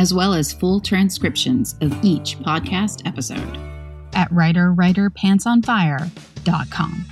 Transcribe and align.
as 0.00 0.12
well 0.14 0.32
as 0.32 0.50
full 0.50 0.80
transcriptions 0.80 1.76
of 1.82 1.94
each 2.02 2.38
podcast 2.38 3.06
episode 3.06 3.58
at 4.14 4.30
writerwriterpantsonfire.com. 4.30 7.04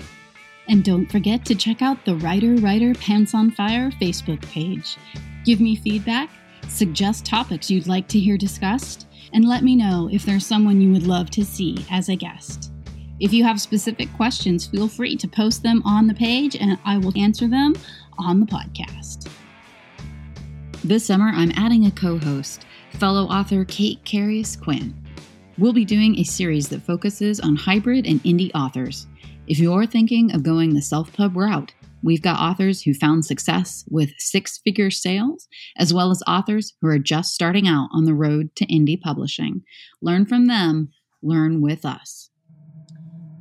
And 0.68 0.82
don't 0.82 1.06
forget 1.06 1.44
to 1.44 1.54
check 1.54 1.82
out 1.82 2.02
the 2.06 2.16
Writer 2.16 2.54
Writer 2.54 2.94
Pants 2.94 3.34
on 3.34 3.50
Fire 3.50 3.90
Facebook 4.00 4.40
page. 4.50 4.96
Give 5.44 5.60
me 5.60 5.77
feedback 5.77 6.30
suggest 6.68 7.27
topics 7.27 7.70
you'd 7.70 7.86
like 7.86 8.08
to 8.08 8.18
hear 8.18 8.36
discussed, 8.36 9.06
and 9.32 9.44
let 9.44 9.62
me 9.62 9.77
know 9.77 10.08
if 10.10 10.24
there's 10.24 10.44
someone 10.46 10.80
you 10.80 10.91
would 10.92 11.06
love 11.06 11.30
to 11.30 11.44
see 11.44 11.86
as 11.91 12.08
a 12.08 12.16
guest. 12.16 12.72
If 13.20 13.34
you 13.34 13.44
have 13.44 13.60
specific 13.60 14.12
questions, 14.14 14.66
feel 14.66 14.88
free 14.88 15.14
to 15.16 15.28
post 15.28 15.62
them 15.62 15.82
on 15.84 16.06
the 16.06 16.14
page 16.14 16.56
and 16.56 16.78
I 16.84 16.96
will 16.98 17.16
answer 17.18 17.48
them 17.48 17.74
on 18.16 18.41
the 18.41 18.46
podcast. 18.46 19.28
This 20.84 21.05
summer, 21.05 21.32
I'm 21.34 21.52
adding 21.56 21.86
a 21.86 21.91
co 21.91 22.18
host, 22.18 22.64
fellow 22.92 23.24
author 23.24 23.65
Kate 23.65 24.02
Karyus 24.05 24.60
Quinn. 24.60 24.95
We'll 25.59 25.73
be 25.73 25.84
doing 25.84 26.19
a 26.19 26.24
series 26.24 26.69
that 26.69 26.83
focuses 26.83 27.41
on 27.41 27.56
hybrid 27.56 28.06
and 28.06 28.22
indie 28.25 28.50
authors. 28.55 29.06
If 29.47 29.58
you're 29.58 29.86
thinking 29.86 30.34
of 30.34 30.42
going 30.42 30.75
the 30.75 30.83
self 30.83 31.12
pub 31.12 31.36
route, 31.36 31.72
We've 32.03 32.22
got 32.22 32.39
authors 32.39 32.83
who 32.83 32.95
found 32.95 33.25
success 33.25 33.84
with 33.91 34.11
six 34.19 34.58
figure 34.58 34.91
sales, 34.91 35.48
as 35.77 35.92
well 35.92 36.11
as 36.11 36.22
authors 36.27 36.75
who 36.80 36.89
are 36.89 36.98
just 36.98 37.34
starting 37.34 37.67
out 37.67 37.89
on 37.92 38.05
the 38.05 38.14
road 38.14 38.55
to 38.56 38.67
indie 38.67 39.00
publishing. 39.00 39.62
Learn 40.00 40.25
from 40.25 40.47
them, 40.47 40.91
learn 41.23 41.61
with 41.61 41.84
us. 41.84 42.30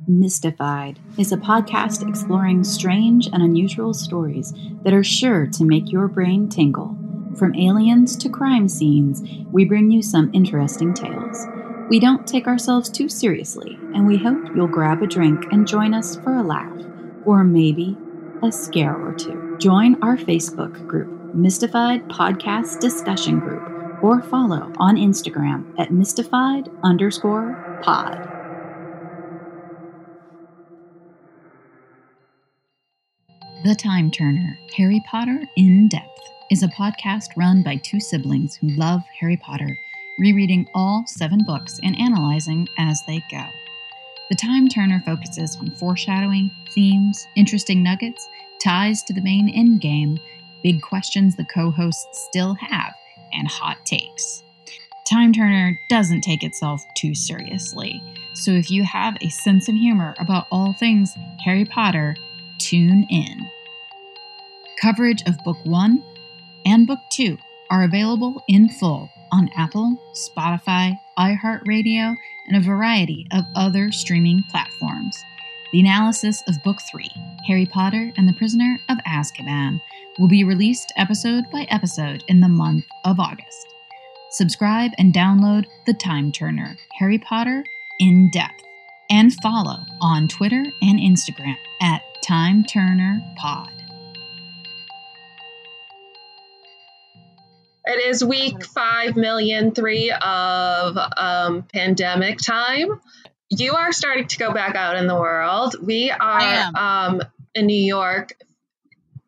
Mystified 0.08 0.98
is 1.18 1.32
a 1.32 1.36
podcast 1.36 2.08
exploring 2.08 2.64
strange 2.64 3.26
and 3.26 3.42
unusual 3.42 3.92
stories 3.92 4.52
that 4.82 4.94
are 4.94 5.04
sure 5.04 5.46
to 5.46 5.64
make 5.64 5.92
your 5.92 6.08
brain 6.08 6.48
tingle. 6.48 6.96
From 7.38 7.54
aliens 7.54 8.16
to 8.16 8.28
crime 8.28 8.68
scenes, 8.68 9.22
we 9.52 9.64
bring 9.64 9.92
you 9.92 10.02
some 10.02 10.28
interesting 10.34 10.92
tales. 10.92 11.46
We 11.88 12.00
don't 12.00 12.26
take 12.26 12.48
ourselves 12.48 12.90
too 12.90 13.08
seriously, 13.08 13.78
and 13.94 14.08
we 14.08 14.16
hope 14.16 14.44
you'll 14.56 14.66
grab 14.66 15.02
a 15.02 15.06
drink 15.06 15.44
and 15.52 15.66
join 15.66 15.94
us 15.94 16.16
for 16.16 16.34
a 16.34 16.42
laugh, 16.42 16.76
or 17.24 17.44
maybe 17.44 17.96
a 18.42 18.50
scare 18.50 18.96
or 18.96 19.14
two. 19.14 19.56
Join 19.60 20.02
our 20.02 20.16
Facebook 20.16 20.84
group, 20.88 21.32
Mystified 21.32 22.08
Podcast 22.08 22.80
Discussion 22.80 23.38
Group, 23.38 24.02
or 24.02 24.20
follow 24.22 24.72
on 24.78 24.96
Instagram 24.96 25.64
at 25.78 25.92
mystified 25.92 26.68
underscore 26.82 27.54
pod. 27.82 28.18
The 33.62 33.76
Time 33.76 34.10
Turner 34.10 34.58
Harry 34.76 35.00
Potter 35.08 35.44
in 35.56 35.88
Depth 35.88 36.18
is 36.50 36.62
a 36.62 36.68
podcast 36.68 37.36
run 37.36 37.62
by 37.62 37.76
two 37.76 38.00
siblings 38.00 38.56
who 38.56 38.68
love 38.68 39.02
Harry 39.20 39.36
Potter, 39.36 39.76
rereading 40.18 40.66
all 40.74 41.04
seven 41.06 41.44
books 41.44 41.78
and 41.82 41.98
analyzing 41.98 42.66
as 42.78 43.02
they 43.06 43.22
go. 43.30 43.44
The 44.30 44.36
Time 44.36 44.68
Turner 44.68 45.02
focuses 45.04 45.56
on 45.56 45.70
foreshadowing, 45.72 46.50
themes, 46.74 47.26
interesting 47.36 47.82
nuggets, 47.82 48.26
ties 48.62 49.02
to 49.04 49.12
the 49.12 49.20
main 49.20 49.52
endgame, 49.54 50.18
big 50.62 50.80
questions 50.80 51.36
the 51.36 51.44
co 51.44 51.70
hosts 51.70 52.06
still 52.28 52.54
have, 52.54 52.94
and 53.32 53.46
hot 53.46 53.84
takes. 53.84 54.42
Time 55.06 55.32
Turner 55.32 55.78
doesn't 55.90 56.22
take 56.22 56.42
itself 56.42 56.82
too 56.94 57.14
seriously, 57.14 58.02
so 58.34 58.52
if 58.52 58.70
you 58.70 58.84
have 58.84 59.16
a 59.20 59.28
sense 59.28 59.68
of 59.68 59.74
humor 59.74 60.14
about 60.18 60.46
all 60.50 60.72
things 60.72 61.14
Harry 61.44 61.64
Potter, 61.66 62.16
tune 62.58 63.06
in. 63.10 63.46
Coverage 64.80 65.22
of 65.26 65.36
Book 65.44 65.58
1 65.64 66.02
and 66.68 66.86
Book 66.86 67.00
2 67.12 67.38
are 67.70 67.84
available 67.84 68.44
in 68.46 68.68
full 68.68 69.08
on 69.32 69.48
Apple, 69.56 69.96
Spotify, 70.14 70.98
iHeartRadio, 71.18 72.14
and 72.46 72.56
a 72.56 72.60
variety 72.60 73.26
of 73.32 73.44
other 73.56 73.90
streaming 73.90 74.42
platforms. 74.50 75.16
The 75.72 75.80
analysis 75.80 76.42
of 76.46 76.62
Book 76.62 76.78
3, 76.90 77.08
Harry 77.46 77.64
Potter 77.64 78.12
and 78.18 78.28
the 78.28 78.34
Prisoner 78.34 78.78
of 78.90 78.98
Azkaban, 79.06 79.80
will 80.18 80.28
be 80.28 80.44
released 80.44 80.92
episode 80.98 81.44
by 81.50 81.66
episode 81.70 82.22
in 82.28 82.40
the 82.40 82.48
month 82.48 82.84
of 83.04 83.18
August. 83.18 83.74
Subscribe 84.30 84.90
and 84.98 85.14
download 85.14 85.64
The 85.86 85.94
Time 85.94 86.30
Turner 86.30 86.76
Harry 86.98 87.18
Potter 87.18 87.64
in 87.98 88.30
Depth 88.30 88.62
and 89.08 89.32
follow 89.42 89.78
on 90.02 90.28
Twitter 90.28 90.64
and 90.82 90.98
Instagram 91.00 91.56
at 91.80 92.02
Time 92.22 92.62
Turner 92.62 93.22
Pod. 93.38 93.77
It 97.88 98.04
is 98.04 98.22
week 98.22 98.66
five 98.66 99.16
million 99.16 99.72
three 99.72 100.10
of 100.10 100.98
um, 101.16 101.62
pandemic 101.62 102.36
time. 102.36 103.00
You 103.48 103.76
are 103.76 103.92
starting 103.92 104.26
to 104.26 104.36
go 104.36 104.52
back 104.52 104.76
out 104.76 104.96
in 104.96 105.06
the 105.06 105.14
world. 105.14 105.74
We 105.80 106.10
are 106.10 106.70
um, 106.76 107.22
in 107.54 107.64
New 107.64 107.82
York. 107.82 108.34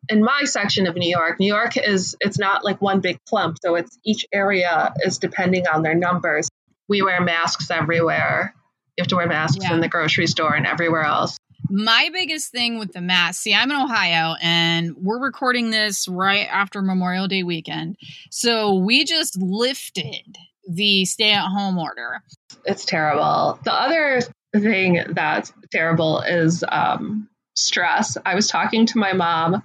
In 0.09 0.23
my 0.23 0.43
section 0.43 0.85
of 0.85 0.95
New 0.95 1.09
York, 1.09 1.39
New 1.39 1.47
York 1.47 1.75
is 1.75 2.15
it's 2.19 2.37
not 2.37 2.63
like 2.63 2.79
one 2.79 2.99
big 2.99 3.17
clump, 3.27 3.57
so 3.63 3.73
it's 3.73 3.97
each 4.05 4.27
area 4.31 4.93
is 4.99 5.17
depending 5.17 5.65
on 5.65 5.81
their 5.81 5.95
numbers. 5.95 6.47
We 6.87 7.01
wear 7.01 7.19
masks 7.19 7.71
everywhere. 7.71 8.53
You 8.95 9.01
have 9.01 9.07
to 9.07 9.15
wear 9.15 9.27
masks 9.27 9.63
yeah. 9.63 9.73
in 9.73 9.81
the 9.81 9.87
grocery 9.87 10.27
store 10.27 10.53
and 10.53 10.67
everywhere 10.67 11.03
else 11.03 11.39
my 11.71 12.09
biggest 12.13 12.51
thing 12.51 12.77
with 12.77 12.91
the 12.91 13.01
mask 13.01 13.41
see 13.41 13.53
i'm 13.53 13.71
in 13.71 13.77
ohio 13.77 14.35
and 14.41 14.95
we're 14.97 15.19
recording 15.19 15.71
this 15.71 16.07
right 16.07 16.47
after 16.51 16.81
memorial 16.81 17.27
day 17.27 17.43
weekend. 17.43 17.97
So 18.29 18.75
we 18.75 19.05
just 19.05 19.37
lifted 19.41 20.37
the 20.67 21.05
stay 21.05 21.31
at 21.31 21.47
home 21.47 21.77
order. 21.77 22.21
It's 22.65 22.85
terrible. 22.85 23.59
The 23.63 23.73
other 23.73 24.21
thing 24.53 25.03
that's 25.09 25.51
terrible 25.71 26.21
is 26.21 26.63
um, 26.67 27.29
stress. 27.55 28.17
I 28.25 28.35
was 28.35 28.47
talking 28.47 28.85
to 28.87 28.97
my 28.97 29.13
mom 29.13 29.63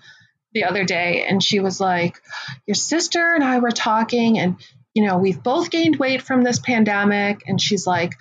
the 0.52 0.64
other 0.64 0.84
day 0.84 1.26
and 1.28 1.42
she 1.42 1.60
was 1.60 1.80
like 1.80 2.18
your 2.66 2.74
sister 2.74 3.34
and 3.34 3.44
i 3.44 3.58
were 3.58 3.70
talking 3.70 4.38
and 4.38 4.56
you 4.94 5.04
know 5.04 5.18
we've 5.18 5.42
both 5.42 5.70
gained 5.70 5.96
weight 5.96 6.22
from 6.22 6.42
this 6.42 6.58
pandemic. 6.58 7.42
And 7.46 7.60
she's 7.60 7.86
like 7.86 8.14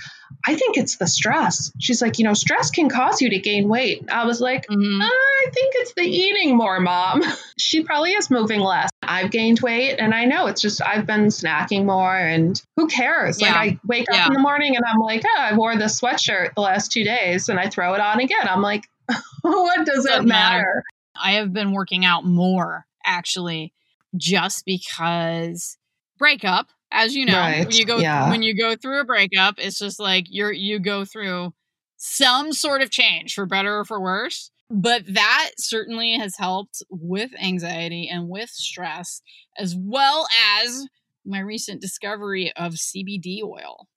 I 0.47 0.55
think 0.55 0.77
it's 0.77 0.97
the 0.97 1.07
stress. 1.07 1.71
She's 1.79 2.01
like, 2.01 2.19
you 2.19 2.23
know, 2.23 2.33
stress 2.33 2.69
can 2.69 2.87
cause 2.87 3.19
you 3.19 3.29
to 3.31 3.39
gain 3.39 3.67
weight. 3.67 4.05
I 4.11 4.25
was 4.25 4.39
like, 4.39 4.67
mm-hmm. 4.67 5.01
I 5.01 5.45
think 5.51 5.73
it's 5.77 5.93
the 5.95 6.03
eating 6.03 6.55
more, 6.55 6.79
mom. 6.79 7.23
she 7.57 7.83
probably 7.83 8.11
is 8.11 8.29
moving 8.29 8.59
less. 8.59 8.89
I've 9.01 9.31
gained 9.31 9.59
weight 9.61 9.97
and 9.97 10.13
I 10.13 10.25
know 10.25 10.47
it's 10.47 10.61
just 10.61 10.81
I've 10.81 11.07
been 11.07 11.27
snacking 11.27 11.85
more 11.85 12.15
and 12.15 12.61
who 12.75 12.87
cares? 12.87 13.41
Yeah. 13.41 13.53
Like 13.53 13.73
I 13.73 13.79
wake 13.85 14.05
yeah. 14.11 14.23
up 14.23 14.27
in 14.27 14.33
the 14.33 14.39
morning 14.39 14.75
and 14.75 14.85
I'm 14.85 14.99
like, 14.99 15.23
oh, 15.25 15.41
I 15.41 15.55
wore 15.55 15.75
this 15.77 15.99
sweatshirt 15.99 16.53
the 16.55 16.61
last 16.61 16.91
two 16.91 17.03
days 17.03 17.49
and 17.49 17.59
I 17.59 17.69
throw 17.69 17.93
it 17.95 18.01
on 18.01 18.19
again. 18.19 18.47
I'm 18.47 18.61
like, 18.61 18.83
what 19.41 19.85
does 19.85 20.05
it 20.05 20.23
matter? 20.23 20.25
matter? 20.25 20.83
I 21.21 21.33
have 21.33 21.53
been 21.53 21.71
working 21.71 22.05
out 22.05 22.25
more 22.25 22.85
actually 23.05 23.73
just 24.15 24.65
because 24.65 25.77
breakup 26.17 26.67
as 26.95 27.13
you 27.13 27.25
know 27.25 27.37
right. 27.37 27.67
when 27.67 27.75
you 27.75 27.85
go 27.85 27.97
yeah. 27.97 28.29
when 28.29 28.41
you 28.41 28.55
go 28.55 28.75
through 28.75 29.01
a 29.01 29.05
breakup 29.05 29.55
it's 29.57 29.77
just 29.77 29.99
like 29.99 30.25
you're 30.29 30.51
you 30.51 30.79
go 30.79 31.05
through 31.05 31.53
some 31.97 32.53
sort 32.53 32.81
of 32.81 32.89
change 32.89 33.33
for 33.33 33.45
better 33.45 33.79
or 33.79 33.85
for 33.85 34.01
worse 34.01 34.51
but 34.69 35.03
that 35.13 35.51
certainly 35.57 36.17
has 36.17 36.35
helped 36.37 36.81
with 36.89 37.31
anxiety 37.39 38.09
and 38.09 38.27
with 38.29 38.49
stress 38.49 39.21
as 39.57 39.75
well 39.77 40.27
as 40.59 40.87
my 41.25 41.39
recent 41.39 41.81
discovery 41.81 42.51
of 42.55 42.73
CBD 42.73 43.43
oil 43.43 43.87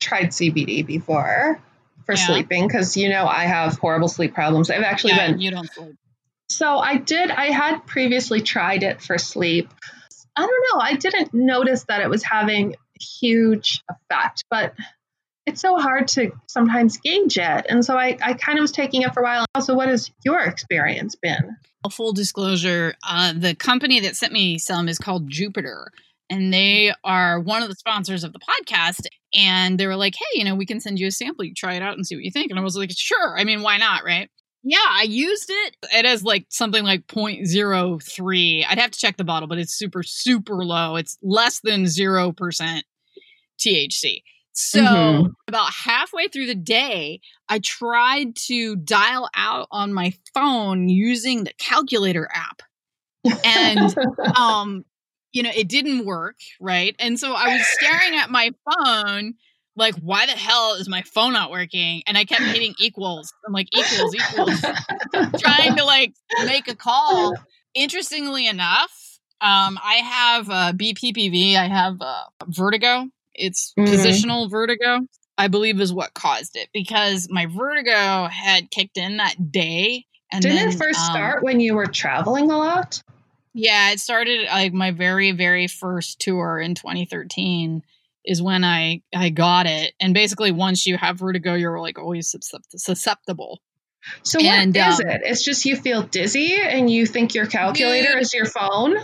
tried 0.00 0.28
CBD 0.28 0.86
before 0.86 1.60
for 2.06 2.14
yeah. 2.14 2.26
sleeping 2.26 2.66
because 2.66 2.96
you 2.96 3.08
know 3.08 3.26
I 3.26 3.44
have 3.44 3.78
horrible 3.78 4.08
sleep 4.08 4.34
problems 4.34 4.70
I've 4.70 4.82
actually 4.82 5.14
yeah, 5.14 5.30
been 5.30 5.40
you 5.40 5.50
don't 5.50 5.70
sleep 5.72 5.96
so 6.48 6.78
I 6.78 6.98
did 6.98 7.30
I 7.30 7.46
had 7.46 7.86
previously 7.86 8.40
tried 8.40 8.82
it 8.82 9.02
for 9.02 9.18
sleep 9.18 9.68
I 10.36 10.40
don't 10.40 10.64
know. 10.72 10.80
I 10.80 10.94
didn't 10.94 11.32
notice 11.34 11.84
that 11.88 12.00
it 12.00 12.10
was 12.10 12.22
having 12.22 12.74
huge 13.00 13.82
effect, 13.88 14.44
but 14.50 14.74
it's 15.46 15.60
so 15.60 15.76
hard 15.76 16.08
to 16.08 16.32
sometimes 16.46 16.96
gauge 16.98 17.36
it. 17.38 17.66
And 17.68 17.84
so 17.84 17.96
I, 17.96 18.16
I 18.22 18.32
kind 18.34 18.58
of 18.58 18.62
was 18.62 18.72
taking 18.72 19.02
it 19.02 19.12
for 19.12 19.20
a 19.20 19.24
while. 19.24 19.44
Also, 19.54 19.74
what 19.74 19.88
has 19.88 20.10
your 20.24 20.40
experience 20.40 21.16
been? 21.16 21.56
Full 21.92 22.12
disclosure, 22.14 22.94
uh, 23.06 23.34
the 23.36 23.54
company 23.54 24.00
that 24.00 24.16
sent 24.16 24.32
me 24.32 24.58
some 24.58 24.88
is 24.88 24.98
called 24.98 25.28
Jupiter. 25.28 25.90
and 26.30 26.52
they 26.52 26.94
are 27.04 27.38
one 27.38 27.62
of 27.62 27.68
the 27.68 27.74
sponsors 27.74 28.24
of 28.24 28.32
the 28.32 28.38
podcast. 28.40 29.06
And 29.34 29.78
they 29.78 29.86
were 29.86 29.96
like, 29.96 30.14
hey, 30.14 30.38
you 30.38 30.44
know, 30.44 30.54
we 30.54 30.64
can 30.66 30.80
send 30.80 30.98
you 30.98 31.06
a 31.08 31.10
sample. 31.10 31.44
You 31.44 31.54
try 31.54 31.74
it 31.74 31.82
out 31.82 31.94
and 31.96 32.06
see 32.06 32.14
what 32.16 32.24
you 32.24 32.30
think. 32.30 32.50
And 32.50 32.58
I 32.58 32.62
was 32.62 32.76
like, 32.76 32.90
sure. 32.96 33.38
I 33.38 33.44
mean, 33.44 33.62
why 33.62 33.76
not? 33.78 34.04
Right. 34.04 34.30
Yeah, 34.66 34.78
I 34.88 35.02
used 35.02 35.50
it. 35.50 35.76
It 35.92 36.06
has 36.06 36.24
like 36.24 36.46
something 36.48 36.82
like 36.84 37.06
0.03. 37.06 38.64
I'd 38.66 38.78
have 38.78 38.90
to 38.90 38.98
check 38.98 39.18
the 39.18 39.24
bottle, 39.24 39.46
but 39.46 39.58
it's 39.58 39.74
super, 39.74 40.02
super 40.02 40.64
low. 40.64 40.96
It's 40.96 41.18
less 41.22 41.60
than 41.60 41.84
0% 41.84 42.82
THC. 43.58 44.22
So, 44.56 44.80
mm-hmm. 44.80 45.26
about 45.48 45.72
halfway 45.72 46.28
through 46.28 46.46
the 46.46 46.54
day, 46.54 47.20
I 47.48 47.58
tried 47.58 48.36
to 48.46 48.76
dial 48.76 49.28
out 49.34 49.66
on 49.70 49.92
my 49.92 50.14
phone 50.32 50.88
using 50.88 51.44
the 51.44 51.52
calculator 51.58 52.28
app. 52.32 52.62
And 53.44 53.94
um 54.36 54.84
you 55.34 55.42
know, 55.42 55.50
it 55.54 55.68
didn't 55.68 56.06
work, 56.06 56.36
right? 56.60 56.94
And 57.00 57.18
so 57.18 57.34
I 57.34 57.48
was 57.48 57.66
staring 57.66 58.14
at 58.14 58.30
my 58.30 58.52
phone 58.64 59.34
like 59.76 59.94
why 59.96 60.26
the 60.26 60.32
hell 60.32 60.74
is 60.74 60.88
my 60.88 61.02
phone 61.02 61.32
not 61.32 61.50
working? 61.50 62.02
And 62.06 62.16
i 62.16 62.24
kept 62.24 62.42
hitting 62.42 62.74
equals. 62.80 63.32
I'm 63.46 63.52
like 63.52 63.68
equals 63.72 64.14
equals. 64.14 64.60
Trying 65.40 65.76
to 65.76 65.84
like 65.84 66.14
make 66.44 66.68
a 66.68 66.76
call. 66.76 67.34
Interestingly 67.74 68.46
enough 68.46 69.04
um 69.40 69.78
i 69.82 69.94
have 69.94 70.48
uh 70.50 70.72
bppv 70.72 71.56
i 71.56 71.68
have 71.68 72.00
uh, 72.00 72.22
vertigo. 72.46 73.06
It's 73.34 73.74
mm-hmm. 73.78 73.92
positional 73.92 74.50
vertigo 74.50 75.00
i 75.36 75.48
believe 75.48 75.80
is 75.80 75.92
what 75.92 76.14
caused 76.14 76.56
it 76.56 76.68
because 76.72 77.28
my 77.30 77.46
vertigo 77.46 78.28
had 78.28 78.70
kicked 78.70 78.96
in 78.96 79.18
that 79.18 79.50
day 79.50 80.06
and 80.32 80.42
didn't 80.42 80.56
then, 80.56 80.68
it 80.68 80.78
first 80.78 81.00
um, 81.00 81.10
start 81.10 81.42
when 81.42 81.60
you 81.60 81.74
were 81.74 81.86
traveling 81.86 82.50
a 82.50 82.58
lot? 82.58 83.02
Yeah, 83.52 83.92
it 83.92 84.00
started 84.00 84.46
like 84.46 84.72
my 84.72 84.92
very 84.92 85.32
very 85.32 85.66
first 85.66 86.20
tour 86.20 86.60
in 86.60 86.74
2013 86.74 87.82
is 88.24 88.42
when 88.42 88.64
I 88.64 89.02
I 89.14 89.30
got 89.30 89.66
it. 89.66 89.92
And 90.00 90.14
basically 90.14 90.52
once 90.52 90.86
you 90.86 90.96
have 90.96 91.18
vertigo 91.18 91.54
you're 91.54 91.80
like 91.80 91.98
always 91.98 92.34
susceptible. 92.76 93.60
So 94.22 94.38
and, 94.38 94.74
what 94.74 94.88
is 94.88 95.00
um, 95.00 95.08
it? 95.08 95.22
It's 95.24 95.42
just 95.42 95.64
you 95.64 95.76
feel 95.76 96.02
dizzy 96.02 96.54
and 96.54 96.90
you 96.90 97.06
think 97.06 97.34
your 97.34 97.46
calculator 97.46 98.12
dude, 98.12 98.22
is 98.22 98.34
your 98.34 98.46
phone? 98.46 98.96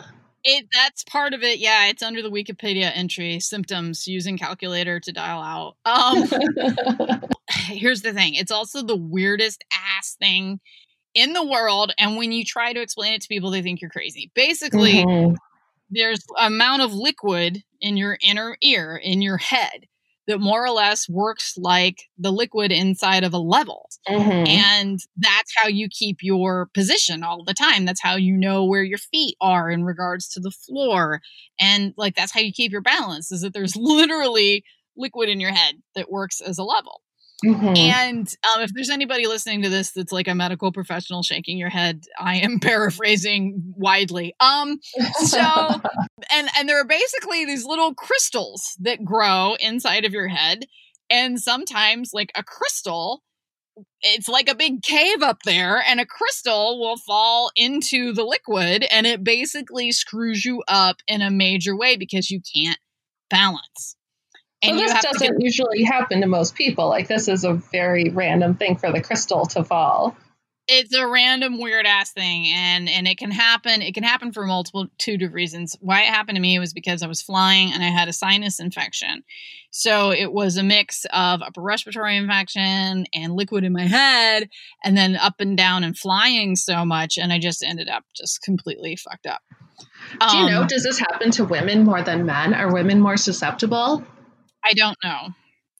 It 0.44 0.66
that's 0.72 1.04
part 1.04 1.32
of 1.34 1.42
it. 1.42 1.58
Yeah, 1.58 1.88
it's 1.88 2.02
under 2.02 2.22
the 2.22 2.30
Wikipedia 2.30 2.90
entry 2.94 3.40
symptoms 3.40 4.06
using 4.06 4.38
calculator 4.38 5.00
to 5.00 5.12
dial 5.12 5.40
out. 5.40 5.76
Um 5.84 7.20
here's 7.50 8.02
the 8.02 8.12
thing. 8.12 8.34
It's 8.34 8.52
also 8.52 8.82
the 8.82 8.96
weirdest 8.96 9.64
ass 9.72 10.16
thing 10.18 10.60
in 11.14 11.32
the 11.32 11.44
world 11.44 11.92
and 11.98 12.16
when 12.16 12.32
you 12.32 12.44
try 12.44 12.72
to 12.72 12.80
explain 12.80 13.12
it 13.14 13.22
to 13.22 13.28
people 13.28 13.50
they 13.50 13.62
think 13.62 13.80
you're 13.80 13.90
crazy 13.90 14.30
basically 14.34 15.04
mm-hmm. 15.04 15.34
There's 15.90 16.24
amount 16.38 16.82
of 16.82 16.92
liquid 16.92 17.62
in 17.80 17.96
your 17.96 18.18
inner 18.22 18.56
ear 18.62 19.00
in 19.02 19.22
your 19.22 19.38
head 19.38 19.86
that 20.26 20.38
more 20.38 20.64
or 20.64 20.70
less 20.70 21.08
works 21.08 21.54
like 21.56 22.04
the 22.16 22.30
liquid 22.30 22.70
inside 22.70 23.24
of 23.24 23.34
a 23.34 23.38
level. 23.38 23.88
Mm-hmm. 24.08 24.46
and 24.46 24.98
that's 25.18 25.52
how 25.56 25.68
you 25.68 25.88
keep 25.90 26.18
your 26.22 26.70
position 26.72 27.22
all 27.22 27.44
the 27.44 27.54
time. 27.54 27.84
That's 27.84 28.00
how 28.00 28.16
you 28.16 28.36
know 28.36 28.64
where 28.64 28.82
your 28.82 28.98
feet 28.98 29.36
are 29.40 29.70
in 29.70 29.84
regards 29.84 30.28
to 30.30 30.40
the 30.40 30.50
floor. 30.50 31.20
And 31.60 31.92
like 31.96 32.14
that's 32.14 32.32
how 32.32 32.40
you 32.40 32.52
keep 32.52 32.72
your 32.72 32.80
balance 32.80 33.30
is 33.30 33.42
that 33.42 33.52
there's 33.52 33.76
literally 33.76 34.64
liquid 34.96 35.28
in 35.28 35.40
your 35.40 35.52
head 35.52 35.76
that 35.94 36.10
works 36.10 36.40
as 36.40 36.58
a 36.58 36.64
level 36.64 37.02
Mm-hmm. 37.44 37.76
And 37.76 38.36
um, 38.54 38.62
if 38.62 38.72
there's 38.74 38.90
anybody 38.90 39.26
listening 39.26 39.62
to 39.62 39.68
this 39.68 39.90
that's 39.90 40.12
like 40.12 40.28
a 40.28 40.34
medical 40.34 40.72
professional 40.72 41.22
shaking 41.22 41.58
your 41.58 41.70
head, 41.70 42.04
I 42.18 42.36
am 42.36 42.60
paraphrasing 42.62 43.74
widely. 43.76 44.34
Um, 44.40 44.78
so 45.24 45.38
and 46.32 46.48
and 46.56 46.68
there 46.68 46.80
are 46.80 46.86
basically 46.86 47.44
these 47.44 47.64
little 47.64 47.94
crystals 47.94 48.76
that 48.80 49.04
grow 49.04 49.56
inside 49.60 50.04
of 50.04 50.12
your 50.12 50.28
head, 50.28 50.66
and 51.08 51.40
sometimes 51.40 52.10
like 52.12 52.32
a 52.34 52.42
crystal. 52.42 53.22
It's 54.02 54.28
like 54.28 54.50
a 54.50 54.54
big 54.54 54.82
cave 54.82 55.22
up 55.22 55.38
there, 55.44 55.82
and 55.86 56.00
a 56.00 56.06
crystal 56.06 56.78
will 56.78 56.98
fall 56.98 57.50
into 57.56 58.12
the 58.12 58.24
liquid, 58.24 58.84
and 58.90 59.06
it 59.06 59.24
basically 59.24 59.92
screws 59.92 60.44
you 60.44 60.62
up 60.68 60.96
in 61.06 61.22
a 61.22 61.30
major 61.30 61.74
way 61.74 61.96
because 61.96 62.30
you 62.30 62.40
can't 62.54 62.78
balance. 63.30 63.96
And 64.62 64.78
so 64.78 64.84
this 64.84 65.02
doesn't 65.02 65.36
get- 65.38 65.42
usually 65.44 65.82
happen 65.84 66.20
to 66.20 66.26
most 66.26 66.54
people. 66.54 66.88
Like 66.88 67.08
this 67.08 67.28
is 67.28 67.44
a 67.44 67.54
very 67.54 68.10
random 68.10 68.54
thing 68.54 68.76
for 68.76 68.92
the 68.92 69.00
crystal 69.00 69.46
to 69.46 69.64
fall. 69.64 70.16
It's 70.72 70.94
a 70.94 71.04
random 71.04 71.58
weird 71.58 71.84
ass 71.84 72.12
thing, 72.12 72.46
and 72.46 72.88
and 72.88 73.08
it 73.08 73.18
can 73.18 73.32
happen. 73.32 73.82
It 73.82 73.92
can 73.92 74.04
happen 74.04 74.30
for 74.30 74.46
multiple 74.46 74.86
two 74.98 75.18
of 75.20 75.32
reasons. 75.32 75.76
Why 75.80 76.02
it 76.02 76.08
happened 76.08 76.36
to 76.36 76.40
me 76.40 76.60
was 76.60 76.72
because 76.72 77.02
I 77.02 77.08
was 77.08 77.20
flying 77.20 77.72
and 77.72 77.82
I 77.82 77.88
had 77.88 78.06
a 78.06 78.12
sinus 78.12 78.60
infection. 78.60 79.24
So 79.72 80.12
it 80.12 80.32
was 80.32 80.56
a 80.56 80.62
mix 80.62 81.06
of 81.12 81.42
upper 81.42 81.60
respiratory 81.60 82.16
infection 82.16 83.06
and 83.12 83.34
liquid 83.34 83.64
in 83.64 83.72
my 83.72 83.86
head, 83.86 84.48
and 84.84 84.96
then 84.96 85.16
up 85.16 85.40
and 85.40 85.56
down 85.56 85.82
and 85.82 85.98
flying 85.98 86.54
so 86.54 86.84
much, 86.84 87.18
and 87.18 87.32
I 87.32 87.40
just 87.40 87.64
ended 87.64 87.88
up 87.88 88.04
just 88.14 88.40
completely 88.42 88.94
fucked 88.94 89.26
up. 89.26 89.40
Do 90.28 90.36
you 90.36 90.50
know? 90.50 90.60
Um, 90.62 90.66
does 90.68 90.84
this 90.84 91.00
happen 91.00 91.32
to 91.32 91.44
women 91.44 91.82
more 91.84 92.02
than 92.02 92.26
men? 92.26 92.54
Are 92.54 92.72
women 92.72 93.00
more 93.00 93.16
susceptible? 93.16 94.04
I 94.64 94.74
don't 94.74 94.96
know. 95.02 95.28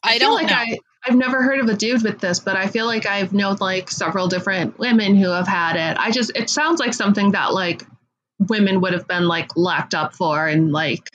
I, 0.03 0.15
I 0.15 0.19
don't 0.19 0.35
like 0.35 0.49
know. 0.49 0.55
I, 0.55 0.79
I've 1.07 1.17
never 1.17 1.43
heard 1.43 1.61
of 1.61 1.69
a 1.69 1.75
dude 1.75 2.03
with 2.03 2.21
this, 2.21 2.41
but 2.41 2.57
I 2.57 2.67
feel 2.67 2.87
like 2.87 3.07
I've 3.07 3.33
known 3.33 3.57
like 3.61 3.91
several 3.91 4.29
different 4.29 4.79
women 4.79 5.17
who 5.17 5.31
have 5.31 5.49
had 5.49 5.77
it. 5.77 5.97
I 5.99 6.11
just 6.11 6.33
it 6.35 6.51
sounds 6.51 6.81
like 6.81 6.95
something 6.95 7.33
that 7.33 7.53
like 7.53 7.87
women 8.39 8.81
would 8.81 8.93
have 8.93 9.09
been 9.09 9.27
like 9.27 9.57
locked 9.57 9.95
up 9.95 10.15
for 10.15 10.47
and 10.47 10.73
like 10.73 11.09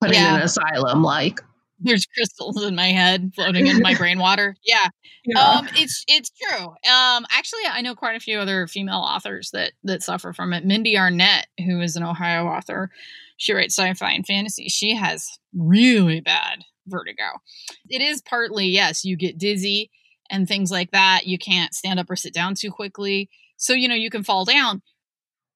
put 0.00 0.12
yeah. 0.12 0.30
in 0.30 0.34
an 0.36 0.42
asylum. 0.42 1.02
Like 1.02 1.40
there's 1.80 2.06
crystals 2.06 2.62
in 2.62 2.74
my 2.74 2.88
head 2.88 3.32
floating 3.34 3.66
in 3.66 3.80
my 3.80 3.94
brain 3.98 4.18
water. 4.18 4.56
Yeah. 4.64 4.88
yeah. 5.26 5.40
Um 5.40 5.68
it's 5.74 6.04
it's 6.08 6.30
true. 6.30 6.66
Um 6.66 7.26
actually 7.30 7.62
I 7.70 7.82
know 7.82 7.94
quite 7.94 8.16
a 8.16 8.20
few 8.20 8.38
other 8.38 8.66
female 8.66 9.00
authors 9.00 9.50
that 9.52 9.72
that 9.84 10.02
suffer 10.02 10.32
from 10.32 10.54
it. 10.54 10.66
Mindee 10.66 10.96
Arnett, 10.96 11.46
who 11.58 11.80
is 11.80 11.96
an 11.96 12.02
Ohio 12.02 12.46
author, 12.46 12.90
she 13.36 13.52
writes 13.52 13.76
sci-fi 13.76 14.12
and 14.12 14.26
fantasy. 14.26 14.68
She 14.68 14.94
has 14.94 15.28
really 15.52 16.20
bad 16.20 16.64
vertigo. 16.86 17.40
It 17.88 18.02
is 18.02 18.22
partly, 18.22 18.66
yes, 18.66 19.04
you 19.04 19.16
get 19.16 19.38
dizzy 19.38 19.90
and 20.30 20.48
things 20.48 20.70
like 20.70 20.90
that. 20.92 21.26
You 21.26 21.38
can't 21.38 21.74
stand 21.74 22.00
up 22.00 22.10
or 22.10 22.16
sit 22.16 22.34
down 22.34 22.54
too 22.54 22.70
quickly. 22.70 23.28
So, 23.56 23.72
you 23.72 23.88
know, 23.88 23.94
you 23.94 24.10
can 24.10 24.24
fall 24.24 24.44
down. 24.44 24.82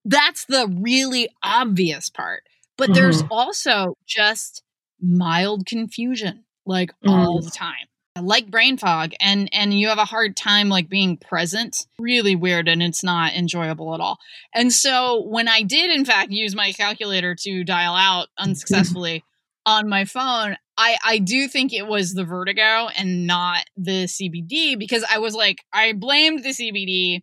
That's 0.04 0.44
the 0.46 0.68
really 0.80 1.28
obvious 1.42 2.10
part. 2.10 2.42
But 2.76 2.90
mm-hmm. 2.90 2.94
there's 2.94 3.22
also 3.30 3.96
just 4.06 4.62
mild 5.00 5.66
confusion, 5.66 6.44
like 6.64 6.92
mm. 7.04 7.10
all 7.10 7.40
the 7.42 7.50
time. 7.50 7.74
Like 8.20 8.50
brain 8.50 8.78
fog, 8.78 9.12
and 9.20 9.48
and 9.52 9.72
you 9.72 9.88
have 9.88 9.98
a 9.98 10.04
hard 10.04 10.36
time 10.36 10.68
like 10.68 10.88
being 10.88 11.18
present. 11.18 11.86
Really 12.00 12.34
weird, 12.34 12.66
and 12.66 12.82
it's 12.82 13.04
not 13.04 13.34
enjoyable 13.34 13.94
at 13.94 14.00
all. 14.00 14.18
And 14.52 14.72
so 14.72 15.22
when 15.28 15.46
I 15.46 15.62
did, 15.62 15.92
in 15.92 16.04
fact, 16.04 16.32
use 16.32 16.52
my 16.52 16.72
calculator 16.72 17.36
to 17.36 17.62
dial 17.62 17.94
out 17.94 18.26
unsuccessfully 18.38 19.22
on 19.66 19.88
my 19.88 20.04
phone, 20.04 20.56
I 20.78 20.96
I 21.04 21.18
do 21.18 21.48
think 21.48 21.74
it 21.74 21.86
was 21.86 22.14
the 22.14 22.24
vertigo 22.24 22.88
and 22.96 23.26
not 23.26 23.64
the 23.76 24.04
CBD 24.04 24.78
because 24.78 25.04
I 25.12 25.18
was 25.18 25.34
like 25.34 25.64
I 25.72 25.92
blamed 25.92 26.44
the 26.44 26.50
CBD 26.50 27.20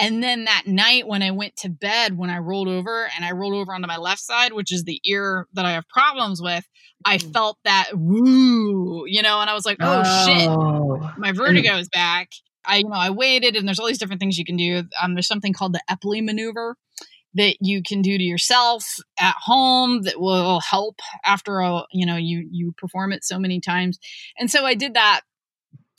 and 0.00 0.22
then 0.22 0.44
that 0.44 0.64
night 0.66 1.06
when 1.06 1.22
I 1.22 1.30
went 1.30 1.56
to 1.58 1.68
bed 1.68 2.18
when 2.18 2.28
I 2.28 2.38
rolled 2.38 2.68
over 2.68 3.08
and 3.14 3.24
I 3.24 3.30
rolled 3.32 3.54
over 3.54 3.72
onto 3.72 3.86
my 3.86 3.96
left 3.96 4.20
side 4.20 4.52
which 4.52 4.72
is 4.72 4.82
the 4.82 5.00
ear 5.06 5.46
that 5.54 5.64
I 5.64 5.72
have 5.72 5.88
problems 5.88 6.42
with 6.42 6.66
I 7.04 7.18
mm. 7.18 7.32
felt 7.32 7.58
that 7.64 7.90
woo 7.94 9.04
you 9.06 9.22
know 9.22 9.40
and 9.40 9.48
I 9.48 9.54
was 9.54 9.64
like 9.64 9.78
oh, 9.80 10.02
oh. 10.04 10.26
shit 10.26 11.18
my 11.18 11.32
vertigo 11.36 11.76
is 11.76 11.88
back 11.88 12.32
I 12.64 12.78
you 12.78 12.88
know 12.88 12.98
I 12.98 13.10
waited 13.10 13.54
and 13.54 13.66
there's 13.66 13.78
all 13.78 13.86
these 13.86 13.98
different 13.98 14.20
things 14.20 14.38
you 14.38 14.44
can 14.44 14.56
do 14.56 14.82
um 15.00 15.14
there's 15.14 15.28
something 15.28 15.52
called 15.52 15.72
the 15.72 15.82
Epley 15.88 16.22
maneuver 16.22 16.76
that 17.34 17.56
you 17.60 17.82
can 17.82 18.02
do 18.02 18.16
to 18.16 18.24
yourself 18.24 18.96
at 19.18 19.34
home 19.38 20.02
that 20.02 20.20
will 20.20 20.60
help 20.60 21.00
after 21.24 21.60
a 21.60 21.84
you 21.92 22.06
know 22.06 22.16
you 22.16 22.48
you 22.50 22.72
perform 22.76 23.12
it 23.12 23.24
so 23.24 23.38
many 23.38 23.60
times. 23.60 23.98
And 24.38 24.50
so 24.50 24.64
i 24.64 24.74
did 24.74 24.94
that 24.94 25.22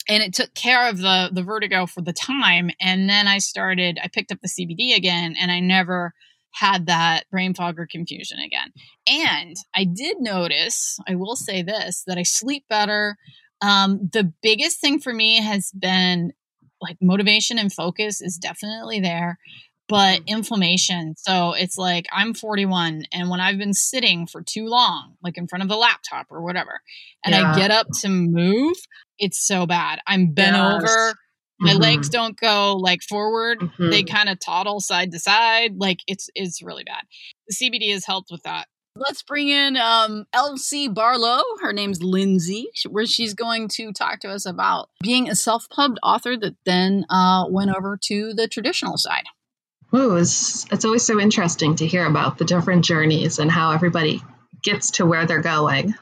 and 0.08 0.22
it 0.22 0.34
took 0.34 0.54
care 0.54 0.88
of 0.88 0.98
the 0.98 1.30
the 1.32 1.42
vertigo 1.42 1.86
for 1.86 2.02
the 2.02 2.12
time 2.12 2.70
and 2.80 3.08
then 3.08 3.28
i 3.28 3.38
started 3.38 3.98
i 4.02 4.08
picked 4.08 4.32
up 4.32 4.38
the 4.40 4.48
cbd 4.48 4.96
again 4.96 5.34
and 5.38 5.50
i 5.50 5.60
never 5.60 6.12
had 6.52 6.86
that 6.86 7.24
brain 7.30 7.54
fog 7.54 7.78
or 7.78 7.86
confusion 7.86 8.38
again. 8.40 8.72
And 9.06 9.56
i 9.74 9.84
did 9.84 10.16
notice 10.20 10.98
i 11.08 11.14
will 11.14 11.36
say 11.36 11.62
this 11.62 12.02
that 12.06 12.18
i 12.18 12.22
sleep 12.22 12.64
better. 12.68 13.16
Um, 13.62 14.08
the 14.12 14.32
biggest 14.42 14.80
thing 14.80 15.00
for 15.00 15.12
me 15.12 15.36
has 15.36 15.70
been 15.78 16.32
like 16.80 16.96
motivation 17.00 17.58
and 17.58 17.70
focus 17.72 18.22
is 18.22 18.38
definitely 18.38 19.00
there 19.00 19.38
but 19.90 20.20
mm-hmm. 20.20 20.28
inflammation. 20.28 21.14
So 21.18 21.52
it's 21.52 21.76
like 21.76 22.06
I'm 22.12 22.32
41 22.32 23.02
and 23.12 23.28
when 23.28 23.40
I've 23.40 23.58
been 23.58 23.74
sitting 23.74 24.26
for 24.26 24.40
too 24.40 24.66
long, 24.66 25.16
like 25.22 25.36
in 25.36 25.48
front 25.48 25.64
of 25.64 25.68
the 25.68 25.76
laptop 25.76 26.28
or 26.30 26.40
whatever, 26.42 26.80
and 27.24 27.34
yeah. 27.34 27.52
I 27.52 27.56
get 27.56 27.72
up 27.72 27.88
to 28.00 28.08
move, 28.08 28.76
it's 29.18 29.44
so 29.44 29.66
bad. 29.66 29.98
I'm 30.06 30.32
bent 30.32 30.56
yes. 30.56 30.74
over. 30.74 31.14
My 31.62 31.72
mm-hmm. 31.72 31.82
legs 31.82 32.08
don't 32.08 32.38
go 32.40 32.76
like 32.76 33.02
forward. 33.02 33.60
Mm-hmm. 33.60 33.90
They 33.90 34.04
kind 34.04 34.28
of 34.28 34.38
toddle 34.38 34.80
side 34.80 35.10
to 35.10 35.18
side. 35.18 35.72
Like 35.76 35.98
it's 36.06 36.30
it's 36.34 36.62
really 36.62 36.84
bad. 36.84 37.02
The 37.48 37.54
CBD 37.56 37.92
has 37.92 38.06
helped 38.06 38.30
with 38.30 38.44
that. 38.44 38.68
let's 38.96 39.22
bring 39.22 39.48
in 39.48 39.76
um, 39.76 40.24
L.C. 40.32 40.88
Barlow. 40.88 41.42
Her 41.60 41.72
name's 41.72 42.02
Lindsay, 42.02 42.68
where 42.88 43.06
she's 43.06 43.34
going 43.34 43.68
to 43.70 43.92
talk 43.92 44.20
to 44.20 44.28
us 44.28 44.46
about 44.46 44.88
being 45.02 45.28
a 45.28 45.34
self-pubbed 45.34 45.98
author 46.02 46.36
that 46.36 46.54
then 46.64 47.04
uh, 47.10 47.44
went 47.48 47.74
over 47.74 47.98
to 48.04 48.32
the 48.34 48.46
traditional 48.48 48.96
side. 48.96 49.24
Ooh, 49.94 50.16
it's, 50.16 50.66
it's 50.70 50.84
always 50.84 51.04
so 51.04 51.20
interesting 51.20 51.76
to 51.76 51.86
hear 51.86 52.06
about 52.06 52.38
the 52.38 52.44
different 52.44 52.84
journeys 52.84 53.38
and 53.38 53.50
how 53.50 53.72
everybody 53.72 54.22
gets 54.62 54.92
to 54.92 55.06
where 55.06 55.26
they're 55.26 55.40
going. 55.40 55.94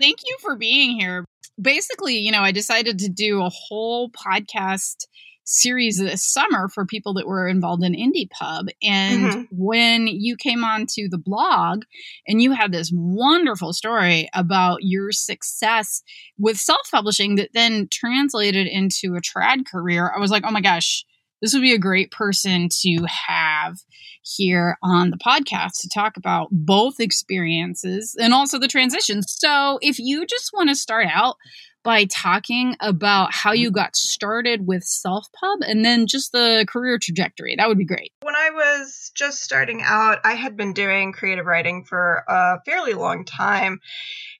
Thank 0.00 0.18
you 0.24 0.36
for 0.40 0.56
being 0.56 0.98
here. 0.98 1.24
Basically, 1.60 2.18
you 2.18 2.30
know, 2.30 2.42
I 2.42 2.52
decided 2.52 3.00
to 3.00 3.08
do 3.08 3.42
a 3.42 3.50
whole 3.50 4.10
podcast 4.10 5.06
series 5.48 5.98
this 5.98 6.22
summer 6.22 6.68
for 6.68 6.84
people 6.84 7.14
that 7.14 7.26
were 7.26 7.48
involved 7.48 7.82
in 7.82 7.94
indie 7.94 8.28
pub 8.30 8.66
and 8.82 9.22
mm-hmm. 9.22 9.42
when 9.50 10.06
you 10.06 10.36
came 10.36 10.62
onto 10.62 11.08
the 11.08 11.16
blog 11.16 11.84
and 12.26 12.42
you 12.42 12.52
had 12.52 12.70
this 12.70 12.92
wonderful 12.94 13.72
story 13.72 14.28
about 14.34 14.80
your 14.82 15.10
success 15.10 16.02
with 16.36 16.58
self-publishing 16.58 17.36
that 17.36 17.48
then 17.54 17.88
translated 17.90 18.66
into 18.66 19.16
a 19.16 19.22
trad 19.22 19.64
career 19.66 20.12
i 20.14 20.20
was 20.20 20.30
like 20.30 20.44
oh 20.46 20.50
my 20.50 20.60
gosh 20.60 21.06
this 21.40 21.52
would 21.52 21.62
be 21.62 21.74
a 21.74 21.78
great 21.78 22.10
person 22.10 22.68
to 22.82 23.06
have 23.26 23.78
here 24.22 24.76
on 24.82 25.10
the 25.10 25.16
podcast 25.16 25.80
to 25.80 25.88
talk 25.88 26.16
about 26.16 26.48
both 26.50 27.00
experiences 27.00 28.16
and 28.20 28.34
also 28.34 28.58
the 28.58 28.68
transition. 28.68 29.22
So, 29.22 29.78
if 29.80 29.98
you 29.98 30.26
just 30.26 30.50
want 30.52 30.68
to 30.68 30.74
start 30.74 31.06
out 31.10 31.36
by 31.84 32.04
talking 32.04 32.76
about 32.80 33.32
how 33.32 33.52
you 33.52 33.70
got 33.70 33.96
started 33.96 34.66
with 34.66 34.82
self 34.84 35.26
pub 35.38 35.60
and 35.62 35.84
then 35.84 36.06
just 36.06 36.32
the 36.32 36.66
career 36.68 36.98
trajectory, 36.98 37.54
that 37.56 37.68
would 37.68 37.78
be 37.78 37.86
great. 37.86 38.12
When 38.20 38.36
I 38.36 38.50
was 38.50 39.10
just 39.14 39.42
starting 39.42 39.80
out, 39.82 40.18
I 40.24 40.34
had 40.34 40.56
been 40.56 40.72
doing 40.72 41.12
creative 41.12 41.46
writing 41.46 41.84
for 41.84 42.24
a 42.28 42.60
fairly 42.66 42.94
long 42.94 43.24
time. 43.24 43.80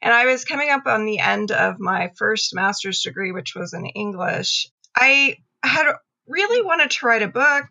And 0.02 0.12
I 0.12 0.26
was 0.26 0.44
coming 0.44 0.70
up 0.70 0.86
on 0.86 1.06
the 1.06 1.20
end 1.20 1.50
of 1.50 1.80
my 1.80 2.10
first 2.16 2.54
master's 2.54 3.00
degree, 3.00 3.32
which 3.32 3.54
was 3.54 3.72
in 3.72 3.86
English. 3.86 4.68
I 4.94 5.36
had 5.62 5.94
really 6.28 6.62
wanted 6.62 6.90
to 6.90 7.06
write 7.06 7.22
a 7.22 7.28
book 7.28 7.66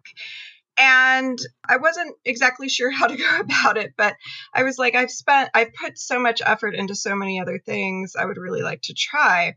and 0.77 1.39
I 1.67 1.77
wasn't 1.77 2.15
exactly 2.23 2.69
sure 2.69 2.91
how 2.95 3.07
to 3.07 3.15
go 3.15 3.39
about 3.39 3.77
it, 3.77 3.93
but 3.97 4.15
I 4.53 4.63
was 4.63 4.77
like, 4.77 4.95
I've 4.95 5.11
spent, 5.11 5.49
I've 5.53 5.73
put 5.73 5.97
so 5.97 6.19
much 6.19 6.41
effort 6.45 6.75
into 6.75 6.95
so 6.95 7.15
many 7.15 7.41
other 7.41 7.59
things. 7.59 8.15
I 8.17 8.25
would 8.25 8.37
really 8.37 8.61
like 8.61 8.81
to 8.83 8.93
try. 8.93 9.55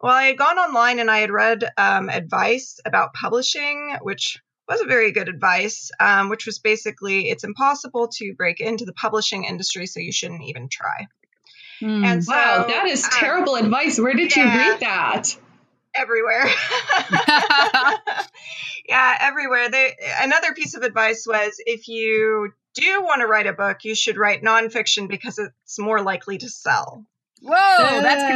Well, 0.00 0.12
I 0.12 0.24
had 0.24 0.38
gone 0.38 0.58
online 0.58 0.98
and 0.98 1.10
I 1.10 1.18
had 1.18 1.30
read 1.30 1.64
um, 1.76 2.08
advice 2.08 2.80
about 2.84 3.14
publishing, 3.14 3.96
which 4.02 4.38
wasn't 4.68 4.88
very 4.88 5.12
good 5.12 5.28
advice, 5.28 5.90
um, 6.00 6.28
which 6.28 6.46
was 6.46 6.58
basically 6.58 7.28
it's 7.28 7.44
impossible 7.44 8.08
to 8.08 8.34
break 8.34 8.60
into 8.60 8.84
the 8.84 8.92
publishing 8.92 9.44
industry, 9.44 9.86
so 9.86 10.00
you 10.00 10.12
shouldn't 10.12 10.42
even 10.42 10.68
try. 10.68 11.06
Mm, 11.80 12.04
and 12.04 12.24
so, 12.24 12.32
wow, 12.32 12.64
that 12.66 12.86
is 12.86 13.04
um, 13.04 13.10
terrible 13.12 13.54
um, 13.54 13.64
advice. 13.64 13.98
Where 13.98 14.14
did 14.14 14.34
yeah, 14.34 14.52
you 14.52 14.70
read 14.70 14.80
that? 14.80 15.36
Everywhere. 15.94 16.44
yeah, 18.88 19.18
everywhere. 19.20 19.70
They 19.70 19.94
another 20.20 20.54
piece 20.54 20.74
of 20.74 20.82
advice 20.82 21.24
was 21.26 21.54
if 21.58 21.88
you 21.88 22.52
do 22.74 23.02
want 23.02 23.20
to 23.20 23.26
write 23.26 23.46
a 23.46 23.52
book, 23.52 23.84
you 23.84 23.94
should 23.94 24.16
write 24.16 24.42
nonfiction 24.42 25.06
because 25.08 25.38
it's 25.38 25.78
more 25.78 26.00
likely 26.02 26.38
to 26.38 26.48
sell. 26.48 27.04
Whoa, 27.42 28.00
that's 28.02 28.22
so 28.22 28.28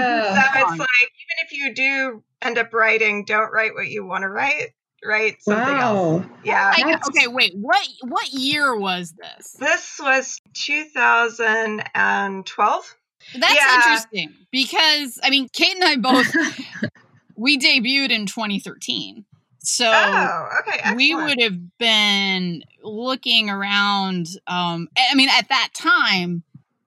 it's 0.61 0.79
like 0.79 0.81
even 0.81 1.37
if 1.45 1.53
you 1.53 1.75
do 1.75 2.23
end 2.43 2.59
up 2.59 2.75
writing, 2.75 3.25
don't 3.25 3.53
write 3.53 3.75
what 3.75 3.89
you 3.89 4.05
want 4.05 4.23
to 4.23 4.29
write. 4.29 4.73
Write 5.05 5.43
something 5.43 5.63
wow. 5.63 6.17
else. 6.17 6.25
Yeah. 6.43 6.73
I, 6.75 6.99
okay, 7.09 7.29
wait. 7.29 7.53
What 7.55 7.87
what 8.03 8.33
year 8.33 8.77
was 8.77 9.13
this? 9.13 9.53
This 9.53 10.01
was 10.03 10.41
2012. 10.55 12.97
That's 13.39 13.55
yeah. 13.55 13.77
interesting 13.77 14.35
because 14.51 15.21
I 15.23 15.31
mean, 15.31 15.49
Kate 15.53 15.77
and 15.77 15.85
I 15.85 15.95
both 15.97 16.35
we 17.37 17.59
debuted 17.59 18.11
in 18.11 18.27
2013. 18.27 19.25
So 19.59 19.91
oh, 19.93 20.49
okay, 20.61 20.95
we 20.95 21.15
would 21.15 21.41
have 21.41 21.79
been 21.79 22.63
looking 22.83 23.51
around. 23.51 24.29
Um, 24.47 24.89
I 24.97 25.15
mean, 25.17 25.29
at 25.29 25.49
that 25.49 25.71
time, 25.75 26.45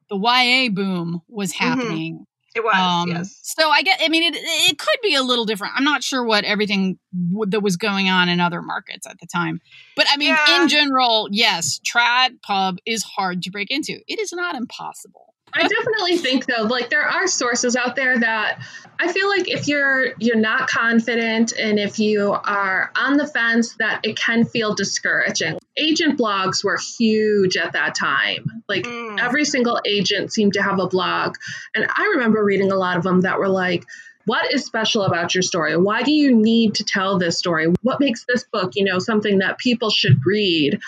the 0.09 0.17
YA 0.17 0.69
boom 0.71 1.21
was 1.27 1.51
mm-hmm. 1.51 1.63
happening. 1.63 2.13
Mm-hmm. 2.13 2.23
It 2.55 2.63
was, 2.63 2.75
um, 2.75 3.09
yes. 3.09 3.39
So 3.43 3.69
I 3.69 3.83
get. 3.83 3.99
I 4.01 4.07
mean, 4.07 4.33
it 4.33 4.37
it 4.37 4.79
could 4.79 4.97
be 5.03 5.13
a 5.13 5.21
little 5.21 5.45
different. 5.45 5.73
I'm 5.75 5.83
not 5.83 6.03
sure 6.03 6.23
what 6.23 6.45
everything 6.45 6.97
w- 7.31 7.49
that 7.49 7.59
was 7.59 7.77
going 7.77 8.09
on 8.09 8.27
in 8.27 8.39
other 8.39 8.61
markets 8.61 9.05
at 9.05 9.19
the 9.19 9.27
time, 9.27 9.61
but 9.95 10.07
I 10.09 10.17
mean, 10.17 10.29
yeah. 10.29 10.61
in 10.61 10.67
general, 10.67 11.27
yes, 11.31 11.79
trad 11.79 12.41
pub 12.41 12.77
is 12.85 13.03
hard 13.03 13.43
to 13.43 13.51
break 13.51 13.69
into. 13.69 13.99
It 14.07 14.19
is 14.19 14.33
not 14.33 14.55
impossible. 14.55 15.35
I 15.53 15.67
definitely 15.67 16.17
think 16.17 16.45
though, 16.45 16.63
like 16.63 16.89
there 16.89 17.05
are 17.05 17.27
sources 17.27 17.75
out 17.75 17.95
there 17.95 18.17
that 18.19 18.61
I 18.99 19.11
feel 19.11 19.29
like 19.29 19.49
if 19.49 19.67
you're 19.67 20.13
you're 20.19 20.35
not 20.35 20.67
confident 20.67 21.53
and 21.57 21.79
if 21.79 21.99
you 21.99 22.31
are 22.31 22.91
on 22.95 23.17
the 23.17 23.25
fence, 23.25 23.75
that 23.79 24.01
it 24.03 24.17
can 24.17 24.45
feel 24.45 24.75
discouraging. 24.75 25.57
Agent 25.77 26.19
blogs 26.19 26.63
were 26.63 26.77
huge 26.97 27.55
at 27.55 27.73
that 27.73 27.95
time. 27.95 28.63
Like 28.67 28.83
mm. 28.83 29.19
every 29.19 29.45
single 29.45 29.79
agent 29.85 30.33
seemed 30.33 30.53
to 30.53 30.61
have 30.61 30.79
a 30.79 30.87
blog, 30.87 31.35
and 31.73 31.87
I 31.95 32.11
remember 32.15 32.43
reading 32.43 32.71
a 32.71 32.75
lot 32.77 32.97
of 32.97 33.03
them 33.03 33.21
that 33.21 33.39
were 33.39 33.49
like. 33.49 33.85
What 34.25 34.53
is 34.53 34.63
special 34.63 35.03
about 35.03 35.33
your 35.33 35.41
story? 35.41 35.75
Why 35.75 36.03
do 36.03 36.11
you 36.11 36.35
need 36.35 36.75
to 36.75 36.83
tell 36.83 37.17
this 37.17 37.39
story? 37.39 37.73
What 37.81 37.99
makes 37.99 38.25
this 38.27 38.43
book, 38.43 38.73
you 38.75 38.83
know, 38.83 38.99
something 38.99 39.39
that 39.39 39.57
people 39.57 39.89
should 39.89 40.19
read? 40.23 40.81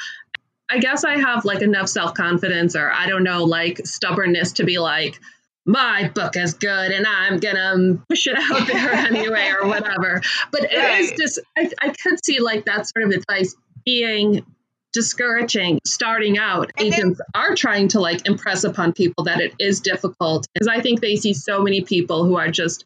I 0.72 0.80
guess 0.80 1.04
I 1.04 1.18
have 1.18 1.44
like 1.44 1.62
enough 1.62 1.90
self 1.90 2.14
confidence 2.14 2.76
or 2.76 2.92
I 2.92 3.08
don't 3.08 3.24
know, 3.24 3.44
like 3.44 3.86
stubbornness 3.86 4.54
to 4.54 4.64
be 4.64 4.80
like, 4.80 5.20
my 5.66 6.10
book 6.16 6.38
is 6.38 6.54
good 6.54 6.92
and 6.92 7.06
I'm 7.06 7.40
gonna 7.40 7.98
push 8.10 8.26
it 8.28 8.38
out 8.38 8.68
there 8.68 8.94
anyway 8.94 9.52
or 9.60 9.68
whatever. 9.68 10.22
But 10.52 10.72
it 10.72 10.78
right. 10.78 11.02
is 11.02 11.12
just, 11.20 11.40
I, 11.58 11.70
I 11.82 11.90
could 11.90 12.24
see 12.24 12.40
like 12.40 12.66
that 12.66 12.88
sort 12.88 13.06
of 13.06 13.12
advice 13.12 13.56
being 13.86 14.46
discouraging 14.94 15.80
starting 15.86 16.38
out. 16.38 16.72
And 16.78 16.88
Agents 16.88 17.20
then, 17.20 17.42
are 17.44 17.56
trying 17.56 17.90
to 17.90 18.00
like 18.00 18.26
impress 18.26 18.64
upon 18.64 18.94
people 18.94 19.26
that 19.26 19.42
it 19.42 19.54
is 19.60 19.82
difficult 19.82 20.48
because 20.54 20.68
I 20.68 20.82
think 20.82 21.02
they 21.02 21.18
see 21.18 21.34
so 21.34 21.62
many 21.62 21.82
people 21.82 22.24
who 22.24 22.38
are 22.38 22.50
just 22.50 22.86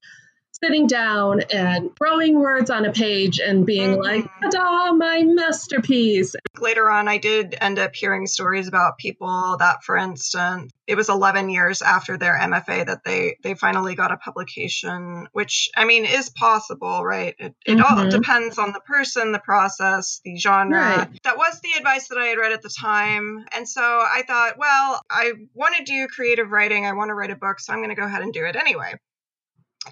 sitting 0.65 0.87
down 0.87 1.41
and 1.53 1.95
throwing 1.95 2.39
words 2.39 2.71
on 2.71 2.85
a 2.85 2.91
page 2.91 3.39
and 3.39 3.65
being 3.65 3.97
mm-hmm. 3.97 4.01
like, 4.01 4.51
ta 4.51 4.91
my 4.93 5.21
masterpiece. 5.23 6.35
Later 6.59 6.89
on, 6.89 7.07
I 7.07 7.19
did 7.19 7.55
end 7.61 7.77
up 7.77 7.95
hearing 7.95 8.25
stories 8.25 8.67
about 8.67 8.97
people 8.97 9.57
that, 9.59 9.83
for 9.83 9.95
instance, 9.95 10.71
it 10.87 10.95
was 10.95 11.09
11 11.09 11.49
years 11.49 11.81
after 11.81 12.17
their 12.17 12.37
MFA 12.37 12.87
that 12.87 13.03
they, 13.03 13.37
they 13.43 13.53
finally 13.53 13.93
got 13.93 14.11
a 14.11 14.17
publication, 14.17 15.27
which, 15.33 15.69
I 15.75 15.85
mean, 15.85 16.05
is 16.05 16.29
possible, 16.29 17.03
right? 17.03 17.35
It, 17.37 17.55
it 17.65 17.77
mm-hmm. 17.77 17.99
all 17.99 18.09
depends 18.09 18.57
on 18.57 18.71
the 18.71 18.79
person, 18.81 19.31
the 19.31 19.39
process, 19.39 20.21
the 20.23 20.37
genre. 20.37 20.79
Right. 20.79 21.23
That 21.23 21.37
was 21.37 21.59
the 21.61 21.77
advice 21.77 22.07
that 22.07 22.17
I 22.17 22.25
had 22.25 22.37
read 22.37 22.53
at 22.53 22.63
the 22.63 22.69
time. 22.69 23.45
And 23.55 23.69
so 23.69 23.81
I 23.81 24.23
thought, 24.27 24.57
well, 24.57 25.01
I 25.09 25.33
want 25.53 25.75
to 25.75 25.83
do 25.83 26.07
creative 26.07 26.49
writing. 26.49 26.85
I 26.85 26.93
want 26.93 27.09
to 27.09 27.13
write 27.13 27.31
a 27.31 27.35
book, 27.35 27.59
so 27.59 27.71
I'm 27.71 27.79
going 27.79 27.89
to 27.89 27.95
go 27.95 28.05
ahead 28.05 28.23
and 28.23 28.33
do 28.33 28.45
it 28.45 28.55
anyway 28.55 28.95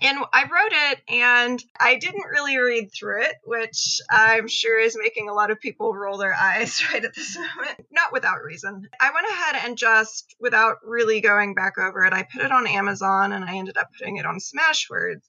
and 0.02 0.18
I 0.34 0.44
wrote 0.44 0.72
it 0.72 1.02
and 1.08 1.64
I 1.80 1.96
didn't 1.96 2.26
really 2.32 2.58
read 2.58 2.92
through 2.92 3.24
it, 3.24 3.36
which 3.44 4.00
I'm 4.10 4.48
sure 4.48 4.80
is 4.80 4.98
making 5.00 5.30
a 5.30 5.34
lot 5.34 5.52
of 5.52 5.60
people 5.60 5.94
roll 5.94 6.18
their 6.18 6.34
eyes 6.34 6.84
right 6.94 7.04
at 7.04 7.14
this 7.14 7.38
moment. 7.38 7.86
Not 7.92 8.12
without 8.12 8.44
reason. 8.44 8.90
I 9.00 9.12
went 9.12 9.28
ahead 9.28 9.66
and 9.66 9.78
just, 9.78 10.36
without 10.40 10.78
really 10.84 11.22
going 11.22 11.54
back 11.54 11.78
over 11.78 12.04
it, 12.06 12.14
I 12.14 12.24
put 12.24 12.42
it 12.42 12.52
on 12.52 12.68
Amazon 12.68 13.34
and 13.34 13.46
I 13.46 13.56
ended 13.58 13.78
up 13.78 13.90
putting 13.98 14.18
it 14.18 14.26
on 14.26 14.40
Smashwords. 14.40 15.22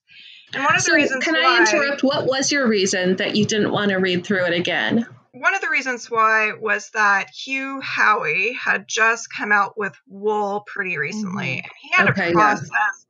And 0.54 0.64
one 0.64 0.76
of 0.76 0.83
so 0.83 0.92
the 0.92 0.97
reasons 0.97 1.25
Can 1.25 1.37
I 1.37 1.59
interrupt? 1.59 2.02
What 2.02 2.26
was 2.26 2.52
your 2.52 2.68
reason 2.68 3.16
that 3.16 3.37
you 3.37 3.44
didn't 3.44 3.73
want 3.73 3.90
to 3.90 3.97
read 3.97 4.25
through 4.25 4.47
it 4.47 4.54
again? 4.54 5.06
One 5.33 5.54
of 5.54 5.61
the 5.61 5.68
reasons 5.68 6.09
why 6.11 6.52
was 6.52 6.90
that 6.94 7.28
Hugh 7.30 7.83
Howey 7.85 8.54
had 8.54 8.87
just 8.87 9.28
come 9.37 9.50
out 9.50 9.76
with 9.76 9.94
Wool 10.06 10.62
pretty 10.64 10.97
recently. 10.97 11.56
Mm-hmm. 11.56 11.68
He 11.83 11.90
had 11.92 12.11
okay, 12.11 12.30
a 12.30 12.33
process 12.33 12.68
yeah 12.71 13.03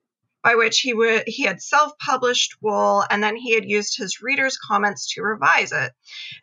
by 0.44 0.54
which 0.56 0.80
he 0.80 0.92
would 0.92 1.24
he 1.26 1.44
had 1.44 1.62
self-published 1.62 2.58
Wool 2.60 3.02
and 3.10 3.22
then 3.22 3.34
he 3.34 3.54
had 3.54 3.64
used 3.64 3.96
his 3.96 4.20
readers' 4.20 4.58
comments 4.58 5.14
to 5.14 5.22
revise 5.22 5.72
it. 5.72 5.90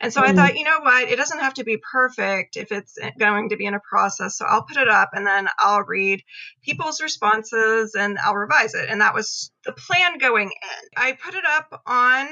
And 0.02 0.12
so 0.12 0.22
mm. 0.22 0.26
I 0.26 0.34
thought, 0.34 0.58
you 0.58 0.66
know 0.66 0.80
what, 0.82 1.08
it 1.08 1.16
doesn't 1.18 1.40
have 1.40 1.54
to 1.54 1.64
be 1.64 1.78
perfect 1.92 2.58
if 2.58 2.72
it's 2.72 2.98
going 3.20 3.50
to 3.50 3.58
be 3.58 3.66
in 3.68 3.76
a 3.76 3.80
process. 3.80 4.38
So 4.38 4.46
I'll 4.46 4.64
put 4.64 4.78
it 4.78 4.90
up 4.90 5.12
and 5.14 5.26
then 5.26 5.48
I'll 5.60 5.84
read 5.84 6.24
people's 6.64 7.00
responses 7.00 7.94
and 7.94 8.18
I'll 8.18 8.36
revise 8.36 8.74
it. 8.74 8.90
And 8.90 9.02
that 9.02 9.14
was 9.14 9.52
the 9.66 9.72
plan 9.72 10.18
going 10.18 10.50
in. 10.50 10.88
I 10.98 11.14
put 11.14 11.36
it 11.36 11.46
up 11.46 11.84
on 11.86 12.28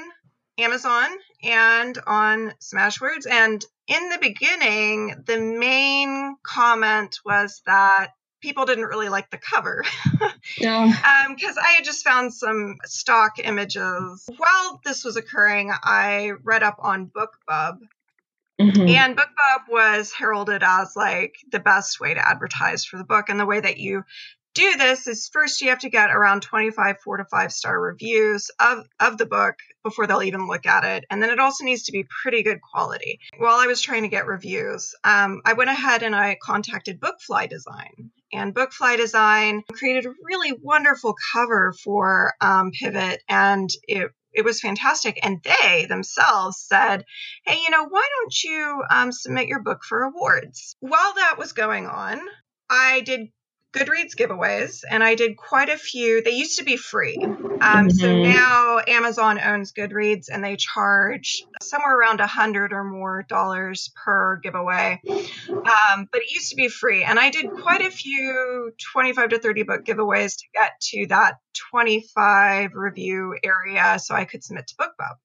Amazon 0.58 1.08
and 1.44 1.96
on 2.04 2.52
Smashwords. 2.60 3.30
And 3.30 3.64
in 3.86 4.08
the 4.08 4.18
beginning, 4.20 5.22
the 5.24 5.38
main 5.38 6.36
comment 6.44 7.18
was 7.24 7.62
that 7.66 8.10
people 8.40 8.66
didn't 8.66 8.84
really 8.84 9.08
like 9.08 9.30
the 9.30 9.38
cover. 9.38 9.84
yeah. 10.58 11.26
Because 11.28 11.56
um, 11.56 11.64
I 11.64 11.72
had 11.72 11.84
just 11.84 12.04
found 12.04 12.32
some 12.32 12.76
stock 12.84 13.38
images. 13.38 14.28
While 14.36 14.80
this 14.84 15.04
was 15.04 15.16
occurring, 15.16 15.70
I 15.72 16.32
read 16.42 16.62
up 16.62 16.76
on 16.80 17.10
BookBub. 17.10 17.78
Mm-hmm. 18.60 18.88
And 18.88 19.16
BookBub 19.16 19.70
was 19.70 20.12
heralded 20.12 20.62
as 20.62 20.94
like 20.94 21.34
the 21.50 21.60
best 21.60 21.98
way 21.98 22.12
to 22.12 22.28
advertise 22.28 22.84
for 22.84 22.98
the 22.98 23.04
book. 23.04 23.28
And 23.28 23.40
the 23.40 23.46
way 23.46 23.60
that 23.60 23.78
you 23.78 24.04
do 24.54 24.76
this 24.76 25.06
is 25.06 25.30
first 25.32 25.60
you 25.60 25.70
have 25.70 25.78
to 25.78 25.90
get 25.90 26.10
around 26.10 26.42
25 26.42 26.96
four 27.02 27.16
to 27.18 27.24
five 27.24 27.52
star 27.52 27.80
reviews 27.80 28.50
of, 28.58 28.84
of 28.98 29.16
the 29.16 29.26
book 29.26 29.54
before 29.82 30.06
they'll 30.06 30.22
even 30.22 30.46
look 30.46 30.66
at 30.66 30.84
it. 30.84 31.04
And 31.10 31.22
then 31.22 31.30
it 31.30 31.38
also 31.38 31.64
needs 31.64 31.84
to 31.84 31.92
be 31.92 32.04
pretty 32.22 32.42
good 32.42 32.60
quality. 32.60 33.20
While 33.38 33.58
I 33.58 33.66
was 33.66 33.80
trying 33.80 34.02
to 34.02 34.08
get 34.08 34.26
reviews, 34.26 34.94
um, 35.04 35.40
I 35.44 35.54
went 35.54 35.70
ahead 35.70 36.02
and 36.02 36.14
I 36.14 36.36
contacted 36.42 37.00
Bookfly 37.00 37.48
Design. 37.48 38.10
And 38.32 38.54
Bookfly 38.54 38.96
Design 38.96 39.62
created 39.72 40.06
a 40.06 40.14
really 40.24 40.52
wonderful 40.62 41.14
cover 41.32 41.74
for 41.84 42.34
um, 42.40 42.70
Pivot, 42.72 43.22
and 43.28 43.68
it 43.88 44.10
it 44.32 44.44
was 44.44 44.60
fantastic. 44.60 45.18
And 45.24 45.42
they 45.42 45.86
themselves 45.86 46.64
said, 46.64 47.04
hey, 47.44 47.58
you 47.62 47.70
know, 47.70 47.86
why 47.88 48.06
don't 48.18 48.44
you 48.44 48.82
um, 48.90 49.10
submit 49.10 49.48
your 49.48 49.60
book 49.60 49.80
for 49.82 50.02
awards? 50.02 50.76
While 50.80 51.14
that 51.14 51.36
was 51.36 51.52
going 51.52 51.86
on, 51.86 52.20
I 52.68 53.00
did 53.00 53.30
Goodreads 53.72 54.16
giveaways, 54.16 54.82
and 54.88 55.04
I 55.04 55.14
did 55.14 55.36
quite 55.36 55.68
a 55.68 55.78
few. 55.78 56.22
They 56.22 56.32
used 56.32 56.58
to 56.58 56.64
be 56.64 56.76
free. 56.76 57.18
Um, 57.22 57.30
mm-hmm. 57.60 57.88
So 57.90 58.22
now 58.22 58.80
Amazon 58.86 59.38
owns 59.38 59.72
Goodreads 59.72 60.26
and 60.32 60.42
they 60.42 60.56
charge 60.56 61.44
somewhere 61.62 61.96
around 61.96 62.20
a 62.20 62.26
hundred 62.26 62.72
or 62.72 62.82
more 62.82 63.24
dollars 63.28 63.92
per 64.04 64.40
giveaway. 64.42 65.00
Um, 65.08 66.08
but 66.10 66.22
it 66.22 66.32
used 66.32 66.50
to 66.50 66.56
be 66.56 66.68
free. 66.68 67.04
And 67.04 67.18
I 67.18 67.30
did 67.30 67.50
quite 67.50 67.82
a 67.82 67.90
few 67.90 68.72
25 68.92 69.30
to 69.30 69.38
30 69.38 69.62
book 69.62 69.84
giveaways 69.84 70.36
to 70.38 70.46
get 70.52 70.72
to 70.90 71.06
that 71.08 71.34
25 71.70 72.72
review 72.74 73.36
area 73.44 73.98
so 74.00 74.14
I 74.14 74.24
could 74.24 74.42
submit 74.42 74.66
to 74.68 74.74
BookBub. 74.76 75.16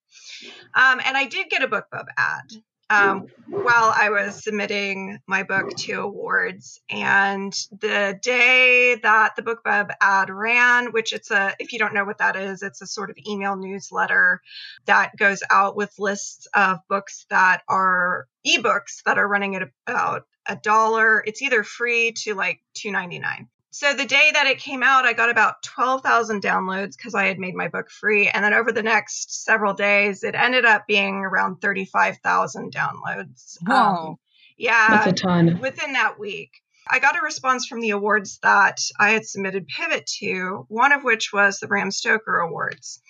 Um, 0.76 1.02
and 1.04 1.18
I 1.18 1.26
did 1.26 1.50
get 1.50 1.64
a 1.64 1.68
BookBub 1.68 2.06
ad 2.18 2.52
um, 2.90 3.28
while 3.48 3.94
I 3.96 4.10
was 4.10 4.44
submitting 4.44 5.20
my 5.28 5.44
book 5.44 5.76
to 5.78 5.94
awards. 6.02 6.80
And 6.90 7.54
the 7.72 8.18
day 8.22 8.96
that 9.02 9.36
the 9.36 9.42
BookBub 9.42 9.92
ad 10.02 10.30
ran, 10.30 10.92
which 10.92 11.14
it's 11.14 11.32
a, 11.32 11.56
if 11.60 11.74
you 11.74 11.80
don't 11.80 11.94
know 11.94 12.06
what 12.06 12.20
that 12.20 12.36
is, 12.36 12.62
it's 12.62 12.82
a 12.82 12.88
sort 12.88 13.10
of 13.10 13.18
email 13.28 13.56
newsletter 13.56 14.42
that 14.86 15.16
goes 15.18 15.42
out 15.50 15.76
with 15.76 15.98
lists 15.98 16.48
of 16.54 16.80
books 16.88 17.26
that 17.30 17.62
are 17.68 18.28
ebooks 18.46 19.02
that 19.06 19.18
are 19.18 19.28
running 19.28 19.56
at 19.56 19.68
about 19.88 20.24
a 20.48 20.56
dollar. 20.56 21.24
It's 21.26 21.42
either 21.42 21.64
free 21.64 22.14
to 22.24 22.36
like 22.36 22.60
two 22.76 22.92
ninety 22.92 23.20
nine. 23.20 23.48
So 23.76 23.94
the 23.94 24.06
day 24.06 24.32
that 24.32 24.48
it 24.48 24.60
came 24.60 24.84
out, 24.84 25.04
I 25.04 25.12
got 25.12 25.30
about 25.30 25.62
12,000 25.64 26.42
downloads 26.42 26.96
because 26.96 27.14
I 27.14 27.26
had 27.26 27.38
made 27.38 27.56
my 27.56 27.68
book 27.68 27.90
free. 27.90 28.30
And 28.30 28.42
then 28.42 28.54
over 28.54 28.72
the 28.72 28.82
next 28.82 29.44
several 29.44 29.74
days, 29.74 30.24
it 30.24 30.34
ended 30.34 30.64
up 30.64 30.88
being 30.88 31.16
around 31.16 31.58
35,000 31.58 32.74
downloads. 32.74 33.58
Wow. 33.68 34.08
Um, 34.08 34.16
yeah. 34.58 35.04
That's 35.04 35.22
a 35.22 35.26
ton. 35.26 35.60
Within 35.60 35.92
that 35.92 36.18
week. 36.18 36.52
I 36.90 37.00
got 37.00 37.18
a 37.18 37.22
response 37.22 37.66
from 37.68 37.82
the 37.82 37.90
awards 37.90 38.40
that 38.44 38.80
I 38.98 39.10
had 39.10 39.26
submitted 39.26 39.68
Pivot 39.68 40.06
to, 40.20 40.66
one 40.70 40.94
of 40.94 41.04
which 41.04 41.34
was 41.34 41.58
the 41.58 41.68
Bram 41.68 41.92
Stoker 41.92 42.38
Awards. 42.38 43.02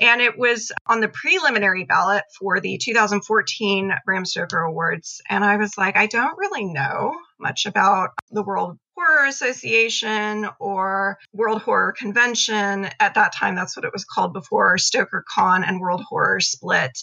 And 0.00 0.20
it 0.20 0.38
was 0.38 0.70
on 0.86 1.00
the 1.00 1.08
preliminary 1.08 1.84
ballot 1.84 2.22
for 2.38 2.60
the 2.60 2.78
2014 2.80 3.92
Bram 4.04 4.26
Stoker 4.26 4.60
Awards. 4.60 5.22
And 5.28 5.42
I 5.42 5.56
was 5.56 5.76
like, 5.76 5.96
I 5.96 6.06
don't 6.06 6.38
really 6.38 6.66
know 6.66 7.14
much 7.38 7.66
about 7.66 8.10
the 8.30 8.42
World 8.42 8.78
Horror 8.96 9.26
Association 9.26 10.48
or 10.60 11.18
World 11.32 11.62
Horror 11.62 11.92
Convention. 11.92 12.88
At 13.00 13.14
that 13.14 13.34
time, 13.34 13.54
that's 13.56 13.76
what 13.76 13.84
it 13.84 13.92
was 13.92 14.04
called 14.04 14.32
before 14.32 14.78
Stoker 14.78 15.24
Con 15.28 15.64
and 15.64 15.80
World 15.80 16.02
Horror 16.08 16.40
split 16.40 16.96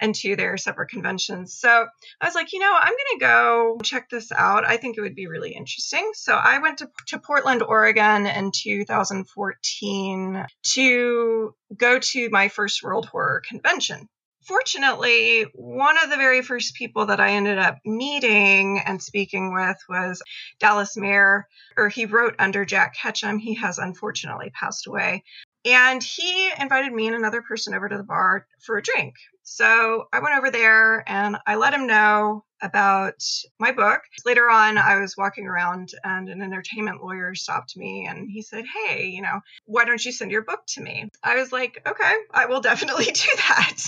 into 0.00 0.36
their 0.36 0.56
separate 0.58 0.90
conventions. 0.90 1.54
So 1.54 1.86
I 2.20 2.26
was 2.26 2.34
like, 2.34 2.52
you 2.52 2.60
know, 2.60 2.72
I'm 2.72 2.92
going 2.92 3.18
to 3.18 3.20
go 3.20 3.78
check 3.82 4.10
this 4.10 4.30
out. 4.32 4.66
I 4.66 4.76
think 4.76 4.98
it 4.98 5.00
would 5.00 5.14
be 5.14 5.28
really 5.28 5.54
interesting. 5.54 6.10
So 6.14 6.34
I 6.34 6.58
went 6.58 6.78
to, 6.78 6.90
to 7.08 7.18
Portland, 7.18 7.62
Oregon 7.62 8.26
in 8.26 8.52
2014 8.54 10.46
to 10.74 11.54
go 11.76 11.98
to 11.98 12.28
my 12.30 12.48
first 12.48 12.82
World 12.82 13.06
Horror 13.06 13.42
Convention 13.46 14.08
fortunately, 14.42 15.46
one 15.54 15.96
of 16.02 16.10
the 16.10 16.16
very 16.16 16.42
first 16.42 16.74
people 16.74 17.06
that 17.06 17.20
I 17.20 17.32
ended 17.32 17.58
up 17.58 17.78
meeting 17.84 18.80
and 18.84 19.02
speaking 19.02 19.52
with 19.52 19.76
was 19.88 20.22
Dallas 20.58 20.96
Mayr, 20.96 21.46
or 21.76 21.88
he 21.88 22.06
wrote 22.06 22.34
under 22.38 22.64
Jack 22.64 22.94
Ketchum. 22.94 23.38
He 23.38 23.54
has 23.54 23.78
unfortunately 23.78 24.50
passed 24.50 24.86
away. 24.86 25.24
And 25.64 26.02
he 26.02 26.50
invited 26.58 26.92
me 26.92 27.06
and 27.06 27.16
another 27.16 27.42
person 27.42 27.74
over 27.74 27.88
to 27.88 27.96
the 27.98 28.02
bar 28.02 28.46
for 28.60 28.78
a 28.78 28.82
drink. 28.82 29.14
So 29.42 30.08
I 30.12 30.20
went 30.20 30.36
over 30.36 30.50
there 30.50 31.04
and 31.06 31.36
I 31.46 31.56
let 31.56 31.74
him 31.74 31.86
know 31.86 32.44
about 32.62 33.22
my 33.58 33.72
book. 33.72 34.02
Later 34.24 34.50
on, 34.50 34.78
I 34.78 35.00
was 35.00 35.16
walking 35.16 35.46
around 35.46 35.90
and 36.04 36.28
an 36.28 36.42
entertainment 36.42 37.02
lawyer 37.02 37.34
stopped 37.34 37.76
me 37.76 38.06
and 38.08 38.28
he 38.30 38.42
said, 38.42 38.64
Hey, 38.66 39.06
you 39.06 39.22
know, 39.22 39.40
why 39.66 39.84
don't 39.84 40.04
you 40.04 40.12
send 40.12 40.30
your 40.30 40.42
book 40.42 40.60
to 40.68 40.82
me? 40.82 41.08
I 41.22 41.36
was 41.36 41.52
like, 41.52 41.82
Okay, 41.86 42.14
I 42.32 42.46
will 42.46 42.60
definitely 42.70 43.06
do 43.06 43.28
that. 43.48 43.82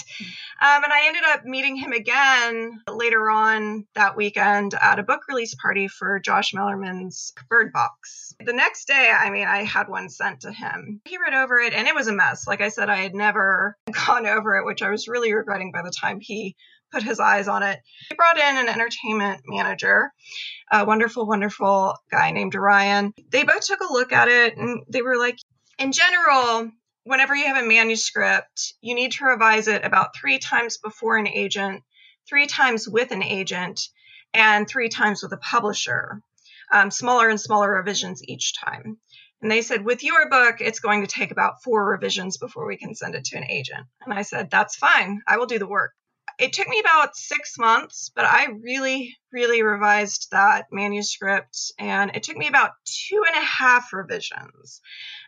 Um, 0.60 0.84
and 0.84 0.92
I 0.92 1.06
ended 1.06 1.22
up 1.26 1.44
meeting 1.44 1.76
him 1.76 1.92
again 1.92 2.80
later 2.88 3.28
on 3.30 3.86
that 3.94 4.16
weekend 4.16 4.74
at 4.74 4.98
a 4.98 5.02
book 5.02 5.22
release 5.28 5.54
party 5.54 5.88
for 5.88 6.20
Josh 6.20 6.52
Malerman's 6.52 7.32
Bird 7.48 7.72
Box. 7.72 8.34
The 8.44 8.52
next 8.52 8.86
day, 8.86 9.12
I 9.14 9.30
mean, 9.30 9.46
I 9.46 9.64
had 9.64 9.88
one 9.88 10.08
sent 10.08 10.42
to 10.42 10.52
him. 10.52 11.00
He 11.04 11.18
read 11.18 11.34
over 11.34 11.58
it 11.58 11.72
and 11.72 11.88
it 11.88 11.94
was 11.94 12.08
a 12.08 12.12
mess. 12.12 12.46
Like 12.46 12.60
I 12.60 12.68
said, 12.68 12.90
I 12.90 12.96
had 12.96 13.14
never 13.14 13.76
gone 14.06 14.26
over 14.26 14.56
it, 14.56 14.64
which 14.64 14.82
I 14.82 14.90
was 14.90 15.08
really 15.08 15.34
regretting 15.34 15.72
by 15.72 15.82
the 15.82 15.92
time 15.92 16.20
he 16.20 16.56
put 16.92 17.02
his 17.02 17.20
eyes 17.20 17.48
on 17.48 17.62
it. 17.62 17.80
He 18.08 18.14
brought 18.14 18.38
in 18.38 18.56
an 18.56 18.68
entertainment 18.68 19.42
manager, 19.46 20.12
a 20.70 20.84
wonderful, 20.84 21.26
wonderful 21.26 21.96
guy 22.10 22.30
named 22.30 22.54
Ryan. 22.54 23.12
They 23.30 23.44
both 23.44 23.64
took 23.64 23.80
a 23.80 23.92
look 23.92 24.12
at 24.12 24.28
it 24.28 24.56
and 24.56 24.82
they 24.88 25.02
were 25.02 25.16
like, 25.16 25.38
in 25.78 25.92
general, 25.92 26.70
whenever 27.04 27.34
you 27.34 27.46
have 27.46 27.62
a 27.62 27.66
manuscript, 27.66 28.74
you 28.80 28.94
need 28.94 29.12
to 29.12 29.24
revise 29.24 29.68
it 29.68 29.84
about 29.84 30.14
three 30.14 30.38
times 30.38 30.78
before 30.78 31.16
an 31.16 31.26
agent, 31.26 31.82
three 32.28 32.46
times 32.46 32.88
with 32.88 33.10
an 33.10 33.22
agent, 33.22 33.80
and 34.34 34.68
three 34.68 34.88
times 34.88 35.22
with 35.22 35.32
a 35.32 35.38
publisher. 35.38 36.22
Um, 36.70 36.90
smaller 36.90 37.28
and 37.28 37.40
smaller 37.40 37.70
revisions 37.70 38.22
each 38.26 38.54
time. 38.58 38.98
And 39.42 39.50
they 39.50 39.60
said, 39.60 39.84
with 39.84 40.04
your 40.04 40.30
book, 40.30 40.56
it's 40.60 40.80
going 40.80 41.02
to 41.02 41.06
take 41.06 41.32
about 41.32 41.62
four 41.62 41.84
revisions 41.84 42.38
before 42.38 42.66
we 42.66 42.78
can 42.78 42.94
send 42.94 43.14
it 43.14 43.24
to 43.26 43.36
an 43.36 43.44
agent. 43.50 43.86
And 44.04 44.14
I 44.14 44.22
said, 44.22 44.50
that's 44.50 44.76
fine. 44.76 45.20
I 45.26 45.36
will 45.36 45.46
do 45.46 45.58
the 45.58 45.66
work 45.66 45.92
it 46.42 46.52
took 46.52 46.66
me 46.66 46.80
about 46.80 47.16
six 47.16 47.56
months, 47.56 48.10
but 48.16 48.24
I 48.24 48.46
really, 48.60 49.16
really 49.30 49.62
revised 49.62 50.26
that 50.32 50.66
manuscript, 50.72 51.72
and 51.78 52.10
it 52.16 52.24
took 52.24 52.36
me 52.36 52.48
about 52.48 52.72
two 52.84 53.22
and 53.24 53.36
a 53.36 53.46
half 53.46 53.92
revisions. 53.92 54.80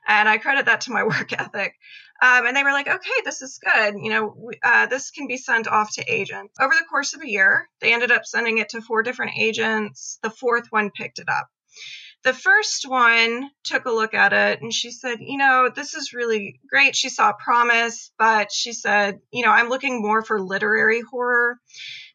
And 0.08 0.28
I 0.28 0.38
credit 0.38 0.66
that 0.66 0.80
to 0.82 0.92
my 0.92 1.04
work 1.04 1.32
ethic. 1.32 1.74
Um, 2.20 2.46
and 2.46 2.56
they 2.56 2.64
were 2.64 2.72
like, 2.72 2.88
okay, 2.88 3.20
this 3.24 3.42
is 3.42 3.60
good. 3.62 3.94
You 3.96 4.10
know, 4.10 4.50
uh, 4.64 4.86
this 4.86 5.12
can 5.12 5.28
be 5.28 5.36
sent 5.36 5.68
off 5.68 5.94
to 5.94 6.12
agents. 6.12 6.54
Over 6.60 6.74
the 6.76 6.86
course 6.90 7.14
of 7.14 7.22
a 7.22 7.30
year, 7.30 7.68
they 7.80 7.94
ended 7.94 8.10
up 8.10 8.24
sending 8.24 8.58
it 8.58 8.70
to 8.70 8.80
four 8.80 9.04
different 9.04 9.38
agents. 9.38 10.18
The 10.22 10.30
fourth 10.30 10.66
one 10.70 10.90
picked 10.90 11.20
it 11.20 11.28
up 11.28 11.48
the 12.24 12.32
first 12.32 12.88
one 12.88 13.50
took 13.64 13.84
a 13.84 13.92
look 13.92 14.14
at 14.14 14.32
it 14.32 14.62
and 14.62 14.72
she 14.72 14.90
said, 14.90 15.18
You 15.20 15.36
know, 15.36 15.70
this 15.74 15.94
is 15.94 16.14
really 16.14 16.58
great. 16.68 16.96
She 16.96 17.10
saw 17.10 17.32
promise, 17.32 18.10
but 18.18 18.50
she 18.50 18.72
said, 18.72 19.20
You 19.30 19.44
know, 19.44 19.52
I'm 19.52 19.68
looking 19.68 20.00
more 20.00 20.22
for 20.22 20.40
literary 20.40 21.02
horror 21.02 21.60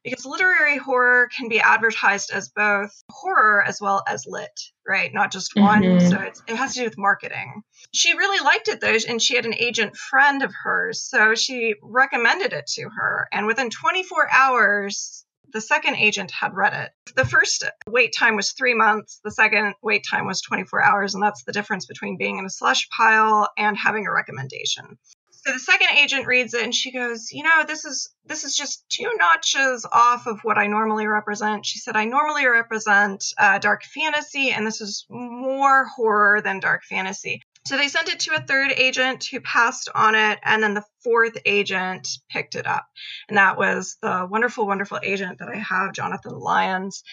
because 0.03 0.25
literary 0.25 0.77
horror 0.77 1.29
can 1.35 1.47
be 1.47 1.59
advertised 1.59 2.31
as 2.31 2.49
both 2.49 2.91
horror 3.09 3.63
as 3.63 3.79
well 3.79 4.01
as 4.07 4.25
lit, 4.25 4.59
right? 4.87 5.13
Not 5.13 5.31
just 5.31 5.55
one. 5.55 5.83
Mm-hmm. 5.83 6.07
So 6.07 6.19
it 6.47 6.55
has 6.55 6.73
to 6.73 6.79
do 6.79 6.85
with 6.85 6.97
marketing. 6.97 7.61
She 7.93 8.17
really 8.17 8.43
liked 8.43 8.67
it 8.67 8.81
though, 8.81 8.97
and 9.07 9.21
she 9.21 9.35
had 9.35 9.45
an 9.45 9.55
agent 9.55 9.95
friend 9.95 10.41
of 10.41 10.53
hers. 10.63 11.03
So 11.03 11.35
she 11.35 11.75
recommended 11.83 12.53
it 12.53 12.67
to 12.75 12.89
her. 12.89 13.27
And 13.31 13.45
within 13.45 13.69
24 13.69 14.27
hours, 14.31 15.25
the 15.51 15.61
second 15.61 15.95
agent 15.95 16.31
had 16.31 16.53
read 16.53 16.73
it. 16.73 17.13
The 17.15 17.25
first 17.25 17.63
wait 17.87 18.13
time 18.17 18.35
was 18.35 18.51
three 18.51 18.73
months. 18.73 19.19
The 19.23 19.31
second 19.31 19.75
wait 19.81 20.05
time 20.09 20.25
was 20.25 20.41
24 20.41 20.83
hours. 20.83 21.13
And 21.13 21.23
that's 21.23 21.43
the 21.43 21.51
difference 21.51 21.85
between 21.85 22.17
being 22.17 22.37
in 22.37 22.45
a 22.45 22.49
slush 22.49 22.87
pile 22.89 23.49
and 23.57 23.77
having 23.77 24.07
a 24.07 24.11
recommendation. 24.11 24.97
So 25.45 25.53
the 25.53 25.59
second 25.59 25.97
agent 25.97 26.27
reads 26.27 26.53
it 26.53 26.63
and 26.63 26.75
she 26.75 26.91
goes, 26.91 27.31
"You 27.31 27.43
know, 27.43 27.63
this 27.65 27.85
is 27.85 28.09
this 28.25 28.43
is 28.43 28.55
just 28.55 28.83
two 28.89 29.09
notches 29.17 29.85
off 29.89 30.27
of 30.27 30.41
what 30.43 30.57
I 30.57 30.67
normally 30.67 31.07
represent." 31.07 31.65
She 31.65 31.79
said, 31.79 31.95
"I 31.95 32.05
normally 32.05 32.45
represent 32.45 33.23
uh, 33.37 33.57
dark 33.59 33.83
fantasy, 33.83 34.51
and 34.51 34.67
this 34.67 34.81
is 34.81 35.05
more 35.09 35.85
horror 35.85 36.41
than 36.41 36.59
dark 36.59 36.83
fantasy." 36.83 37.41
So 37.69 37.77
they 37.77 37.87
sent 37.87 38.09
it 38.09 38.21
to 38.21 38.33
a 38.33 38.41
third 38.41 38.71
agent 38.75 39.25
who 39.25 39.41
passed 39.41 39.89
on 39.93 40.15
it, 40.15 40.39
and 40.41 40.63
then 40.63 40.73
the 40.73 40.83
fourth 41.03 41.37
agent 41.45 42.07
picked 42.31 42.55
it 42.55 42.65
up. 42.65 42.87
And 43.27 43.37
that 43.37 43.59
was 43.59 43.95
the 44.01 44.27
wonderful, 44.27 44.65
wonderful 44.65 44.99
agent 45.03 45.37
that 45.37 45.49
I 45.49 45.57
have, 45.57 45.93
Jonathan 45.93 46.33
Lyons. 46.33 47.03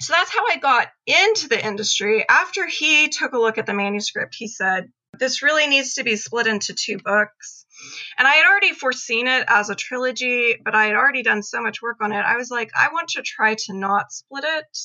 So 0.00 0.12
that's 0.12 0.34
how 0.34 0.44
I 0.48 0.56
got 0.56 0.88
into 1.06 1.46
the 1.46 1.64
industry. 1.64 2.24
After 2.28 2.66
he 2.66 3.08
took 3.10 3.34
a 3.34 3.38
look 3.38 3.56
at 3.56 3.66
the 3.66 3.72
manuscript, 3.72 4.34
he 4.36 4.48
said, 4.48 4.88
This 5.16 5.44
really 5.44 5.68
needs 5.68 5.94
to 5.94 6.02
be 6.02 6.16
split 6.16 6.48
into 6.48 6.74
two 6.74 6.98
books. 6.98 7.64
And 8.18 8.26
I 8.26 8.32
had 8.32 8.46
already 8.50 8.72
foreseen 8.72 9.28
it 9.28 9.44
as 9.46 9.70
a 9.70 9.76
trilogy, 9.76 10.56
but 10.64 10.74
I 10.74 10.86
had 10.86 10.96
already 10.96 11.22
done 11.22 11.44
so 11.44 11.62
much 11.62 11.80
work 11.82 11.98
on 12.00 12.10
it. 12.10 12.16
I 12.16 12.36
was 12.36 12.50
like, 12.50 12.72
I 12.76 12.88
want 12.92 13.10
to 13.10 13.22
try 13.22 13.54
to 13.54 13.74
not 13.74 14.10
split 14.10 14.42
it. 14.44 14.76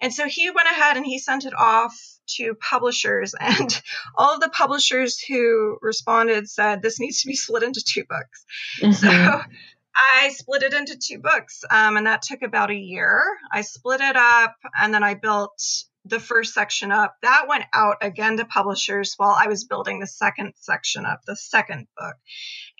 And 0.00 0.12
so 0.12 0.26
he 0.26 0.50
went 0.50 0.68
ahead 0.68 0.96
and 0.96 1.06
he 1.06 1.18
sent 1.18 1.44
it 1.44 1.54
off 1.54 1.98
to 2.36 2.54
publishers, 2.54 3.34
and 3.40 3.82
all 4.16 4.34
of 4.34 4.40
the 4.40 4.50
publishers 4.50 5.20
who 5.20 5.78
responded 5.80 6.48
said 6.48 6.82
this 6.82 7.00
needs 7.00 7.22
to 7.22 7.28
be 7.28 7.36
split 7.36 7.62
into 7.62 7.82
two 7.86 8.04
books. 8.08 8.44
Mm-hmm. 8.80 8.92
So 8.92 9.42
I 9.94 10.30
split 10.30 10.62
it 10.62 10.72
into 10.72 10.96
two 10.96 11.18
books, 11.18 11.64
um, 11.70 11.96
and 11.96 12.06
that 12.06 12.22
took 12.22 12.42
about 12.42 12.70
a 12.70 12.76
year. 12.76 13.22
I 13.50 13.62
split 13.62 14.00
it 14.00 14.16
up, 14.16 14.56
and 14.80 14.92
then 14.92 15.02
I 15.02 15.14
built 15.14 15.84
the 16.04 16.20
first 16.20 16.54
section 16.54 16.90
up. 16.90 17.16
That 17.22 17.46
went 17.48 17.64
out 17.72 17.98
again 18.02 18.36
to 18.38 18.44
publishers 18.44 19.14
while 19.16 19.36
I 19.38 19.46
was 19.48 19.64
building 19.64 20.00
the 20.00 20.06
second 20.06 20.54
section 20.56 21.06
up, 21.06 21.20
the 21.26 21.36
second 21.36 21.86
book. 21.96 22.16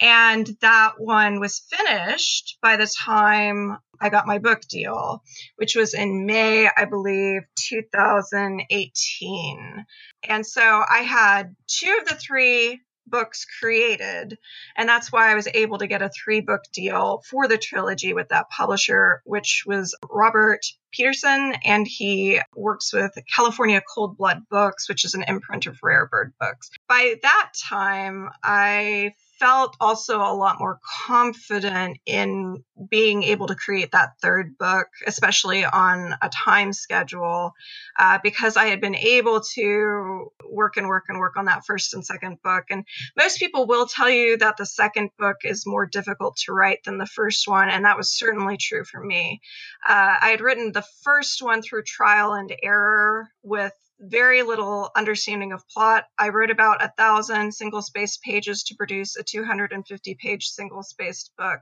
And 0.01 0.49
that 0.61 0.95
one 0.99 1.41
was 1.41 1.63
finished 1.71 2.59
by 2.61 2.77
the 2.77 2.93
time 3.05 3.79
I 4.01 4.09
got 4.09 4.27
my 4.27 4.39
book 4.39 4.63
deal, 4.63 5.23
which 5.57 5.77
was 5.77 5.95
in 5.95 6.27
May, 6.27 6.69
I 6.69 6.87
believe, 6.87 7.43
2018. 7.69 9.87
And 10.29 10.45
so 10.45 10.63
I 10.63 11.03
had 11.03 11.55
two 11.69 11.97
of 12.01 12.09
the 12.09 12.17
three 12.17 12.81
books 13.07 13.47
created. 13.61 14.39
And 14.77 14.89
that's 14.89 15.13
why 15.13 15.31
I 15.31 15.35
was 15.35 15.49
able 15.53 15.79
to 15.79 15.87
get 15.87 16.03
a 16.03 16.11
three 16.11 16.41
book 16.41 16.63
deal 16.73 17.23
for 17.29 17.49
the 17.49 17.59
trilogy 17.59 18.15
with 18.15 18.29
that 18.31 18.51
publisher, 18.51 19.23
which 19.25 19.65
was 19.67 19.97
Robert 20.11 20.61
Peterson. 20.93 21.55
And 21.65 21.87
he 21.87 22.41
works 22.55 22.93
with 22.93 23.13
California 23.35 23.83
Cold 23.95 24.17
Blood 24.17 24.43
Books, 24.51 24.89
which 24.89 25.05
is 25.05 25.15
an 25.15 25.25
imprint 25.27 25.67
of 25.67 25.79
Rare 25.83 26.07
Bird 26.07 26.33
Books. 26.41 26.71
By 26.89 27.17
that 27.23 27.51
time, 27.61 28.31
I 28.43 29.15
felt 29.43 29.77
also 29.81 30.19
a 30.21 30.33
lot 30.33 30.61
more 30.61 30.79
confident 31.05 31.99
in 32.07 32.63
being 32.89 33.25
able 33.25 33.49
to 33.49 33.57
create 33.57 33.91
that 33.91 34.13
third 34.23 34.57
book, 34.57 34.87
especially 35.05 35.65
on 35.65 36.15
a 36.23 36.29
time 36.29 36.73
schedule, 36.73 37.53
uh, 37.99 38.21
because 38.23 38.57
I 38.57 38.67
had 38.67 38.81
been 38.81 38.95
able 38.95 39.41
to 39.55 40.31
work 40.49 40.77
and 40.77 40.87
work 40.87 41.07
and 41.09 41.19
work 41.19 41.37
on 41.37 41.47
that 41.47 41.67
first 41.67 41.93
and 41.93 42.07
second 42.07 42.39
book. 42.45 42.67
And 42.71 42.85
most 43.17 43.41
people 43.41 43.67
will 43.67 43.87
tell 43.87 44.09
you 44.09 44.37
that 44.37 44.59
the 44.59 44.67
second 44.67 45.11
book 45.19 45.39
is 45.43 45.67
more 45.67 45.87
difficult 45.87 46.37
to 46.45 46.53
write 46.53 46.85
than 46.85 46.99
the 46.99 47.07
first 47.07 47.49
one, 47.49 47.69
and 47.69 47.85
that 47.85 47.97
was 47.97 48.17
certainly 48.17 48.57
true 48.59 48.85
for 48.85 49.03
me. 49.03 49.41
Uh, 49.89 50.19
I 50.23 50.29
had 50.29 50.41
written 50.41 50.71
the 50.71 50.87
first 51.03 51.43
one 51.43 51.63
through 51.63 51.83
trial 51.83 52.35
and 52.35 52.55
error 52.63 53.29
with 53.43 53.75
very 54.03 54.43
little 54.43 54.91
understanding 54.97 55.53
of 55.53 55.67
plot. 55.69 56.05
I 56.19 56.31
wrote 56.31 56.51
about 56.51 56.85
a 56.85 56.93
thousand 56.97 57.53
single 57.55 57.83
spaced 57.83 58.23
pages 58.23 58.65
to 58.65 58.75
produce 58.75 59.17
a 59.17 59.23
250 59.23 60.17
page 60.21 60.47
single 60.49 60.83
spaced 60.83 61.33
book. 61.39 61.61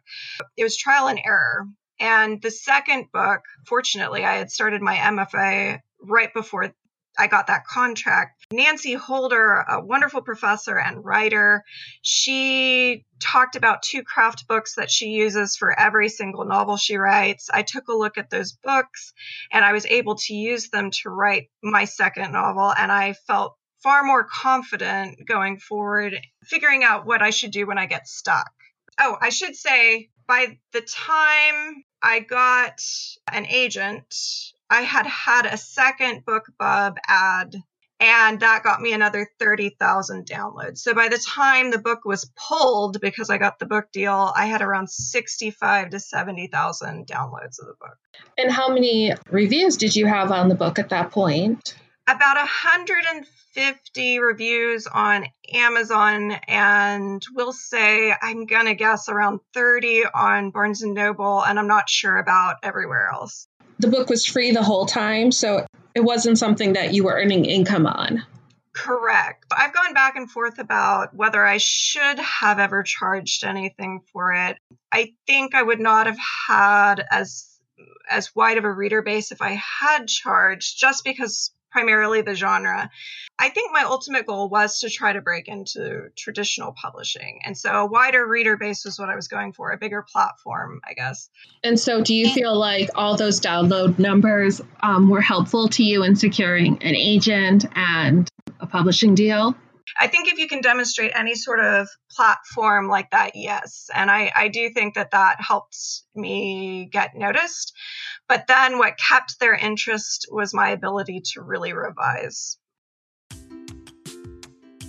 It 0.57 0.65
was 0.65 0.77
trial 0.77 1.09
and 1.09 1.21
error. 1.25 1.67
And 2.01 2.41
the 2.41 2.51
second 2.51 3.13
book, 3.13 3.43
fortunately, 3.67 4.25
I 4.25 4.37
had 4.37 4.51
started 4.51 4.81
my 4.81 4.97
MFA 4.97 5.81
right 6.03 6.33
before 6.33 6.73
I 7.19 7.27
got 7.27 7.49
that 7.49 7.67
contract. 7.67 8.47
Nancy 8.53 8.95
Holder, 8.95 9.65
a 9.69 9.85
wonderful 9.85 10.23
professor 10.23 10.79
and 10.79 11.05
writer, 11.05 11.65
she 12.03 13.05
talked 13.21 13.57
about 13.57 13.83
two 13.83 14.03
craft 14.03 14.49
books 14.49 14.77
that 14.77 14.91
she 14.91 15.09
uses 15.09 15.57
for 15.57 15.79
every 15.79 16.09
single 16.09 16.45
novel 16.45 16.77
she 16.77 16.97
writes. 16.97 17.51
I 17.53 17.63
took 17.63 17.89
a 17.89 17.97
look 17.97 18.17
at 18.17 18.31
those 18.31 18.53
books 18.53 19.13
and 19.53 19.65
I 19.65 19.73
was 19.73 19.87
able 19.87 20.17
to 20.17 20.35
use 20.35 20.71
them 20.71 20.91
to 21.03 21.11
write 21.11 21.51
my 21.63 21.85
second 21.85 22.33
novel, 22.33 22.73
and 22.77 22.91
I 22.91 23.15
felt 23.27 23.57
far 23.83 24.03
more 24.03 24.25
confident 24.25 25.27
going 25.27 25.59
forward, 25.59 26.15
figuring 26.45 26.85
out 26.85 27.07
what 27.07 27.23
I 27.23 27.31
should 27.31 27.51
do 27.51 27.67
when 27.67 27.79
I 27.79 27.87
get 27.87 28.09
stuck. 28.09 28.51
Oh, 28.99 29.17
I 29.21 29.31
should 29.31 29.57
say, 29.57 30.11
by 30.27 30.59
the 30.73 30.83
time 30.83 31.85
I 32.03 32.21
got 32.21 32.81
an 33.33 33.47
agent, 33.47 34.15
I 34.71 34.83
had 34.83 35.07
had 35.07 35.47
a 35.47 35.57
second 35.57 36.25
BookBub 36.25 36.97
ad 37.07 37.57
and 38.01 38.41
that 38.41 38.63
got 38.63 38.81
me 38.81 38.95
another 38.95 39.29
30,000 39.39 40.25
downloads. 40.25 40.79
So 40.79 40.95
by 40.95 41.09
the 41.09 41.19
time 41.19 41.71
the 41.71 41.79
book 41.79 42.07
was 42.07 42.31
pulled 42.49 42.99
because 43.01 43.29
I 43.29 43.37
got 43.37 43.59
the 43.59 43.67
book 43.67 43.93
deal, 43.93 44.33
I 44.35 44.47
had 44.47 44.63
around 44.63 44.89
65 44.89 45.91
to 45.91 46.01
70,000 46.01 47.07
downloads 47.07 47.61
of 47.61 47.67
the 47.67 47.75
book. 47.79 47.99
And 48.39 48.51
how 48.51 48.73
many 48.73 49.13
reviews 49.31 49.77
did 49.77 49.95
you 49.95 50.07
have 50.07 50.33
on 50.33 50.49
the 50.49 50.55
book 50.55 50.79
at 50.79 50.89
that 50.89 51.11
point? 51.11 51.75
About 52.09 52.37
150 52.37 54.19
reviews 54.19 54.87
on 54.87 55.27
Amazon 55.53 56.33
and 56.49 57.23
we'll 57.35 57.53
say 57.53 58.15
I'm 58.23 58.47
to 58.47 58.75
guess 58.75 59.11
around 59.11 59.41
30 59.53 60.05
on 60.15 60.51
Barnes 60.53 60.83
and 60.83 60.95
Noble 60.95 61.45
and 61.45 61.59
I'm 61.59 61.69
not 61.69 61.91
sure 61.91 62.17
about 62.17 62.57
everywhere 62.63 63.11
else 63.13 63.47
the 63.81 63.89
book 63.89 64.09
was 64.09 64.25
free 64.27 64.53
the 64.53 64.63
whole 64.63 64.87
time, 64.87 65.33
so 65.33 65.67
it 65.95 66.01
wasn't 66.01 66.39
something 66.39 66.75
that 66.75 66.93
you 66.93 67.05
were 67.05 67.15
earning 67.15 67.45
income 67.45 67.87
on. 67.87 68.23
Correct. 68.73 69.45
I've 69.51 69.75
gone 69.75 69.95
back 69.95 70.17
and 70.17 70.31
forth 70.31 70.59
about 70.59 71.15
whether 71.15 71.45
I 71.45 71.57
should 71.59 72.19
have 72.19 72.59
ever 72.59 72.83
charged 72.83 73.45
anything 73.45 74.01
for 74.13 74.33
it. 74.33 74.59
I 74.93 75.13
think 75.27 75.55
I 75.55 75.63
would 75.63 75.81
not 75.81 76.07
have 76.07 76.19
had 76.49 77.05
as 77.11 77.47
as 78.09 78.35
wide 78.35 78.59
of 78.59 78.65
a 78.65 78.73
reader 78.73 79.03
base 79.03 79.33
if 79.33 79.41
I 79.41 79.61
had 79.81 80.09
charged 80.09 80.79
just 80.79 81.05
because 81.05 81.53
primarily 81.71 82.23
the 82.23 82.35
genre. 82.35 82.91
I 83.39 83.49
think 83.49 83.73
my 83.73 83.85
ultimate 83.85 84.27
goal 84.27 84.49
was 84.49 84.81
to 84.81 84.91
try 84.91 85.13
to 85.13 85.21
break 85.21 85.49
into 85.49 86.09
traditional 86.17 86.73
publishing. 86.73 87.41
And 87.45 87.57
so 87.57 87.71
a 87.71 87.87
wider 87.87 88.27
reader 88.27 88.57
base 88.57 88.85
was 88.85 88.99
what 88.99 89.09
I 89.09 89.17
was 89.17 89.29
going 89.29 89.53
for, 89.53 89.71
a 89.71 89.79
bigger 89.79 90.03
platform, 90.03 90.81
I 90.89 90.95
guess. 90.95 91.31
And 91.65 91.79
so 91.79 92.03
do 92.03 92.15
you 92.15 92.29
feel 92.31 92.59
like 92.59 92.91
all 92.95 93.17
those 93.17 93.41
download 93.41 93.99
numbers 93.99 94.61
um, 94.81 95.09
were 95.09 95.23
helpful 95.23 95.69
to 95.69 95.83
you 95.83 96.03
in 96.03 96.17
securing 96.17 96.83
an 96.83 96.95
agent 96.95 97.65
and 97.75 98.29
a 98.61 98.67
publishing 98.67 99.15
deal? 99.15 99.55
I 99.99 100.07
think 100.07 100.29
if 100.29 100.39
you 100.39 100.49
can 100.49 100.61
demonstrate 100.61 101.13
any 101.15 101.35
sort 101.35 101.61
of 101.61 101.89
platform 102.11 102.89
like 102.89 103.11
that, 103.11 103.33
yes. 103.35 103.89
And 103.95 104.11
I, 104.11 104.33
I 104.35 104.49
do 104.49 104.71
think 104.71 104.95
that 104.95 105.11
that 105.13 105.37
helped 105.41 105.77
me 106.15 106.89
get 106.93 107.15
noticed. 107.15 107.73
But 108.29 108.47
then 108.47 108.79
what 108.79 108.99
kept 108.99 109.41
their 109.41 109.55
interest 109.55 110.29
was 110.31 110.55
my 110.55 110.71
ability 110.71 111.23
to 111.33 111.43
really 111.43 111.73
revise. 111.73 112.59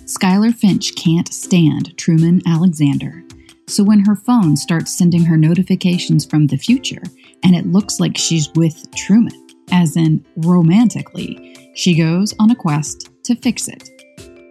Skylar 0.04 0.54
Finch 0.54 0.94
can't 0.94 1.32
stand 1.32 1.96
Truman 1.96 2.42
Alexander. 2.46 3.22
So 3.66 3.82
when 3.82 4.04
her 4.04 4.16
phone 4.16 4.56
starts 4.56 4.96
sending 4.96 5.24
her 5.24 5.36
notifications 5.36 6.26
from 6.26 6.46
the 6.46 6.58
future 6.58 7.02
and 7.42 7.56
it 7.56 7.66
looks 7.66 7.98
like 7.98 8.18
she's 8.18 8.50
with 8.54 8.94
Truman, 8.94 9.46
as 9.70 9.96
in 9.96 10.24
romantically, 10.36 11.72
she 11.74 11.96
goes 11.96 12.34
on 12.38 12.50
a 12.50 12.54
quest 12.54 13.08
to 13.24 13.34
fix 13.36 13.68
it. 13.68 13.91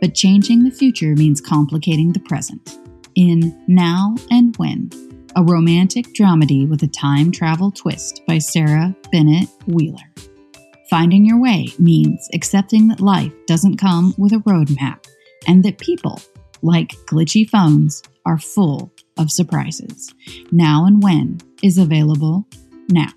But 0.02 0.16
changing 0.16 0.64
the 0.64 0.72
future 0.72 1.16
means 1.16 1.40
complicating 1.40 2.12
the 2.12 2.20
present. 2.20 2.80
In 3.16 3.64
Now 3.68 4.16
and 4.32 4.56
When, 4.58 4.90
a 5.36 5.44
romantic 5.44 6.08
dramedy 6.16 6.68
with 6.68 6.82
a 6.84 6.88
time 6.88 7.32
travel 7.32 7.72
twist 7.72 8.22
by 8.28 8.40
Sarah 8.40 8.96
Bennett 9.12 9.48
Wheeler. 9.68 10.12
Finding 10.90 11.26
your 11.26 11.40
way 11.40 11.70
means 11.80 12.28
accepting 12.34 12.88
that 12.90 13.00
life 13.00 13.32
doesn't 13.48 13.78
come 13.78 14.14
with 14.18 14.34
a 14.34 14.38
roadmap 14.38 15.06
and 15.48 15.64
that 15.64 15.78
people, 15.78 16.20
like 16.62 16.90
glitchy 17.06 17.48
phones, 17.48 18.04
are 18.26 18.40
full 18.40 18.92
of 19.18 19.32
surprises. 19.32 20.14
Now 20.52 20.86
and 20.86 21.02
When 21.02 21.40
is 21.62 21.78
available 21.78 22.46
now. 22.90 23.10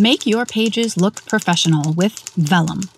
Make 0.00 0.26
your 0.26 0.46
pages 0.46 0.96
look 0.96 1.26
professional 1.26 1.92
with 1.92 2.14
Vellum. 2.36 2.88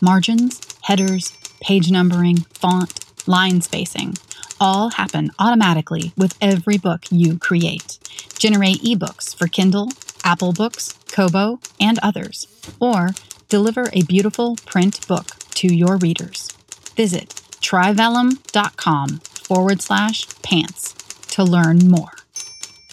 Margins, 0.00 0.60
headers, 0.82 1.32
page 1.60 1.90
numbering, 1.90 2.38
font, 2.54 3.04
line 3.26 3.60
spacing 3.60 4.14
all 4.60 4.90
happen 4.90 5.30
automatically 5.38 6.12
with 6.16 6.36
every 6.40 6.78
book 6.78 7.04
you 7.10 7.38
create. 7.38 7.98
Generate 8.38 8.82
ebooks 8.82 9.34
for 9.34 9.46
Kindle, 9.46 9.90
Apple 10.24 10.52
Books, 10.52 10.94
Kobo, 11.12 11.60
and 11.80 11.98
others, 12.02 12.46
or 12.80 13.10
deliver 13.48 13.88
a 13.92 14.02
beautiful 14.02 14.56
print 14.66 15.06
book 15.06 15.26
to 15.54 15.74
your 15.74 15.96
readers. 15.98 16.50
Visit 16.96 17.28
tryvellum.com 17.60 19.18
forward 19.18 19.82
slash 19.82 20.26
pants 20.42 20.94
to 21.34 21.44
learn 21.44 21.88
more. 21.88 22.12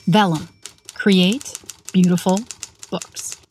Vellum. 0.07 0.49
Create 0.93 1.57
beautiful 1.91 2.39
books. 2.89 3.42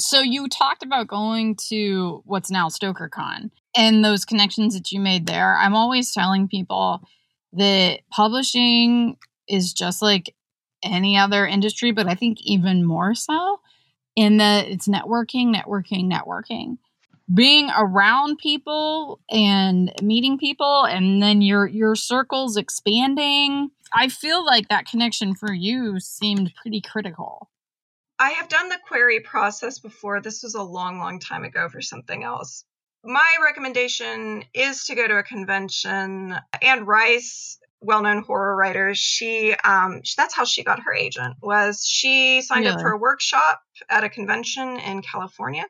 So 0.00 0.20
you 0.20 0.48
talked 0.48 0.82
about 0.84 1.08
going 1.08 1.56
to 1.68 2.22
what's 2.24 2.50
now 2.50 2.68
StokerCon 2.68 3.50
and 3.76 4.04
those 4.04 4.24
connections 4.24 4.74
that 4.74 4.92
you 4.92 5.00
made 5.00 5.26
there. 5.26 5.56
I'm 5.56 5.74
always 5.74 6.12
telling 6.12 6.48
people 6.48 7.02
that 7.54 8.00
publishing 8.10 9.16
is 9.48 9.72
just 9.72 10.00
like 10.02 10.34
any 10.84 11.16
other 11.16 11.46
industry, 11.46 11.90
but 11.90 12.06
I 12.06 12.14
think 12.14 12.38
even 12.42 12.84
more 12.84 13.14
so 13.14 13.60
in 14.14 14.36
that 14.38 14.68
it's 14.68 14.86
networking, 14.88 15.54
networking, 15.54 16.10
networking. 16.12 16.78
being 17.32 17.70
around 17.76 18.38
people 18.38 19.20
and 19.30 19.92
meeting 20.02 20.38
people 20.38 20.84
and 20.84 21.22
then 21.22 21.42
your 21.42 21.66
your 21.66 21.94
circles 21.94 22.56
expanding 22.56 23.70
i 23.92 24.08
feel 24.08 24.44
like 24.44 24.68
that 24.68 24.86
connection 24.86 25.34
for 25.34 25.52
you 25.52 26.00
seemed 26.00 26.54
pretty 26.56 26.80
critical 26.80 27.50
i 28.18 28.30
have 28.30 28.48
done 28.48 28.68
the 28.68 28.78
query 28.86 29.20
process 29.20 29.78
before. 29.78 30.20
This 30.20 30.42
was 30.42 30.54
a 30.54 30.62
long 30.62 30.98
long 30.98 31.18
time 31.20 31.44
ago 31.44 31.68
for 31.68 31.80
something 31.80 32.24
else. 32.24 32.64
My 33.04 33.36
recommendation 33.42 34.44
is 34.52 34.84
to 34.86 34.94
go 34.94 35.06
to 35.06 35.18
a 35.18 35.22
convention. 35.22 36.34
Anne 36.60 36.84
Rice 36.84 37.58
well-known 37.80 38.22
horror 38.24 38.56
writer 38.56 38.92
she 38.94 39.54
um 39.62 40.00
that's 40.16 40.34
how 40.34 40.44
she 40.44 40.64
got 40.64 40.80
her 40.80 40.92
agent 40.92 41.36
was 41.40 41.84
she 41.86 42.42
signed 42.42 42.66
up 42.66 42.80
for 42.80 42.90
a 42.90 42.98
workshop 42.98 43.60
at 43.88 44.02
a 44.02 44.08
convention 44.08 44.78
in 44.80 45.00
california. 45.00 45.64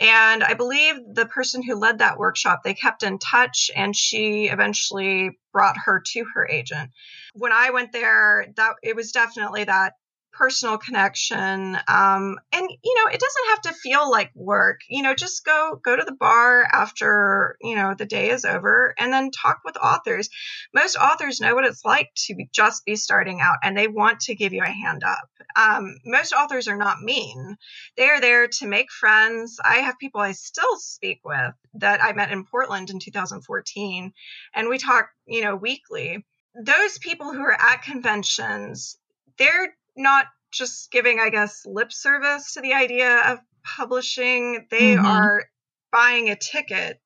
And 0.00 0.42
i 0.42 0.54
believe 0.54 0.96
the 1.12 1.26
person 1.26 1.62
who 1.62 1.76
led 1.76 1.98
that 1.98 2.18
workshop 2.18 2.62
they 2.64 2.74
kept 2.74 3.04
in 3.04 3.18
touch 3.18 3.70
and 3.76 3.94
she 3.94 4.48
eventually 4.48 5.38
brought 5.52 5.76
her 5.84 6.02
to 6.14 6.24
her 6.34 6.48
agent. 6.48 6.90
When 7.34 7.52
i 7.52 7.70
went 7.70 7.92
there 7.92 8.46
that 8.56 8.74
it 8.82 8.96
was 8.96 9.12
definitely 9.12 9.64
that 9.64 9.94
personal 10.40 10.78
connection 10.78 11.76
um, 11.86 12.38
and 12.50 12.70
you 12.82 12.94
know 12.96 13.12
it 13.12 13.20
doesn't 13.20 13.50
have 13.50 13.60
to 13.60 13.72
feel 13.74 14.10
like 14.10 14.30
work 14.34 14.80
you 14.88 15.02
know 15.02 15.14
just 15.14 15.44
go 15.44 15.78
go 15.84 15.94
to 15.94 16.04
the 16.04 16.16
bar 16.18 16.64
after 16.64 17.58
you 17.60 17.76
know 17.76 17.94
the 17.94 18.06
day 18.06 18.30
is 18.30 18.46
over 18.46 18.94
and 18.98 19.12
then 19.12 19.30
talk 19.30 19.60
with 19.64 19.76
authors. 19.76 20.28
Most 20.74 20.96
authors 20.96 21.40
know 21.40 21.54
what 21.54 21.64
it's 21.64 21.84
like 21.84 22.10
to 22.26 22.34
be, 22.34 22.48
just 22.52 22.84
be 22.84 22.96
starting 22.96 23.40
out 23.40 23.56
and 23.62 23.76
they 23.76 23.88
want 23.88 24.20
to 24.20 24.34
give 24.34 24.52
you 24.52 24.62
a 24.62 24.68
hand 24.68 25.04
up. 25.04 25.28
Um, 25.56 25.96
most 26.04 26.32
authors 26.32 26.68
are 26.68 26.76
not 26.76 27.02
mean. 27.02 27.56
They 27.96 28.08
are 28.08 28.20
there 28.20 28.48
to 28.48 28.66
make 28.66 28.90
friends. 28.90 29.58
I 29.62 29.76
have 29.76 29.98
people 29.98 30.20
i 30.20 30.32
still 30.32 30.76
speak 30.76 31.20
with 31.24 31.54
that 31.74 32.02
i 32.02 32.12
met 32.12 32.32
in 32.32 32.44
portland 32.44 32.90
in 32.90 32.98
2014 32.98 34.12
and 34.54 34.68
we 34.68 34.78
talk 34.78 35.10
you 35.26 35.42
know 35.42 35.56
weekly. 35.56 36.24
Those 36.54 36.98
people 36.98 37.32
who 37.32 37.42
are 37.42 37.60
at 37.60 37.82
conventions 37.82 38.96
they're 39.38 39.74
not 40.00 40.26
just 40.50 40.90
giving, 40.90 41.20
I 41.20 41.30
guess, 41.30 41.62
lip 41.64 41.92
service 41.92 42.54
to 42.54 42.60
the 42.60 42.74
idea 42.74 43.32
of 43.32 43.38
publishing. 43.76 44.66
They 44.70 44.94
mm-hmm. 44.94 45.06
are 45.06 45.44
buying 45.92 46.28
a 46.28 46.36
ticket 46.36 47.00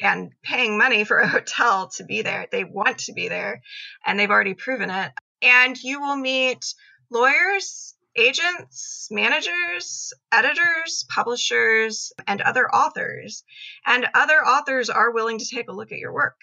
and 0.00 0.32
paying 0.42 0.78
money 0.78 1.04
for 1.04 1.18
a 1.18 1.28
hotel 1.28 1.88
to 1.96 2.04
be 2.04 2.22
there. 2.22 2.46
They 2.50 2.64
want 2.64 2.98
to 2.98 3.12
be 3.12 3.28
there 3.28 3.62
and 4.06 4.18
they've 4.18 4.30
already 4.30 4.54
proven 4.54 4.90
it. 4.90 5.12
And 5.42 5.76
you 5.82 6.00
will 6.00 6.16
meet 6.16 6.74
lawyers, 7.10 7.94
agents, 8.16 9.08
managers, 9.10 10.12
editors, 10.32 11.04
publishers, 11.08 12.12
and 12.26 12.40
other 12.40 12.68
authors. 12.68 13.44
And 13.86 14.06
other 14.14 14.44
authors 14.44 14.90
are 14.90 15.12
willing 15.12 15.38
to 15.38 15.46
take 15.46 15.68
a 15.68 15.72
look 15.72 15.92
at 15.92 15.98
your 15.98 16.12
work. 16.12 16.36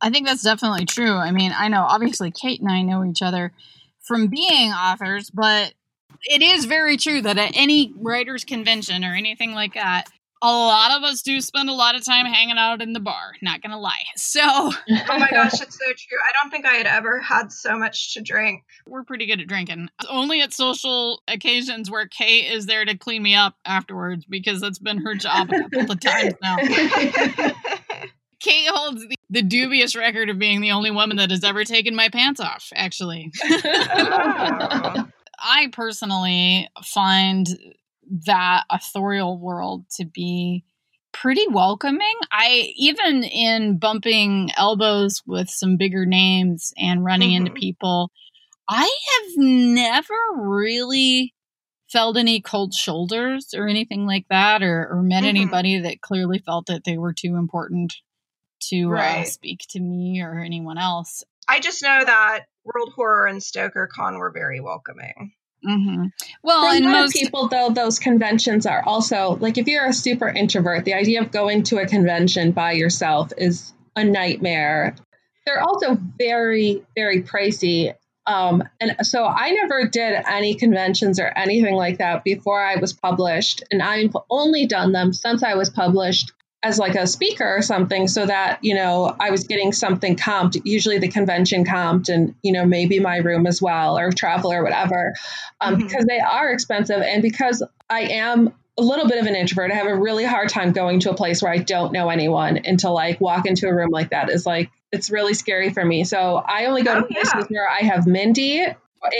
I 0.00 0.10
think 0.10 0.26
that's 0.26 0.42
definitely 0.42 0.84
true. 0.84 1.14
I 1.14 1.30
mean, 1.30 1.52
I 1.56 1.68
know 1.68 1.82
obviously 1.82 2.30
Kate 2.30 2.60
and 2.60 2.70
I 2.70 2.82
know 2.82 3.04
each 3.04 3.22
other 3.22 3.52
from 4.02 4.28
being 4.28 4.72
authors, 4.72 5.30
but 5.30 5.74
it 6.24 6.42
is 6.42 6.64
very 6.64 6.96
true 6.96 7.22
that 7.22 7.38
at 7.38 7.52
any 7.54 7.92
writers' 7.96 8.44
convention 8.44 9.04
or 9.04 9.14
anything 9.14 9.52
like 9.54 9.74
that, 9.74 10.08
a 10.44 10.50
lot 10.50 10.90
of 10.90 11.04
us 11.04 11.22
do 11.22 11.40
spend 11.40 11.68
a 11.68 11.72
lot 11.72 11.94
of 11.94 12.04
time 12.04 12.26
hanging 12.26 12.58
out 12.58 12.82
in 12.82 12.92
the 12.92 13.00
bar, 13.00 13.32
not 13.42 13.62
gonna 13.62 13.78
lie. 13.78 13.92
So 14.16 14.40
Oh 14.42 14.72
my 14.88 15.28
gosh, 15.30 15.52
it's 15.60 15.78
so 15.78 15.86
true. 15.86 16.18
I 16.18 16.32
don't 16.32 16.50
think 16.50 16.66
I 16.66 16.74
had 16.74 16.86
ever 16.86 17.20
had 17.20 17.52
so 17.52 17.76
much 17.78 18.14
to 18.14 18.22
drink. 18.22 18.64
We're 18.86 19.04
pretty 19.04 19.26
good 19.26 19.40
at 19.40 19.46
drinking. 19.46 19.88
Only 20.08 20.40
at 20.40 20.52
social 20.52 21.22
occasions 21.28 21.90
where 21.90 22.06
Kate 22.06 22.50
is 22.52 22.66
there 22.66 22.84
to 22.84 22.96
clean 22.96 23.22
me 23.22 23.34
up 23.34 23.54
afterwards 23.64 24.24
because 24.24 24.60
that's 24.60 24.78
been 24.78 24.98
her 24.98 25.14
job 25.14 25.50
a 25.52 25.62
couple 25.62 25.92
of 25.92 26.00
times 26.00 26.34
now. 26.42 26.56
Kate 28.40 28.68
holds 28.68 29.06
the, 29.06 29.16
the, 29.32 29.42
dubious 29.42 29.96
record 29.96 30.30
of 30.30 30.38
being 30.38 30.60
the 30.60 30.72
only 30.72 30.90
woman 30.90 31.16
that 31.16 31.30
has 31.30 31.44
ever 31.44 31.64
taken 31.64 31.94
my 31.94 32.08
pants 32.08 32.40
off, 32.40 32.70
actually. 32.74 33.30
I 35.42 35.68
personally 35.72 36.68
find 36.84 37.46
that 38.26 38.64
authorial 38.70 39.38
world 39.38 39.84
to 39.96 40.04
be 40.04 40.64
pretty 41.12 41.46
welcoming. 41.48 42.14
I 42.30 42.72
even 42.76 43.24
in 43.24 43.78
bumping 43.78 44.50
elbows 44.56 45.22
with 45.26 45.50
some 45.50 45.76
bigger 45.76 46.06
names 46.06 46.72
and 46.78 47.04
running 47.04 47.30
mm-hmm. 47.30 47.46
into 47.46 47.60
people, 47.60 48.10
I 48.68 48.82
have 48.84 49.36
never 49.36 50.14
really 50.36 51.34
felt 51.90 52.16
any 52.16 52.40
cold 52.40 52.72
shoulders 52.72 53.52
or 53.54 53.68
anything 53.68 54.06
like 54.06 54.26
that 54.30 54.62
or, 54.62 54.88
or 54.90 55.02
met 55.02 55.18
mm-hmm. 55.18 55.28
anybody 55.28 55.78
that 55.80 56.00
clearly 56.00 56.38
felt 56.38 56.66
that 56.66 56.84
they 56.84 56.96
were 56.96 57.12
too 57.12 57.36
important 57.36 57.92
to 58.68 58.86
uh, 58.86 58.90
right. 58.90 59.22
uh, 59.22 59.24
speak 59.24 59.60
to 59.70 59.80
me 59.80 60.22
or 60.22 60.38
anyone 60.38 60.78
else. 60.78 61.24
I 61.48 61.60
just 61.60 61.82
know 61.82 62.04
that 62.04 62.44
World 62.64 62.92
Horror 62.94 63.26
and 63.26 63.42
Stoker 63.42 63.88
Con 63.92 64.18
were 64.18 64.30
very 64.30 64.60
welcoming. 64.60 65.32
Mm-hmm. 65.66 66.06
Well, 66.42 66.62
for 66.62 66.76
a 66.76 66.80
lot 66.80 66.90
most- 66.90 67.14
of 67.14 67.20
people, 67.20 67.48
though, 67.48 67.70
those 67.70 67.98
conventions 67.98 68.66
are 68.66 68.82
also 68.84 69.36
like 69.40 69.58
if 69.58 69.66
you're 69.66 69.86
a 69.86 69.92
super 69.92 70.28
introvert, 70.28 70.84
the 70.84 70.94
idea 70.94 71.20
of 71.20 71.30
going 71.30 71.62
to 71.64 71.78
a 71.78 71.86
convention 71.86 72.52
by 72.52 72.72
yourself 72.72 73.32
is 73.36 73.72
a 73.96 74.04
nightmare. 74.04 74.96
They're 75.46 75.62
also 75.62 75.98
very, 76.18 76.84
very 76.94 77.22
pricey. 77.22 77.94
Um, 78.26 78.62
and 78.80 78.94
so 79.02 79.24
I 79.24 79.50
never 79.50 79.88
did 79.88 80.22
any 80.28 80.54
conventions 80.54 81.18
or 81.18 81.26
anything 81.26 81.74
like 81.74 81.98
that 81.98 82.22
before 82.22 82.62
I 82.62 82.76
was 82.76 82.92
published. 82.92 83.64
And 83.70 83.82
I've 83.82 84.16
only 84.30 84.66
done 84.66 84.92
them 84.92 85.12
since 85.12 85.42
I 85.42 85.54
was 85.54 85.70
published 85.70 86.32
as 86.62 86.78
like 86.78 86.94
a 86.94 87.06
speaker 87.06 87.44
or 87.44 87.62
something 87.62 88.06
so 88.06 88.24
that 88.24 88.58
you 88.62 88.74
know 88.74 89.14
i 89.18 89.30
was 89.30 89.44
getting 89.44 89.72
something 89.72 90.16
comped 90.16 90.60
usually 90.64 90.98
the 90.98 91.08
convention 91.08 91.64
comped 91.64 92.08
and 92.08 92.34
you 92.42 92.52
know 92.52 92.64
maybe 92.64 93.00
my 93.00 93.16
room 93.16 93.46
as 93.46 93.60
well 93.60 93.98
or 93.98 94.10
travel 94.12 94.52
or 94.52 94.62
whatever 94.62 95.14
um, 95.60 95.74
mm-hmm. 95.74 95.86
because 95.86 96.04
they 96.06 96.20
are 96.20 96.50
expensive 96.50 97.00
and 97.02 97.22
because 97.22 97.62
i 97.90 98.00
am 98.02 98.52
a 98.78 98.82
little 98.82 99.06
bit 99.06 99.18
of 99.18 99.26
an 99.26 99.34
introvert 99.34 99.70
i 99.70 99.74
have 99.74 99.86
a 99.86 99.96
really 99.96 100.24
hard 100.24 100.48
time 100.48 100.72
going 100.72 101.00
to 101.00 101.10
a 101.10 101.14
place 101.14 101.42
where 101.42 101.52
i 101.52 101.58
don't 101.58 101.92
know 101.92 102.08
anyone 102.08 102.58
and 102.58 102.78
to 102.80 102.90
like 102.90 103.20
walk 103.20 103.46
into 103.46 103.68
a 103.68 103.74
room 103.74 103.90
like 103.90 104.10
that 104.10 104.30
is 104.30 104.46
like 104.46 104.70
it's 104.92 105.10
really 105.10 105.34
scary 105.34 105.70
for 105.70 105.84
me 105.84 106.04
so 106.04 106.36
i 106.36 106.66
only 106.66 106.82
go 106.82 106.94
oh, 106.94 107.00
to 107.00 107.06
places 107.06 107.32
yeah. 107.34 107.44
where 107.50 107.68
i 107.68 107.80
have 107.80 108.06
mindy 108.06 108.66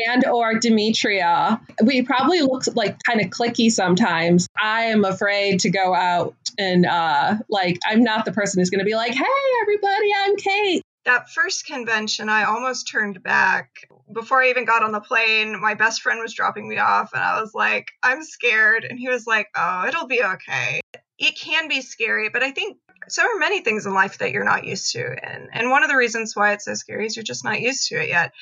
and 0.08 0.24
or 0.26 0.54
Demetria. 0.54 1.60
We 1.84 2.02
probably 2.02 2.42
look 2.42 2.64
like 2.74 2.98
kind 3.02 3.20
of 3.20 3.28
clicky 3.28 3.70
sometimes. 3.70 4.48
I 4.60 4.84
am 4.84 5.04
afraid 5.04 5.60
to 5.60 5.70
go 5.70 5.94
out 5.94 6.34
and 6.58 6.86
uh 6.86 7.36
like 7.48 7.78
I'm 7.86 8.02
not 8.02 8.24
the 8.24 8.32
person 8.32 8.60
who's 8.60 8.70
going 8.70 8.80
to 8.80 8.84
be 8.84 8.94
like, 8.94 9.14
"Hey 9.14 9.24
everybody, 9.62 10.10
I'm 10.16 10.36
Kate." 10.36 10.82
That 11.04 11.30
first 11.30 11.66
convention, 11.66 12.28
I 12.28 12.44
almost 12.44 12.88
turned 12.88 13.22
back. 13.22 13.70
Before 14.12 14.42
I 14.42 14.50
even 14.50 14.64
got 14.64 14.84
on 14.84 14.92
the 14.92 15.00
plane, 15.00 15.60
my 15.60 15.74
best 15.74 16.02
friend 16.02 16.20
was 16.20 16.32
dropping 16.32 16.68
me 16.68 16.78
off 16.78 17.12
and 17.12 17.22
I 17.22 17.40
was 17.40 17.52
like, 17.54 17.88
"I'm 18.02 18.22
scared." 18.22 18.84
And 18.84 18.98
he 18.98 19.08
was 19.08 19.26
like, 19.26 19.48
"Oh, 19.56 19.86
it'll 19.86 20.06
be 20.06 20.22
okay." 20.22 20.80
It 21.18 21.36
can 21.38 21.68
be 21.68 21.82
scary, 21.82 22.28
but 22.28 22.42
I 22.42 22.50
think 22.50 22.78
so 23.08 23.22
are 23.22 23.38
many 23.38 23.60
things 23.60 23.86
in 23.86 23.94
life 23.94 24.18
that 24.18 24.32
you're 24.32 24.44
not 24.44 24.64
used 24.64 24.92
to 24.92 25.00
and 25.00 25.48
and 25.52 25.70
one 25.70 25.82
of 25.82 25.88
the 25.88 25.96
reasons 25.96 26.34
why 26.34 26.52
it's 26.52 26.64
so 26.64 26.74
scary 26.74 27.06
is 27.06 27.16
you're 27.16 27.22
just 27.22 27.44
not 27.44 27.60
used 27.60 27.88
to 27.88 28.00
it 28.00 28.08
yet 28.08 28.32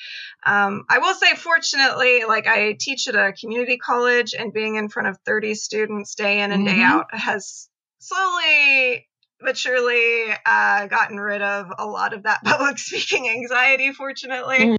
um, 0.44 0.84
i 0.88 0.98
will 0.98 1.14
say 1.14 1.34
fortunately 1.34 2.24
like 2.24 2.46
i 2.46 2.76
teach 2.78 3.08
at 3.08 3.14
a 3.14 3.32
community 3.32 3.78
college 3.78 4.34
and 4.38 4.52
being 4.52 4.76
in 4.76 4.88
front 4.88 5.08
of 5.08 5.18
30 5.26 5.54
students 5.54 6.14
day 6.14 6.40
in 6.40 6.52
and 6.52 6.66
mm-hmm. 6.66 6.76
day 6.76 6.82
out 6.82 7.06
has 7.12 7.68
slowly 7.98 9.06
but 9.42 9.56
surely 9.56 10.26
uh, 10.44 10.86
gotten 10.86 11.18
rid 11.18 11.40
of 11.40 11.68
a 11.78 11.86
lot 11.86 12.12
of 12.12 12.24
that 12.24 12.40
public 12.44 12.78
speaking 12.78 13.28
anxiety 13.28 13.92
fortunately 13.92 14.58
mm-hmm. 14.58 14.76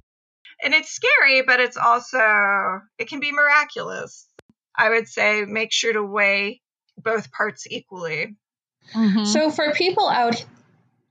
and 0.62 0.74
it's 0.74 0.90
scary 0.90 1.42
but 1.42 1.60
it's 1.60 1.76
also 1.76 2.80
it 2.98 3.08
can 3.08 3.20
be 3.20 3.32
miraculous 3.32 4.26
i 4.76 4.90
would 4.90 5.08
say 5.08 5.44
make 5.44 5.72
sure 5.72 5.92
to 5.92 6.02
weigh 6.02 6.60
both 6.98 7.32
parts 7.32 7.66
equally 7.68 8.36
Mm-hmm. 8.94 9.24
So 9.24 9.50
for 9.50 9.72
people 9.72 10.08
out 10.08 10.44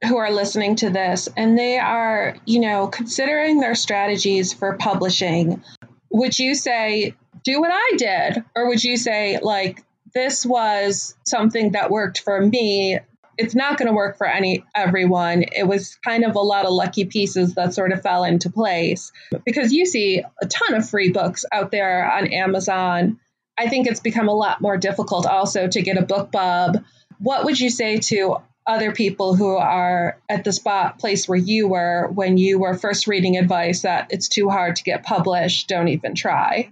who 0.08 0.18
are 0.18 0.32
listening 0.32 0.76
to 0.78 0.90
this 0.90 1.30
and 1.38 1.58
they 1.58 1.78
are, 1.78 2.36
you 2.46 2.60
know, 2.60 2.88
considering 2.88 3.60
their 3.60 3.76
strategies 3.76 4.54
for 4.54 4.78
publishing, 4.78 5.64
would 6.10 6.38
you 6.38 6.56
say 6.56 7.16
do 7.44 7.60
what 7.60 7.72
I 7.72 7.98
did 7.98 8.44
or 8.56 8.68
would 8.68 8.84
you 8.84 8.98
say 8.98 9.40
like 9.42 9.84
this 10.14 10.46
was 10.46 11.16
something 11.24 11.72
that 11.72 11.90
worked 11.90 12.20
for 12.20 12.42
me 12.42 13.00
it's 13.38 13.56
not 13.56 13.78
going 13.78 13.88
to 13.88 13.94
work 13.94 14.18
for 14.18 14.28
any 14.28 14.64
everyone. 14.76 15.44
It 15.56 15.68
was 15.68 15.96
kind 16.06 16.24
of 16.24 16.36
a 16.36 16.40
lot 16.40 16.66
of 16.66 16.74
lucky 16.74 17.06
pieces 17.06 17.56
that 17.56 17.74
sort 17.74 17.92
of 17.92 18.02
fell 18.04 18.24
into 18.24 18.52
place 18.52 19.12
because 19.46 19.74
you 19.74 19.86
see 19.86 20.24
a 20.42 20.46
ton 20.46 20.76
of 20.76 20.88
free 20.88 21.12
books 21.12 21.44
out 21.52 21.72
there 21.72 22.12
on 22.12 22.28
Amazon. 22.28 23.20
I 23.58 23.68
think 23.68 23.88
it's 23.88 24.00
become 24.00 24.28
a 24.28 24.34
lot 24.34 24.62
more 24.62 24.78
difficult 24.78 25.26
also 25.26 25.68
to 25.68 25.82
get 25.82 25.98
a 25.98 26.04
book 26.04 26.32
BookBub 26.32 26.84
what 27.22 27.46
would 27.46 27.60
you 27.60 27.70
say 27.70 28.00
to 28.00 28.38
other 28.66 28.92
people 28.92 29.36
who 29.36 29.56
are 29.56 30.20
at 30.30 30.44
the 30.44 30.52
spot 30.52 31.00
place 31.00 31.28
where 31.28 31.38
you 31.38 31.68
were 31.68 32.08
when 32.14 32.38
you 32.38 32.60
were 32.60 32.76
first 32.76 33.08
reading 33.08 33.38
advice 33.38 33.82
that 33.82 34.08
it's 34.12 34.28
too 34.28 34.50
hard 34.50 34.76
to 34.76 34.84
get 34.84 35.04
published, 35.04 35.68
don't 35.68 35.88
even 35.88 36.16
try? 36.16 36.72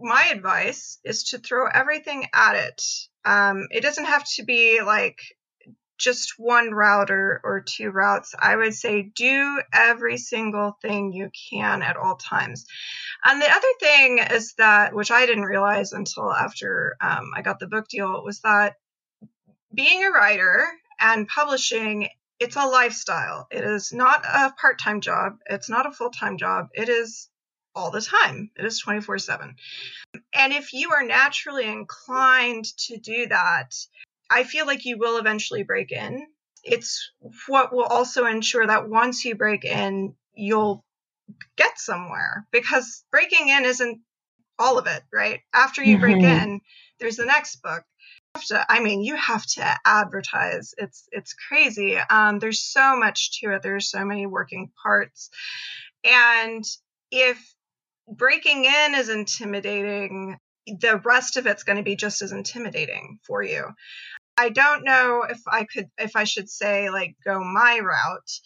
My 0.00 0.30
advice 0.32 0.98
is 1.04 1.24
to 1.30 1.38
throw 1.38 1.66
everything 1.66 2.26
at 2.34 2.56
it 2.56 2.82
Um, 3.24 3.68
it 3.70 3.82
doesn't 3.82 4.06
have 4.06 4.24
to 4.36 4.44
be 4.44 4.80
like 4.82 5.20
just 5.98 6.34
one 6.36 6.72
route 6.72 7.10
or, 7.10 7.40
or 7.44 7.60
two 7.60 7.90
routes. 7.90 8.34
I 8.38 8.56
would 8.56 8.74
say 8.74 9.02
do 9.02 9.62
every 9.72 10.16
single 10.18 10.76
thing 10.82 11.12
you 11.12 11.30
can 11.50 11.82
at 11.82 11.96
all 11.96 12.16
times. 12.16 12.66
And 13.24 13.40
the 13.40 13.50
other 13.50 13.68
thing 13.78 14.18
is 14.18 14.54
that, 14.54 14.94
which 14.94 15.12
I 15.12 15.26
didn't 15.26 15.44
realize 15.44 15.92
until 15.92 16.32
after 16.32 16.96
um, 17.00 17.30
I 17.36 17.42
got 17.42 17.60
the 17.60 17.68
book 17.68 17.86
deal, 17.88 18.24
was 18.24 18.40
that 18.40 18.76
being 19.74 20.04
a 20.04 20.10
writer 20.10 20.66
and 21.00 21.28
publishing 21.28 22.08
it's 22.42 22.56
a 22.56 22.66
lifestyle. 22.66 23.46
It 23.52 23.62
is 23.62 23.92
not 23.92 24.24
a 24.24 24.52
part 24.60 24.80
time 24.80 25.00
job. 25.00 25.38
It's 25.46 25.70
not 25.70 25.86
a 25.86 25.92
full 25.92 26.10
time 26.10 26.38
job. 26.38 26.70
It 26.74 26.88
is 26.88 27.28
all 27.74 27.92
the 27.92 28.00
time. 28.00 28.50
It 28.56 28.64
is 28.64 28.80
24 28.80 29.18
7. 29.18 29.54
And 30.34 30.52
if 30.52 30.72
you 30.72 30.90
are 30.92 31.04
naturally 31.04 31.66
inclined 31.66 32.64
to 32.88 32.98
do 32.98 33.28
that, 33.28 33.74
I 34.28 34.42
feel 34.42 34.66
like 34.66 34.84
you 34.84 34.98
will 34.98 35.18
eventually 35.18 35.62
break 35.62 35.92
in. 35.92 36.26
It's 36.64 37.12
what 37.46 37.72
will 37.72 37.84
also 37.84 38.26
ensure 38.26 38.66
that 38.66 38.88
once 38.88 39.24
you 39.24 39.36
break 39.36 39.64
in, 39.64 40.14
you'll 40.34 40.84
get 41.56 41.78
somewhere 41.78 42.46
because 42.50 43.04
breaking 43.10 43.48
in 43.48 43.64
isn't 43.64 44.00
all 44.58 44.78
of 44.78 44.86
it, 44.86 45.02
right? 45.12 45.40
After 45.52 45.82
you 45.82 45.96
mm-hmm. 45.96 46.00
break 46.00 46.22
in, 46.22 46.60
there's 46.98 47.16
the 47.16 47.24
next 47.24 47.62
book. 47.62 47.84
To, 48.48 48.64
I 48.68 48.80
mean, 48.80 49.02
you 49.02 49.16
have 49.16 49.44
to 49.46 49.76
advertise. 49.84 50.74
It's 50.78 51.08
it's 51.12 51.34
crazy. 51.34 51.96
Um, 51.98 52.38
there's 52.38 52.60
so 52.60 52.96
much 52.96 53.40
to 53.40 53.54
it. 53.54 53.62
There's 53.62 53.90
so 53.90 54.04
many 54.04 54.26
working 54.26 54.70
parts, 54.82 55.30
and 56.04 56.64
if 57.10 57.38
breaking 58.08 58.64
in 58.64 58.94
is 58.94 59.08
intimidating, 59.08 60.38
the 60.66 61.00
rest 61.04 61.36
of 61.36 61.46
it's 61.46 61.64
going 61.64 61.78
to 61.78 61.82
be 61.82 61.96
just 61.96 62.22
as 62.22 62.32
intimidating 62.32 63.18
for 63.26 63.42
you. 63.42 63.66
I 64.36 64.48
don't 64.48 64.84
know 64.84 65.24
if 65.28 65.40
I 65.46 65.64
could, 65.64 65.90
if 65.98 66.16
I 66.16 66.24
should 66.24 66.48
say 66.48 66.90
like 66.90 67.16
go 67.24 67.42
my 67.44 67.80
route, 67.80 68.40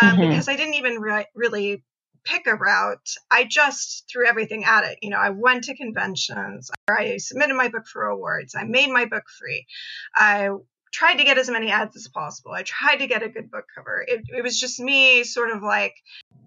um, 0.00 0.16
mm-hmm. 0.16 0.28
because 0.28 0.48
I 0.48 0.56
didn't 0.56 0.74
even 0.74 1.00
re- 1.00 1.26
really 1.34 1.84
pick 2.24 2.46
a 2.46 2.54
route. 2.54 3.08
I 3.30 3.44
just 3.44 4.08
threw 4.10 4.26
everything 4.26 4.64
at 4.64 4.84
it. 4.84 4.98
You 5.02 5.10
know, 5.10 5.18
I 5.18 5.30
went 5.30 5.64
to 5.64 5.76
conventions, 5.76 6.70
I 6.90 7.18
submitted 7.18 7.54
my 7.54 7.68
book 7.68 7.86
for 7.86 8.04
awards, 8.04 8.54
I 8.54 8.64
made 8.64 8.90
my 8.90 9.04
book 9.04 9.24
free, 9.38 9.66
I 10.14 10.50
tried 10.92 11.16
to 11.16 11.24
get 11.24 11.38
as 11.38 11.50
many 11.50 11.70
ads 11.70 11.96
as 11.96 12.08
possible. 12.08 12.52
I 12.52 12.62
tried 12.62 12.96
to 12.96 13.06
get 13.06 13.22
a 13.22 13.28
good 13.28 13.50
book 13.50 13.64
cover. 13.74 14.04
It, 14.06 14.22
it 14.28 14.42
was 14.42 14.58
just 14.58 14.80
me 14.80 15.24
sort 15.24 15.50
of 15.50 15.62
like 15.62 15.94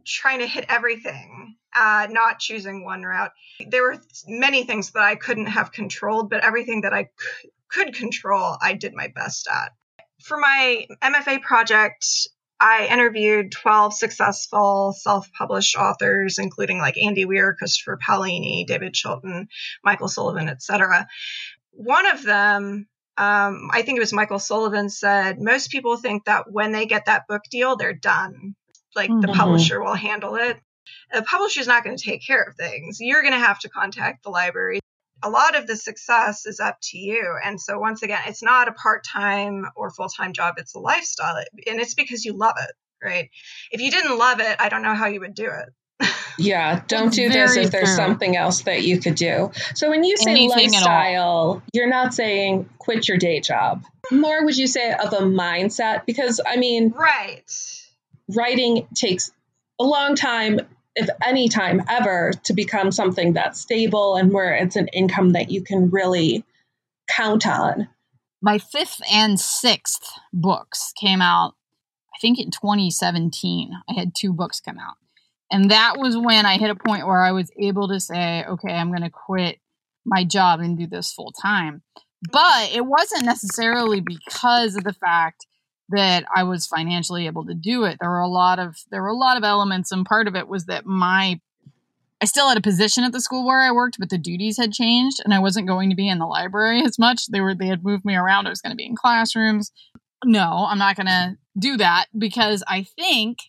trying 0.06 0.40
to 0.40 0.48
hit 0.48 0.66
everything, 0.68 1.56
uh, 1.76 2.08
not 2.10 2.40
choosing 2.40 2.84
one 2.84 3.04
route. 3.04 3.32
There 3.68 3.84
were 3.84 3.98
many 4.28 4.64
things 4.64 4.92
that 4.92 5.04
I 5.04 5.16
couldn't 5.16 5.48
have 5.48 5.72
controlled, 5.72 6.30
but 6.30 6.44
everything 6.44 6.82
that 6.82 6.94
I 6.94 7.04
c- 7.04 7.50
could 7.70 7.94
control, 7.94 8.58
I 8.62 8.74
did 8.74 8.94
my 8.94 9.08
best 9.14 9.48
at. 9.48 9.72
For 10.24 10.38
my 10.38 10.86
MFA 11.02 11.42
project, 11.42 12.06
I 12.62 12.88
interviewed 12.92 13.52
12 13.52 13.96
successful 13.96 14.94
self 14.96 15.32
published 15.34 15.76
authors, 15.76 16.38
including 16.38 16.78
like 16.78 16.96
Andy 16.96 17.26
Weir, 17.26 17.56
Christopher 17.58 17.98
Paolini, 17.98 18.68
David 18.68 18.94
Chilton, 18.94 19.48
Michael 19.84 20.08
Sullivan, 20.08 20.48
etc. 20.48 21.08
One 21.72 22.06
of 22.06 22.22
them, 22.22 22.88
um, 23.18 23.70
I 23.72 23.82
think 23.82 23.98
it 23.98 24.02
was 24.02 24.14
Michael 24.14 24.38
Sullivan, 24.38 24.90
said 24.90 25.40
most 25.40 25.72
people 25.72 25.98
think 25.98 26.26
that 26.26 26.52
when 26.52 26.72
they 26.72 26.86
get 26.86 27.08
that 27.08 27.28
book 27.28 27.42
deal, 27.50 27.76
they're 27.76 27.94
done. 27.94 28.56
Like 28.96 29.10
mm-hmm. 29.10 29.22
the 29.22 29.34
publisher 29.34 29.82
will 29.82 29.96
handle 29.96 30.36
it. 30.36 30.60
The 31.12 31.24
publisher's 31.24 31.68
not 31.68 31.84
going 31.84 31.98
to 31.98 32.04
take 32.04 32.26
care 32.26 32.44
of 32.44 32.56
things. 32.56 32.98
You're 33.00 33.24
going 33.24 33.34
to 33.34 33.40
have 33.40 33.60
to 33.60 33.70
contact 33.70 34.24
the 34.24 34.30
library 34.30 34.82
a 35.24 35.30
lot 35.30 35.56
of 35.56 35.68
the 35.68 35.76
success 35.76 36.46
is 36.46 36.60
up 36.60 36.78
to 36.82 36.98
you. 36.98 37.38
And 37.44 37.60
so, 37.60 37.80
once 37.80 38.02
again, 38.04 38.22
it's 38.28 38.44
not 38.44 38.68
a 38.68 38.72
part 38.72 39.04
time 39.06 39.66
or 39.76 39.90
full 39.92 40.10
time 40.10 40.34
job, 40.34 40.56
it's 40.58 40.76
a 40.76 40.80
lifestyle. 40.80 41.36
And 41.68 41.80
it's 41.80 41.94
because 41.94 42.26
you 42.26 42.34
love 42.34 42.56
it, 42.60 42.76
right? 43.04 43.30
If 43.72 43.82
you 43.82 43.92
didn't 43.92 44.18
love 44.18 44.40
it, 44.40 44.56
I 44.60 44.70
don't 44.70 44.84
know 44.84 44.96
how 44.96 45.08
you 45.08 45.20
would 45.20 45.36
do 45.36 45.50
it. 45.50 46.10
yeah, 46.38 46.82
don't 46.88 47.14
do 47.14 47.30
this 47.30 47.56
if 47.56 47.72
there's 47.72 47.90
true. 47.90 47.96
something 47.96 48.36
else 48.36 48.62
that 48.64 48.84
you 48.84 49.00
could 49.00 49.16
do. 49.16 49.52
So, 49.76 49.90
when 49.90 50.04
you 50.04 50.18
say 50.18 50.32
Anything 50.32 50.72
lifestyle, 50.72 51.62
you're 51.74 51.90
not 51.90 52.14
saying 52.14 52.70
quit 52.78 53.08
your 53.08 53.18
day 53.18 53.40
job. 53.40 53.84
More 54.12 54.44
would 54.44 54.58
you 54.58 54.68
say 54.68 54.92
of 54.92 55.14
a 55.14 55.22
mindset? 55.22 56.06
Because, 56.06 56.42
I 56.46 56.58
mean, 56.58 56.90
right. 56.90 57.44
Writing 58.34 58.88
takes 58.96 59.32
a 59.80 59.84
long 59.84 60.16
time 60.16 60.62
if 60.96 61.10
any 61.26 61.50
time 61.50 61.82
ever, 61.88 62.32
to 62.44 62.54
become 62.54 62.92
something 62.92 63.34
that's 63.34 63.62
stable 63.62 64.16
and 64.16 64.32
where 64.34 64.54
it's 64.54 64.76
an 64.76 64.88
income 64.90 65.32
that 65.32 65.50
you 65.50 65.64
can 65.64 65.90
really 65.90 66.44
count 67.10 67.48
on. 67.48 67.88
My 68.42 68.58
fifth 68.58 69.02
and 69.12 69.40
sixth 69.40 70.12
books 70.34 70.94
came 71.00 71.22
out, 71.22 71.54
I 72.14 72.18
think 72.20 72.40
in 72.40 72.52
2017. 72.52 73.72
I 73.90 73.94
had 73.94 74.16
two 74.16 74.34
books 74.34 74.60
come 74.60 74.80
out. 74.80 74.96
And 75.52 75.70
that 75.70 75.98
was 75.98 76.18
when 76.18 76.46
I 76.46 76.58
hit 76.58 76.70
a 76.70 76.76
point 76.76 77.06
where 77.06 77.22
I 77.22 77.34
was 77.34 77.52
able 77.60 77.90
to 77.90 78.00
say, 78.00 78.46
okay, 78.46 78.74
I'm 78.74 78.90
going 78.90 79.04
to 79.04 79.10
quit 79.10 79.60
my 80.06 80.24
job 80.24 80.62
and 80.62 80.78
do 80.78 80.88
this 80.88 81.12
full 81.12 81.34
time. 81.34 81.84
But 82.32 82.72
it 82.72 82.86
wasn't 82.86 83.26
necessarily 83.26 84.00
because 84.00 84.76
of 84.76 84.84
the 84.84 84.94
fact 84.94 85.46
that 85.92 86.26
I 86.34 86.44
was 86.44 86.68
financially 86.68 87.26
able 87.26 87.46
to 87.46 87.54
do 87.54 87.84
it. 87.84 87.98
There 88.00 88.10
were 88.10 88.20
a 88.20 88.28
lot 88.28 88.60
of 88.60 88.78
there 88.90 89.02
were 89.02 89.10
a 89.10 89.16
lot 89.16 89.38
of 89.38 89.44
elements, 89.44 89.92
and 89.92 90.06
part 90.06 90.28
of 90.28 90.36
it 90.36 90.48
was 90.48 90.66
that 90.66 90.86
my 90.86 91.40
I 92.22 92.26
still 92.26 92.48
had 92.48 92.58
a 92.58 92.62
position 92.62 93.04
at 93.04 93.14
the 93.14 93.22
school 93.22 93.48
where 93.48 93.62
I 93.62 93.72
worked, 93.72 93.98
but 93.98 94.12
the 94.12 94.18
duties 94.18 94.58
had 94.58 94.74
changed, 94.74 95.22
and 95.24 95.34
I 95.34 95.40
wasn't 95.40 95.68
going 95.68 95.90
to 95.90 95.96
be 95.96 96.08
in 96.08 96.20
the 96.20 96.28
library 96.28 96.84
as 96.84 97.00
much. 97.00 97.28
They 97.28 97.42
were 97.42 97.56
they 97.56 97.68
had 97.68 97.84
moved 97.84 98.06
me 98.06 98.16
around. 98.16 98.48
I 98.48 98.52
was 98.52 98.62
going 98.62 98.72
to 98.72 98.78
be 98.78 98.86
in 98.86 98.96
classrooms. 98.96 99.72
No, 100.24 100.66
I'm 100.70 100.78
not 100.78 100.96
going 100.96 101.08
to 101.08 101.38
do 101.58 101.78
that 101.78 102.06
because 102.18 102.64
I 102.68 102.84
think 102.84 103.40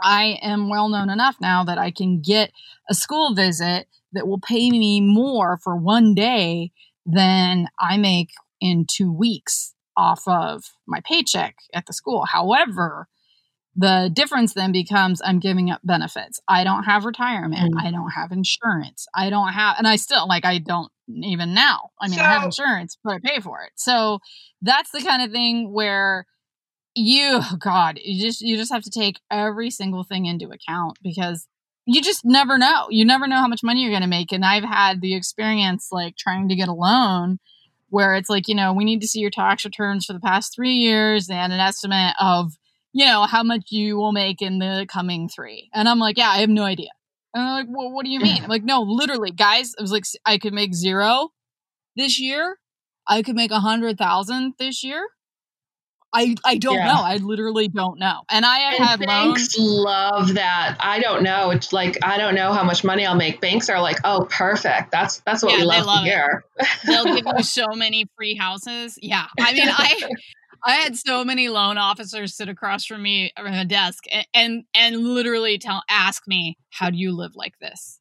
I 0.00 0.38
am 0.40 0.68
well 0.68 0.88
known 0.88 1.10
enough 1.10 1.36
now 1.40 1.64
that 1.64 1.78
I 1.78 1.90
can 1.90 2.20
get 2.20 2.52
a 2.88 2.94
school 2.94 3.34
visit 3.34 3.88
that 4.12 4.28
will 4.28 4.38
pay 4.38 4.70
me 4.70 5.00
more 5.00 5.58
for 5.58 5.76
one 5.76 6.14
day 6.14 6.70
than 7.04 7.68
I 7.78 7.96
make 7.96 8.30
in 8.60 8.86
two 8.88 9.12
weeks 9.12 9.74
off 9.98 10.22
of 10.26 10.62
my 10.86 11.00
paycheck 11.04 11.56
at 11.74 11.86
the 11.86 11.92
school. 11.92 12.24
However, 12.24 13.08
the 13.74 14.10
difference 14.12 14.54
then 14.54 14.72
becomes 14.72 15.20
I'm 15.24 15.40
giving 15.40 15.70
up 15.70 15.80
benefits. 15.84 16.40
I 16.48 16.64
don't 16.64 16.84
have 16.84 17.04
retirement. 17.04 17.74
Mm. 17.74 17.82
I 17.84 17.90
don't 17.90 18.10
have 18.10 18.32
insurance. 18.32 19.06
I 19.14 19.28
don't 19.28 19.52
have, 19.52 19.76
and 19.76 19.86
I 19.86 19.96
still 19.96 20.26
like, 20.26 20.44
I 20.44 20.58
don't 20.58 20.90
even 21.08 21.52
now. 21.52 21.90
I 22.00 22.08
mean, 22.08 22.18
so, 22.18 22.24
I 22.24 22.28
have 22.28 22.44
insurance, 22.44 22.96
but 23.02 23.14
I 23.14 23.18
pay 23.18 23.40
for 23.40 23.62
it. 23.62 23.72
So 23.74 24.20
that's 24.62 24.90
the 24.92 25.02
kind 25.02 25.22
of 25.22 25.32
thing 25.32 25.72
where 25.72 26.26
you, 26.94 27.40
God, 27.58 27.98
you 28.02 28.22
just, 28.22 28.40
you 28.40 28.56
just 28.56 28.72
have 28.72 28.82
to 28.84 28.90
take 28.90 29.20
every 29.30 29.70
single 29.70 30.04
thing 30.04 30.26
into 30.26 30.48
account 30.48 30.98
because 31.02 31.46
you 31.86 32.02
just 32.02 32.24
never 32.24 32.58
know. 32.58 32.86
You 32.90 33.04
never 33.04 33.26
know 33.26 33.36
how 33.36 33.48
much 33.48 33.62
money 33.62 33.82
you're 33.82 33.90
going 33.90 34.02
to 34.02 34.08
make. 34.08 34.32
And 34.32 34.44
I've 34.44 34.64
had 34.64 35.00
the 35.00 35.14
experience 35.14 35.88
like 35.90 36.16
trying 36.16 36.48
to 36.48 36.56
get 36.56 36.68
a 36.68 36.74
loan 36.74 37.38
where 37.88 38.14
it's 38.14 38.28
like, 38.28 38.48
you 38.48 38.54
know, 38.54 38.72
we 38.72 38.84
need 38.84 39.00
to 39.00 39.08
see 39.08 39.20
your 39.20 39.30
tax 39.30 39.64
returns 39.64 40.04
for 40.04 40.12
the 40.12 40.20
past 40.20 40.54
three 40.54 40.74
years 40.74 41.28
and 41.30 41.52
an 41.52 41.60
estimate 41.60 42.14
of, 42.20 42.52
you 42.92 43.06
know, 43.06 43.24
how 43.24 43.42
much 43.42 43.66
you 43.70 43.96
will 43.96 44.12
make 44.12 44.42
in 44.42 44.58
the 44.58 44.86
coming 44.90 45.28
three. 45.28 45.70
And 45.74 45.88
I'm 45.88 45.98
like, 45.98 46.18
yeah, 46.18 46.30
I 46.30 46.38
have 46.38 46.50
no 46.50 46.64
idea. 46.64 46.90
And 47.34 47.44
I'm 47.44 47.54
like, 47.54 47.66
well, 47.68 47.90
what 47.92 48.04
do 48.04 48.10
you 48.10 48.20
mean? 48.20 48.42
I'm 48.42 48.48
like, 48.48 48.64
no, 48.64 48.82
literally, 48.82 49.30
guys, 49.30 49.74
it 49.78 49.82
was 49.82 49.92
like, 49.92 50.04
I 50.24 50.38
could 50.38 50.52
make 50.52 50.74
zero 50.74 51.30
this 51.96 52.18
year. 52.18 52.58
I 53.06 53.22
could 53.22 53.36
make 53.36 53.50
a 53.50 53.60
hundred 53.60 53.98
thousand 53.98 54.54
this 54.58 54.84
year. 54.84 55.08
I 56.12 56.34
I 56.44 56.56
don't 56.56 56.76
yeah. 56.76 56.86
know. 56.86 57.00
I 57.00 57.16
literally 57.16 57.68
don't 57.68 57.98
know. 57.98 58.22
And 58.30 58.44
I 58.46 58.58
have 58.58 58.80
and 58.80 58.88
had 58.88 59.00
banks 59.00 59.58
loans. 59.58 59.84
love 59.84 60.34
that. 60.34 60.76
I 60.80 61.00
don't 61.00 61.22
know. 61.22 61.50
It's 61.50 61.72
like 61.72 61.98
I 62.02 62.16
don't 62.16 62.34
know 62.34 62.52
how 62.52 62.64
much 62.64 62.82
money 62.84 63.04
I'll 63.04 63.14
make. 63.14 63.40
Banks 63.40 63.68
are 63.68 63.80
like, 63.80 63.98
oh, 64.04 64.26
perfect. 64.30 64.90
That's 64.90 65.20
that's 65.20 65.42
what 65.42 65.52
yeah, 65.52 65.58
we 65.58 65.64
love, 65.64 65.86
love 65.86 66.04
to 66.04 66.10
hear. 66.10 66.44
They'll 66.86 67.04
give 67.04 67.26
you 67.26 67.42
so 67.42 67.66
many 67.74 68.06
free 68.16 68.34
houses. 68.34 68.98
Yeah, 69.02 69.26
I 69.38 69.52
mean, 69.52 69.68
I 69.68 70.10
I 70.64 70.72
had 70.76 70.96
so 70.96 71.24
many 71.24 71.48
loan 71.48 71.78
officers 71.78 72.34
sit 72.34 72.48
across 72.48 72.84
from 72.84 73.02
me 73.02 73.32
at 73.36 73.44
the 73.44 73.64
desk 73.64 74.04
and, 74.10 74.26
and 74.34 74.64
and 74.74 74.96
literally 75.14 75.58
tell 75.58 75.82
ask 75.88 76.26
me, 76.26 76.56
how 76.70 76.90
do 76.90 76.96
you 76.96 77.12
live 77.12 77.32
like 77.34 77.58
this? 77.60 77.98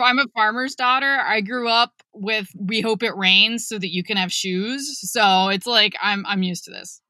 I'm 0.00 0.18
a 0.18 0.26
farmer's 0.34 0.74
daughter. 0.74 1.18
I 1.20 1.42
grew 1.42 1.68
up 1.68 1.92
with 2.12 2.48
we 2.58 2.80
hope 2.80 3.02
it 3.02 3.14
rains 3.16 3.68
so 3.68 3.78
that 3.78 3.92
you 3.92 4.02
can 4.02 4.16
have 4.16 4.32
shoes. 4.32 4.98
So 5.10 5.48
it's 5.48 5.66
like 5.66 5.94
I'm 6.02 6.24
I'm 6.26 6.42
used 6.42 6.64
to 6.64 6.70
this. 6.70 7.00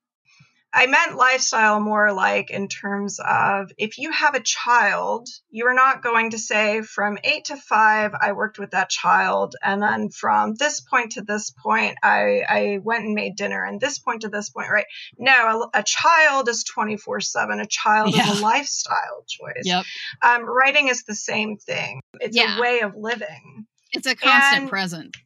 I 0.74 0.86
meant 0.86 1.16
lifestyle 1.16 1.80
more 1.80 2.12
like 2.12 2.50
in 2.50 2.68
terms 2.68 3.20
of 3.22 3.70
if 3.76 3.98
you 3.98 4.10
have 4.10 4.34
a 4.34 4.40
child, 4.40 5.28
you 5.50 5.66
are 5.66 5.74
not 5.74 6.02
going 6.02 6.30
to 6.30 6.38
say 6.38 6.80
from 6.80 7.18
eight 7.24 7.46
to 7.46 7.56
five, 7.56 8.12
I 8.18 8.32
worked 8.32 8.58
with 8.58 8.70
that 8.70 8.88
child. 8.88 9.54
And 9.62 9.82
then 9.82 10.08
from 10.08 10.54
this 10.54 10.80
point 10.80 11.12
to 11.12 11.22
this 11.22 11.50
point, 11.50 11.98
I, 12.02 12.42
I 12.48 12.78
went 12.82 13.04
and 13.04 13.14
made 13.14 13.36
dinner. 13.36 13.62
And 13.62 13.80
this 13.80 13.98
point 13.98 14.22
to 14.22 14.30
this 14.30 14.48
point, 14.48 14.70
right? 14.70 14.86
No, 15.18 15.70
a, 15.74 15.80
a 15.80 15.82
child 15.82 16.48
is 16.48 16.64
24 16.64 17.20
7. 17.20 17.60
A 17.60 17.66
child 17.66 18.14
yeah. 18.14 18.30
is 18.30 18.40
a 18.40 18.42
lifestyle 18.42 19.24
choice. 19.28 19.64
Yep. 19.64 19.84
Um, 20.22 20.44
writing 20.44 20.88
is 20.88 21.02
the 21.02 21.14
same 21.14 21.58
thing, 21.58 22.00
it's 22.20 22.36
yeah. 22.36 22.56
a 22.56 22.60
way 22.60 22.80
of 22.80 22.94
living. 22.96 23.66
It's 23.92 24.06
a 24.06 24.16
constant 24.16 24.62
and, 24.62 24.70
present 24.70 25.16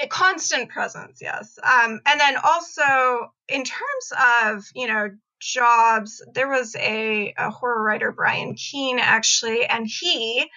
A 0.00 0.06
constant 0.06 0.70
presence, 0.70 1.20
yes. 1.20 1.58
Um, 1.62 2.00
and 2.06 2.20
then 2.20 2.36
also 2.42 3.32
in 3.48 3.64
terms 3.64 4.12
of 4.56 4.64
you 4.74 4.88
know 4.88 5.10
jobs, 5.40 6.22
there 6.34 6.48
was 6.48 6.74
a, 6.76 7.34
a 7.36 7.50
horror 7.50 7.82
writer, 7.82 8.12
Brian 8.12 8.54
Keene, 8.54 8.98
actually, 8.98 9.64
and 9.64 9.86
he 9.86 10.48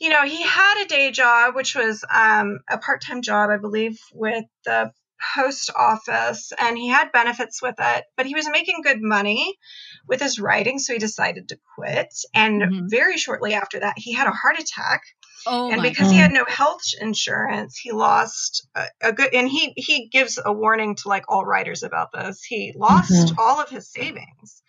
you 0.00 0.10
know, 0.10 0.24
he 0.24 0.42
had 0.42 0.84
a 0.84 0.88
day 0.88 1.10
job, 1.10 1.54
which 1.54 1.74
was 1.74 2.04
um, 2.12 2.60
a 2.70 2.78
part 2.78 3.02
time 3.02 3.22
job, 3.22 3.50
I 3.50 3.56
believe, 3.56 3.98
with 4.12 4.44
the 4.64 4.92
post 5.34 5.70
office, 5.76 6.52
and 6.58 6.76
he 6.76 6.88
had 6.88 7.12
benefits 7.12 7.62
with 7.62 7.76
it, 7.78 8.04
but 8.16 8.26
he 8.26 8.34
was 8.34 8.48
making 8.48 8.82
good 8.82 9.00
money 9.00 9.56
with 10.06 10.20
his 10.20 10.38
writing, 10.38 10.78
so 10.78 10.92
he 10.92 10.98
decided 10.98 11.48
to 11.48 11.58
quit. 11.74 12.14
And 12.34 12.62
mm-hmm. 12.62 12.86
very 12.88 13.16
shortly 13.16 13.54
after 13.54 13.80
that, 13.80 13.94
he 13.96 14.12
had 14.12 14.26
a 14.26 14.32
heart 14.32 14.58
attack. 14.58 15.02
Oh 15.46 15.70
and 15.70 15.82
because 15.82 16.08
God. 16.08 16.12
he 16.12 16.18
had 16.18 16.32
no 16.32 16.44
health 16.46 16.82
insurance, 17.00 17.78
he 17.78 17.92
lost 17.92 18.66
a, 18.74 18.84
a, 19.02 19.12
good. 19.12 19.32
And 19.32 19.48
he 19.48 19.72
he 19.76 20.08
gives 20.08 20.38
a 20.44 20.52
warning 20.52 20.96
to 20.96 21.08
like 21.08 21.24
all 21.28 21.44
writers 21.44 21.82
about 21.84 22.10
this. 22.12 22.42
He 22.42 22.74
lost 22.76 23.12
mm-hmm. 23.12 23.38
all 23.38 23.60
of 23.60 23.70
his 23.70 23.90
savings, 23.90 24.62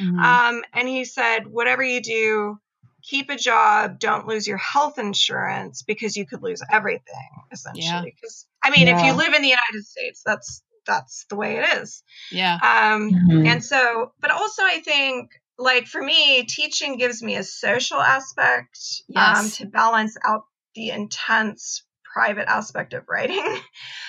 mm-hmm. 0.00 0.18
um, 0.18 0.62
and 0.72 0.88
he 0.88 1.04
said, 1.04 1.46
"Whatever 1.46 1.84
you 1.84 2.02
do, 2.02 2.58
keep 3.06 3.30
a 3.30 3.36
job, 3.36 3.98
don't 3.98 4.26
lose 4.26 4.46
your 4.46 4.58
health 4.58 4.98
insurance 4.98 5.82
because 5.82 6.16
you 6.16 6.26
could 6.26 6.42
lose 6.42 6.62
everything 6.70 7.28
essentially. 7.52 8.14
Because. 8.20 8.46
I 8.66 8.70
mean, 8.70 8.88
yeah. 8.88 8.98
if 8.98 9.06
you 9.06 9.12
live 9.12 9.32
in 9.32 9.42
the 9.42 9.48
United 9.48 9.86
States, 9.86 10.22
that's 10.26 10.62
that's 10.86 11.26
the 11.30 11.36
way 11.36 11.58
it 11.58 11.78
is. 11.78 12.02
Yeah. 12.32 12.54
Um, 12.54 13.12
mm-hmm. 13.12 13.46
and 13.46 13.64
so, 13.64 14.12
but 14.20 14.30
also 14.30 14.62
I 14.62 14.80
think 14.80 15.30
like 15.58 15.86
for 15.86 16.02
me, 16.02 16.44
teaching 16.44 16.98
gives 16.98 17.22
me 17.22 17.36
a 17.36 17.44
social 17.44 17.98
aspect 17.98 18.78
um, 19.14 19.22
yes. 19.22 19.38
um, 19.38 19.50
to 19.50 19.66
balance 19.66 20.16
out 20.24 20.42
the 20.74 20.90
intense 20.90 21.84
private 22.16 22.48
aspect 22.48 22.94
of 22.94 23.04
writing. 23.08 23.44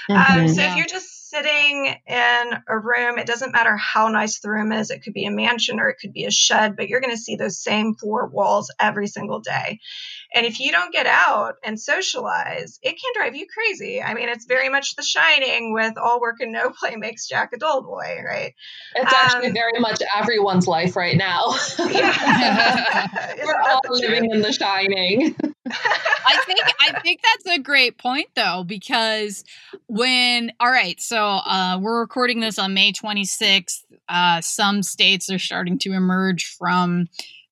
Mm-hmm. 0.09 0.39
Um, 0.39 0.47
so 0.47 0.61
yeah. 0.61 0.71
if 0.71 0.77
you're 0.77 0.85
just 0.85 1.29
sitting 1.29 1.93
in 2.07 2.43
a 2.69 2.79
room, 2.79 3.17
it 3.17 3.27
doesn't 3.27 3.51
matter 3.51 3.75
how 3.75 4.07
nice 4.07 4.39
the 4.39 4.49
room 4.49 4.71
is. 4.71 4.89
It 4.89 5.03
could 5.03 5.11
be 5.11 5.25
a 5.25 5.31
mansion 5.31 5.81
or 5.81 5.89
it 5.89 5.97
could 5.99 6.13
be 6.13 6.23
a 6.23 6.31
shed, 6.31 6.77
but 6.77 6.87
you're 6.87 7.01
going 7.01 7.13
to 7.13 7.21
see 7.21 7.35
those 7.35 7.61
same 7.61 7.93
four 7.95 8.27
walls 8.27 8.73
every 8.79 9.07
single 9.07 9.41
day. 9.41 9.79
And 10.33 10.45
if 10.45 10.61
you 10.61 10.71
don't 10.71 10.93
get 10.93 11.07
out 11.07 11.55
and 11.61 11.77
socialize, 11.77 12.79
it 12.81 12.91
can 12.91 13.11
drive 13.15 13.35
you 13.35 13.47
crazy. 13.53 14.01
I 14.01 14.13
mean, 14.13 14.29
it's 14.29 14.45
very 14.45 14.69
much 14.69 14.95
the 14.95 15.03
shining 15.03 15.73
with 15.73 15.97
all 15.97 16.21
work 16.21 16.37
and 16.39 16.53
no 16.53 16.69
play 16.69 16.95
makes 16.95 17.27
Jack 17.27 17.51
a 17.53 17.57
dull 17.57 17.81
boy, 17.81 18.21
right? 18.25 18.53
It's 18.95 19.13
actually 19.13 19.47
um, 19.47 19.53
very 19.53 19.79
much 19.79 20.01
everyone's 20.15 20.67
life 20.67 20.95
right 20.95 21.17
now. 21.17 21.53
Yeah. 21.79 23.35
We're 23.45 23.61
all 23.61 23.81
living 23.89 24.31
in 24.31 24.41
the 24.41 24.53
shining. 24.53 25.35
I 25.71 26.41
think 26.45 26.59
I 26.79 26.99
think 27.01 27.21
that's 27.23 27.57
a 27.57 27.59
great 27.59 27.97
point 27.97 28.27
though, 28.35 28.63
because 28.65 29.43
when 29.87 30.51
all 30.59 30.69
right, 30.71 30.99
so 30.99 31.17
uh, 31.17 31.79
we're 31.81 31.99
recording 31.99 32.39
this 32.39 32.59
on 32.59 32.73
May 32.73 32.91
26th. 32.91 33.83
Uh, 34.09 34.41
some 34.41 34.83
states 34.83 35.29
are 35.31 35.39
starting 35.39 35.77
to 35.79 35.93
emerge 35.93 36.55
from 36.57 37.07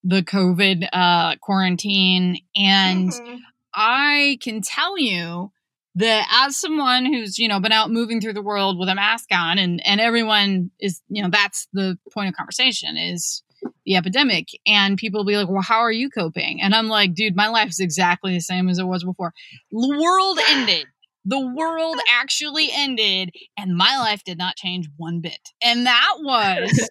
the 0.05 0.21
COVID 0.21 0.87
uh, 0.93 1.35
quarantine. 1.41 2.37
And 2.55 3.09
mm-hmm. 3.09 3.35
I 3.73 4.37
can 4.41 4.61
tell 4.61 4.97
you 4.97 5.51
that 5.95 6.27
as 6.45 6.55
someone 6.55 7.05
who's, 7.05 7.39
you 7.39 7.47
know, 7.47 7.59
been 7.59 7.71
out 7.71 7.89
moving 7.89 8.21
through 8.21 8.33
the 8.33 8.41
world 8.41 8.77
with 8.77 8.87
a 8.87 8.95
mask 8.95 9.29
on 9.33 9.57
and, 9.57 9.85
and 9.85 9.99
everyone 9.99 10.69
is, 10.79 11.01
you 11.09 11.23
know, 11.23 11.29
that's 11.29 11.67
the 11.73 11.97
point 12.13 12.29
of 12.29 12.35
conversation 12.35 12.97
is 12.97 13.43
the 13.85 13.95
epidemic. 13.95 14.47
And 14.65 14.97
people 14.97 15.19
will 15.19 15.25
be 15.25 15.37
like, 15.37 15.49
well, 15.49 15.61
how 15.61 15.79
are 15.79 15.91
you 15.91 16.09
coping? 16.09 16.61
And 16.61 16.73
I'm 16.73 16.87
like, 16.87 17.13
dude, 17.13 17.35
my 17.35 17.47
life 17.47 17.69
is 17.69 17.79
exactly 17.79 18.33
the 18.33 18.41
same 18.41 18.69
as 18.69 18.79
it 18.79 18.87
was 18.87 19.03
before. 19.03 19.33
The 19.71 19.99
world 20.01 20.39
ended. 20.49 20.85
The 21.27 21.39
world 21.39 21.97
actually 22.11 22.69
ended, 22.71 23.31
and 23.57 23.75
my 23.75 23.97
life 23.97 24.23
did 24.23 24.37
not 24.37 24.57
change 24.57 24.87
one 24.95 25.21
bit. 25.21 25.39
And 25.59 25.87
that 25.87 26.17
was 26.19 26.87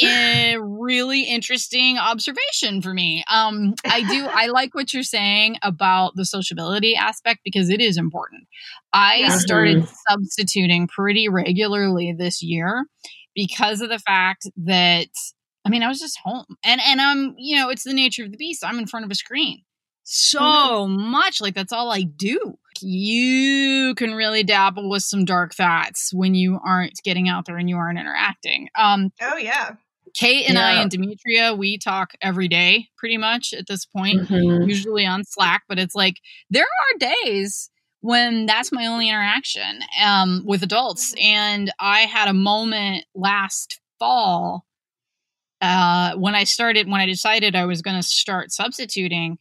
a 0.00 0.56
really 0.60 1.22
interesting 1.22 1.98
observation 1.98 2.80
for 2.82 2.92
me. 2.92 3.24
Um, 3.28 3.74
I 3.84 4.02
do, 4.02 4.26
I 4.26 4.46
like 4.48 4.74
what 4.74 4.92
you're 4.92 5.02
saying 5.02 5.56
about 5.62 6.12
the 6.16 6.24
sociability 6.24 6.94
aspect 6.94 7.40
because 7.44 7.70
it 7.70 7.80
is 7.80 7.96
important. 7.96 8.44
I 8.92 9.22
mm-hmm. 9.22 9.38
started 9.38 9.88
substituting 10.08 10.86
pretty 10.86 11.28
regularly 11.28 12.14
this 12.16 12.42
year 12.42 12.86
because 13.34 13.80
of 13.80 13.88
the 13.88 13.98
fact 13.98 14.48
that 14.56 15.08
I 15.66 15.68
mean, 15.68 15.82
I 15.82 15.88
was 15.88 15.98
just 15.98 16.18
home 16.22 16.56
and, 16.64 16.80
and 16.80 17.00
I'm, 17.00 17.34
you 17.36 17.56
know, 17.56 17.68
it's 17.68 17.84
the 17.84 17.92
nature 17.92 18.24
of 18.24 18.30
the 18.30 18.36
beast. 18.36 18.64
I'm 18.64 18.78
in 18.78 18.86
front 18.86 19.04
of 19.04 19.10
a 19.10 19.14
screen 19.14 19.62
so 20.06 20.40
mm-hmm. 20.40 21.10
much. 21.10 21.40
Like 21.40 21.54
that's 21.54 21.72
all 21.72 21.90
I 21.90 22.02
do. 22.02 22.56
You 22.80 23.94
can 23.96 24.14
really 24.14 24.42
dabble 24.42 24.88
with 24.88 25.02
some 25.02 25.24
dark 25.24 25.54
thoughts 25.54 26.12
when 26.12 26.34
you 26.34 26.60
aren't 26.64 26.94
getting 27.02 27.28
out 27.28 27.46
there 27.46 27.56
and 27.56 27.68
you 27.68 27.76
aren't 27.76 27.98
interacting. 27.98 28.68
Um, 28.78 29.10
oh 29.20 29.36
yeah. 29.36 29.72
Kate 30.14 30.46
and 30.46 30.54
yeah. 30.54 30.66
I 30.66 30.72
and 30.74 30.90
Demitria, 30.90 31.58
we 31.58 31.76
talk 31.76 32.12
every 32.22 32.48
day 32.48 32.88
pretty 32.96 33.18
much 33.18 33.52
at 33.52 33.66
this 33.66 33.84
point, 33.84 34.22
mm-hmm. 34.22 34.68
usually 34.68 35.04
on 35.04 35.24
Slack, 35.24 35.64
but 35.68 35.78
it's 35.78 35.94
like 35.94 36.20
there 36.48 36.64
are 36.64 36.98
days 36.98 37.70
when 38.00 38.46
that's 38.46 38.72
my 38.72 38.86
only 38.86 39.08
interaction 39.08 39.80
um, 40.02 40.42
with 40.46 40.62
adults. 40.62 41.12
Mm-hmm. 41.14 41.26
And 41.26 41.72
I 41.80 42.00
had 42.02 42.28
a 42.28 42.34
moment 42.34 43.04
last 43.14 43.80
fall 43.98 44.65
uh, 45.60 46.14
when 46.16 46.34
I 46.34 46.44
started, 46.44 46.88
when 46.88 47.00
I 47.00 47.06
decided 47.06 47.56
I 47.56 47.66
was 47.66 47.82
going 47.82 47.96
to 47.96 48.02
start 48.02 48.52
substituting 48.52 49.38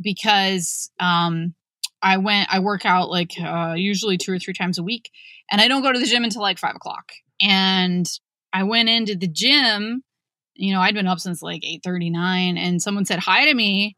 because 0.00 0.90
um, 0.98 1.54
I 2.00 2.16
went, 2.18 2.52
I 2.52 2.58
work 2.60 2.84
out 2.84 3.10
like 3.10 3.32
uh, 3.40 3.74
usually 3.76 4.18
two 4.18 4.32
or 4.32 4.38
three 4.38 4.54
times 4.54 4.78
a 4.78 4.82
week, 4.82 5.10
and 5.50 5.60
I 5.60 5.68
don't 5.68 5.82
go 5.82 5.92
to 5.92 5.98
the 5.98 6.06
gym 6.06 6.24
until 6.24 6.42
like 6.42 6.58
five 6.58 6.76
o'clock. 6.76 7.12
And 7.40 8.06
I 8.52 8.64
went 8.64 8.88
into 8.88 9.16
the 9.16 9.28
gym 9.28 10.02
you 10.54 10.72
know, 10.72 10.80
I'd 10.80 10.94
been 10.94 11.06
up 11.06 11.20
since 11.20 11.42
like 11.42 11.62
8:39 11.62 12.58
and 12.58 12.82
someone 12.82 13.04
said 13.04 13.18
hi 13.18 13.46
to 13.46 13.54
me 13.54 13.96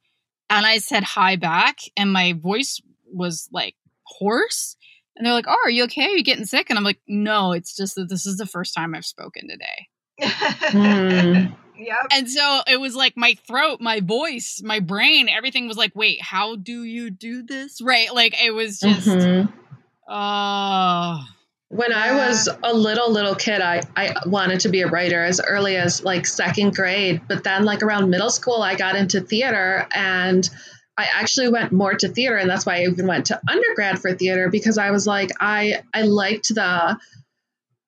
and 0.51 0.65
I 0.65 0.79
said 0.79 1.03
hi 1.03 1.37
back 1.37 1.79
and 1.97 2.13
my 2.13 2.35
voice 2.35 2.81
was 3.13 3.49
like 3.53 3.75
hoarse 4.05 4.77
and 5.17 5.25
they're 5.25 5.33
like, 5.33 5.47
"Oh, 5.49 5.59
are 5.65 5.71
you 5.71 5.85
okay? 5.85 6.07
Are 6.07 6.17
you 6.17 6.25
getting 6.25 6.45
sick?" 6.47 6.71
And 6.71 6.79
I'm 6.79 6.85
like, 6.85 7.01
"No, 7.07 7.53
it's 7.53 7.77
just 7.77 7.95
that 7.97 8.09
this 8.09 8.27
is 8.27 8.37
the 8.37 8.47
first 8.47 8.75
time 8.75 8.95
I've 8.95 9.07
spoken 9.07 9.49
today." 9.49 9.89
Mm. 10.21 11.57
Yep. 11.77 12.07
And 12.13 12.31
so 12.31 12.61
it 12.69 12.81
was 12.81 12.95
like 12.95 13.17
my 13.17 13.37
throat, 13.49 13.81
my 13.81 13.99
voice, 13.99 14.63
my 14.65 14.79
brain, 14.79 15.29
everything 15.29 15.67
was 15.67 15.77
like, 15.77 15.91
"Wait, 15.97 16.23
how 16.23 16.55
do 16.55 16.85
you 16.85 17.11
do 17.11 17.43
this?" 17.43 17.83
Right? 17.83 18.15
Like 18.15 18.41
it 18.41 18.53
was 18.53 18.79
just 18.79 19.09
mm-hmm. 19.09 19.51
oh 20.09 21.25
when 21.75 21.91
yeah. 21.91 22.05
I 22.05 22.29
was 22.29 22.49
a 22.63 22.73
little 22.73 23.11
little 23.11 23.35
kid, 23.35 23.61
I 23.61 23.83
I 23.97 24.15
wanted 24.27 24.61
to 24.61 24.69
be 24.69 24.83
a 24.83 24.87
writer 24.87 25.23
as 25.23 25.41
early 25.41 25.77
as 25.77 26.05
like 26.05 26.27
second 26.27 26.75
grade. 26.75 27.23
But 27.27 27.43
then 27.43 27.65
like 27.65 27.83
around 27.83 28.11
middle 28.11 28.31
school, 28.31 28.63
I 28.63 28.77
got 28.77 28.95
into 28.95 29.21
theater 29.21 29.87
and 29.93 30.49
I 30.97 31.09
actually 31.13 31.49
went 31.49 31.73
more 31.73 31.95
to 31.95 32.09
theater, 32.09 32.37
and 32.37 32.49
that's 32.49 32.65
why 32.65 32.77
I 32.77 32.83
even 32.83 33.09
went 33.09 33.27
to 33.27 33.41
undergrad 33.51 33.99
for 33.99 34.15
theater 34.15 34.49
because 34.49 34.79
I 34.79 34.93
was 34.93 35.07
like 35.07 35.31
I 35.41 35.83
I 35.93 36.03
liked 36.03 36.55
the 36.55 36.97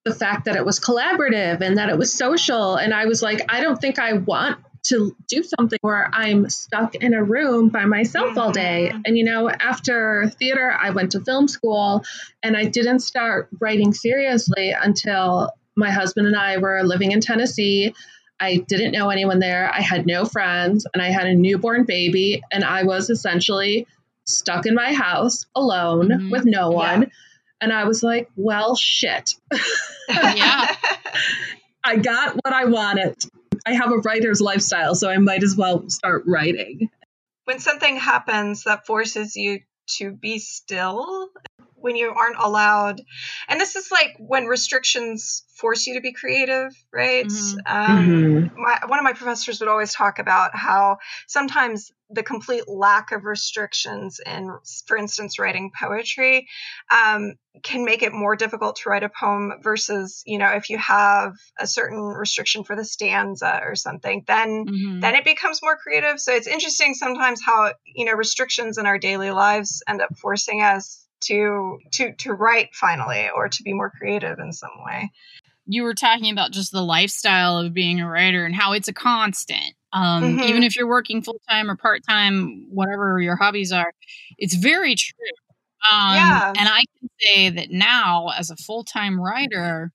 the 0.06 0.14
fact 0.14 0.44
that 0.44 0.54
it 0.54 0.64
was 0.64 0.78
collaborative 0.78 1.60
and 1.60 1.78
that 1.78 1.88
it 1.88 1.98
was 1.98 2.12
social 2.12 2.76
and 2.76 2.94
I 2.94 3.06
was 3.06 3.22
like 3.22 3.42
I 3.48 3.60
don't 3.60 3.78
think 3.78 3.98
I 3.98 4.14
want 4.14 4.58
to 4.84 5.16
do 5.26 5.42
something 5.42 5.78
where 5.82 6.08
I'm 6.12 6.48
stuck 6.48 6.94
in 6.94 7.12
a 7.12 7.22
room 7.22 7.70
by 7.70 7.84
myself 7.86 8.38
all 8.38 8.52
day. 8.52 8.90
Mm-hmm. 8.92 9.02
And, 9.04 9.18
you 9.18 9.24
know, 9.24 9.50
after 9.50 10.30
theater, 10.38 10.72
I 10.80 10.90
went 10.90 11.12
to 11.12 11.20
film 11.20 11.48
school 11.48 12.04
and 12.42 12.56
I 12.56 12.66
didn't 12.66 13.00
start 13.00 13.48
writing 13.60 13.92
seriously 13.92 14.70
until 14.70 15.50
my 15.76 15.90
husband 15.90 16.26
and 16.28 16.36
I 16.36 16.58
were 16.58 16.82
living 16.84 17.12
in 17.12 17.20
Tennessee. 17.20 17.94
I 18.38 18.58
didn't 18.68 18.92
know 18.92 19.10
anyone 19.10 19.40
there. 19.40 19.68
I 19.72 19.80
had 19.80 20.06
no 20.06 20.24
friends 20.24 20.86
and 20.94 21.02
I 21.02 21.10
had 21.10 21.26
a 21.26 21.34
newborn 21.34 21.84
baby. 21.84 22.42
And 22.52 22.64
I 22.64 22.84
was 22.84 23.10
essentially 23.10 23.86
stuck 24.24 24.66
in 24.66 24.74
my 24.74 24.92
house 24.92 25.46
alone 25.54 26.08
mm-hmm. 26.08 26.30
with 26.30 26.44
no 26.44 26.70
one. 26.70 27.02
Yeah. 27.02 27.08
And 27.60 27.72
I 27.72 27.84
was 27.84 28.02
like, 28.02 28.28
well, 28.36 28.76
shit. 28.76 29.34
yeah. 30.08 30.74
I 31.84 31.96
got 31.96 32.34
what 32.34 32.52
I 32.52 32.64
wanted. 32.66 33.16
I 33.64 33.74
have 33.74 33.92
a 33.92 33.98
writer's 33.98 34.40
lifestyle, 34.40 34.94
so 34.94 35.08
I 35.08 35.18
might 35.18 35.42
as 35.42 35.56
well 35.56 35.88
start 35.88 36.24
writing. 36.26 36.90
When 37.44 37.58
something 37.60 37.96
happens 37.96 38.64
that 38.64 38.86
forces 38.86 39.36
you 39.36 39.60
to 39.98 40.12
be 40.12 40.38
still, 40.38 41.28
when 41.86 41.94
you 41.94 42.10
aren't 42.10 42.36
allowed, 42.36 43.00
and 43.48 43.60
this 43.60 43.76
is 43.76 43.92
like 43.92 44.16
when 44.18 44.46
restrictions 44.46 45.44
force 45.54 45.86
you 45.86 45.94
to 45.94 46.00
be 46.00 46.12
creative, 46.12 46.72
right? 46.92 47.26
Mm-hmm. 47.26 47.58
Um, 47.64 48.08
mm-hmm. 48.08 48.60
My, 48.60 48.80
one 48.86 48.98
of 48.98 49.04
my 49.04 49.12
professors 49.12 49.60
would 49.60 49.68
always 49.68 49.94
talk 49.94 50.18
about 50.18 50.50
how 50.54 50.98
sometimes 51.28 51.92
the 52.10 52.24
complete 52.24 52.68
lack 52.68 53.12
of 53.12 53.24
restrictions 53.24 54.20
in, 54.24 54.50
for 54.86 54.96
instance, 54.96 55.38
writing 55.38 55.70
poetry 55.80 56.48
um, 56.90 57.34
can 57.62 57.84
make 57.84 58.02
it 58.02 58.12
more 58.12 58.36
difficult 58.36 58.76
to 58.76 58.88
write 58.90 59.02
a 59.02 59.08
poem 59.08 59.52
versus, 59.62 60.22
you 60.26 60.38
know, 60.38 60.50
if 60.50 60.68
you 60.68 60.78
have 60.78 61.34
a 61.58 61.66
certain 61.66 62.00
restriction 62.00 62.64
for 62.64 62.76
the 62.76 62.84
stanza 62.84 63.60
or 63.64 63.76
something, 63.76 64.24
then 64.26 64.66
mm-hmm. 64.66 65.00
then 65.00 65.14
it 65.14 65.24
becomes 65.24 65.60
more 65.62 65.76
creative. 65.76 66.20
So 66.20 66.32
it's 66.32 66.46
interesting 66.48 66.94
sometimes 66.94 67.40
how 67.40 67.72
you 67.86 68.04
know 68.04 68.12
restrictions 68.12 68.76
in 68.76 68.86
our 68.86 68.98
daily 68.98 69.30
lives 69.30 69.82
end 69.88 70.02
up 70.02 70.16
forcing 70.18 70.62
us 70.62 71.05
to 71.20 71.78
to 71.92 72.12
to 72.14 72.32
write 72.32 72.74
finally 72.74 73.28
or 73.34 73.48
to 73.48 73.62
be 73.62 73.72
more 73.72 73.90
creative 73.90 74.38
in 74.38 74.52
some 74.52 74.70
way 74.84 75.10
you 75.68 75.82
were 75.82 75.94
talking 75.94 76.30
about 76.30 76.52
just 76.52 76.70
the 76.70 76.82
lifestyle 76.82 77.58
of 77.58 77.74
being 77.74 78.00
a 78.00 78.08
writer 78.08 78.44
and 78.44 78.54
how 78.54 78.72
it's 78.72 78.88
a 78.88 78.92
constant 78.92 79.74
um, 79.92 80.22
mm-hmm. 80.22 80.40
even 80.40 80.62
if 80.62 80.76
you're 80.76 80.88
working 80.88 81.22
full-time 81.22 81.70
or 81.70 81.76
part-time 81.76 82.66
whatever 82.70 83.20
your 83.20 83.36
hobbies 83.36 83.72
are 83.72 83.92
it's 84.38 84.54
very 84.54 84.94
true 84.94 85.14
um, 85.90 86.14
yeah. 86.14 86.52
and 86.56 86.68
i 86.68 86.84
can 86.98 87.08
say 87.20 87.50
that 87.50 87.70
now 87.70 88.28
as 88.36 88.50
a 88.50 88.56
full-time 88.56 89.20
writer 89.20 89.92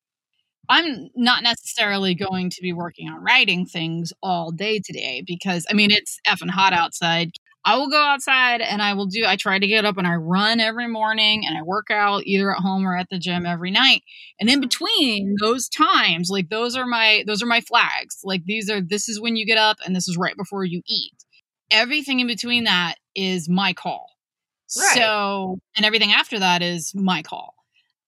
I'm 0.71 1.09
not 1.15 1.43
necessarily 1.43 2.15
going 2.15 2.49
to 2.49 2.61
be 2.61 2.71
working 2.71 3.09
on 3.09 3.21
writing 3.21 3.65
things 3.65 4.13
all 4.23 4.51
day 4.51 4.79
today 4.79 5.21
because 5.25 5.65
I 5.69 5.73
mean 5.73 5.91
it's 5.91 6.17
effing 6.25 6.49
hot 6.49 6.71
outside. 6.71 7.31
I 7.63 7.77
will 7.77 7.89
go 7.89 8.01
outside 8.01 8.61
and 8.61 8.81
I 8.81 8.93
will 8.93 9.05
do 9.05 9.23
I 9.25 9.35
try 9.35 9.59
to 9.59 9.67
get 9.67 9.85
up 9.85 9.97
and 9.97 10.07
I 10.07 10.15
run 10.15 10.59
every 10.59 10.87
morning 10.87 11.43
and 11.45 11.57
I 11.57 11.61
work 11.61 11.91
out 11.91 12.23
either 12.25 12.51
at 12.51 12.61
home 12.61 12.85
or 12.87 12.97
at 12.97 13.07
the 13.09 13.19
gym 13.19 13.45
every 13.45 13.71
night. 13.71 14.01
And 14.39 14.49
in 14.49 14.61
between 14.61 15.35
those 15.39 15.69
times, 15.69 16.29
like 16.29 16.49
those 16.49 16.75
are 16.75 16.87
my 16.87 17.23
those 17.27 17.43
are 17.43 17.47
my 17.47 17.61
flags. 17.61 18.19
Like 18.23 18.45
these 18.45 18.69
are 18.69 18.81
this 18.81 19.07
is 19.07 19.21
when 19.21 19.35
you 19.35 19.45
get 19.45 19.59
up 19.59 19.77
and 19.85 19.95
this 19.95 20.07
is 20.07 20.17
right 20.17 20.35
before 20.35 20.63
you 20.63 20.81
eat. 20.87 21.13
Everything 21.69 22.19
in 22.19 22.27
between 22.27 22.63
that 22.63 22.95
is 23.15 23.47
my 23.47 23.73
call. 23.73 24.07
Right. 24.77 24.95
So 24.95 25.59
and 25.77 25.85
everything 25.85 26.13
after 26.13 26.39
that 26.39 26.63
is 26.63 26.93
my 26.95 27.21
call. 27.21 27.53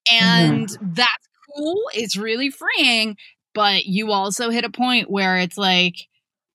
Mm-hmm. 0.09 0.25
And 0.25 0.67
mm-hmm. 0.67 0.93
that's 0.93 1.27
cool. 1.55 1.81
It's 1.93 2.17
really 2.17 2.49
freeing. 2.49 3.17
But 3.53 3.85
you 3.85 4.11
also 4.11 4.49
hit 4.49 4.65
a 4.65 4.69
point 4.69 5.11
where 5.11 5.37
it's 5.37 5.57
like, 5.57 5.95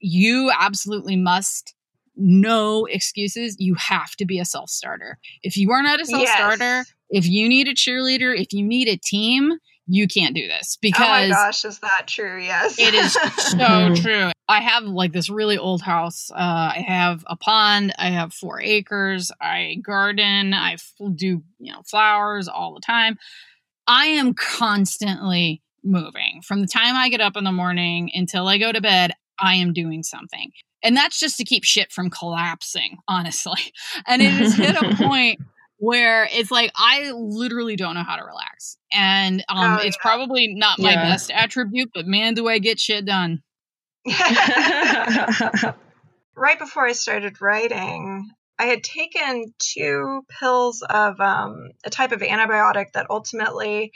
you 0.01 0.51
absolutely 0.57 1.15
must 1.15 1.75
no 2.19 2.85
excuses. 2.87 3.57
You 3.59 3.75
have 3.77 4.11
to 4.17 4.27
be 4.27 4.39
a 4.39 4.45
self 4.45 4.71
starter. 4.71 5.19
If 5.43 5.57
you 5.57 5.71
are 5.73 5.83
not 5.83 6.01
a 6.01 6.07
self 6.07 6.29
starter, 6.29 6.79
yes. 6.79 6.95
if 7.11 7.27
you 7.27 7.49
need 7.49 7.69
a 7.69 7.75
cheerleader, 7.75 8.39
if 8.39 8.53
you 8.53 8.65
need 8.65 8.89
a 8.89 8.97
team, 8.97 9.59
you 9.91 10.07
can't 10.07 10.35
do 10.35 10.47
this 10.47 10.77
because 10.81 11.07
oh 11.07 11.09
my 11.09 11.29
gosh, 11.29 11.65
is 11.65 11.79
that 11.79 12.07
true? 12.07 12.41
Yes, 12.41 12.79
it 12.79 12.93
is 12.93 13.13
so 13.39 13.95
true. 13.95 14.31
I 14.47 14.61
have 14.61 14.85
like 14.85 15.13
this 15.13 15.31
really 15.31 15.57
old 15.57 15.81
house. 15.81 16.31
Uh, 16.31 16.73
I 16.77 16.85
have 16.87 17.25
a 17.27 17.37
pond. 17.37 17.95
I 17.99 18.11
have 18.11 18.35
four 18.35 18.61
acres. 18.61 19.33
I 19.41 19.77
garden. 19.83 20.53
I 20.53 20.77
do 21.15 21.43
you 21.59 21.73
know 21.73 21.83
flowers 21.87 22.49
all 22.49 22.75
the 22.75 22.81
time. 22.81 23.19
I 23.87 24.07
am 24.07 24.35
constantly 24.35 25.63
moving 25.83 26.43
from 26.45 26.61
the 26.61 26.67
time 26.67 26.95
I 26.95 27.09
get 27.09 27.23
up 27.23 27.37
in 27.37 27.45
the 27.45 27.53
morning 27.53 28.11
until 28.13 28.47
I 28.47 28.59
go 28.59 28.71
to 28.71 28.83
bed. 28.83 29.13
I 29.39 29.55
am 29.55 29.73
doing 29.73 30.03
something. 30.03 30.51
And 30.83 30.97
that's 30.97 31.19
just 31.19 31.37
to 31.39 31.45
keep 31.45 31.65
shit 31.65 31.93
from 31.93 32.11
collapsing, 32.11 32.99
honestly. 33.09 33.61
And 34.07 34.23
it 34.23 34.31
has 34.31 34.55
hit 34.55 34.77
a 34.77 34.97
point 35.03 35.41
where 35.79 36.29
it's 36.31 36.51
like 36.51 36.71
I 36.75 37.13
literally 37.13 37.77
don't 37.77 37.95
know 37.95 38.03
how 38.03 38.17
to 38.17 38.25
relax. 38.25 38.77
And 38.93 39.45
um, 39.49 39.79
oh, 39.79 39.83
it's 39.83 39.97
yeah. 39.97 40.03
probably 40.03 40.55
not 40.55 40.79
my 40.79 40.93
yeah. 40.93 41.03
best 41.03 41.31
attribute, 41.31 41.91
but 41.95 42.07
man, 42.07 42.35
do 42.35 42.49
I 42.49 42.59
get 42.59 42.81
shit 42.81 43.05
done. 43.05 43.43
right 46.37 46.59
before 46.59 46.87
I 46.87 46.93
started 46.93 47.41
writing, 47.41 48.31
I 48.59 48.67
had 48.67 48.83
taken 48.83 49.55
two 49.59 50.23
pills 50.41 50.83
of 50.83 51.21
um, 51.21 51.71
a 51.85 51.91
type 51.91 52.13
of 52.13 52.21
antibiotic 52.21 52.93
that 52.95 53.07
ultimately 53.11 53.93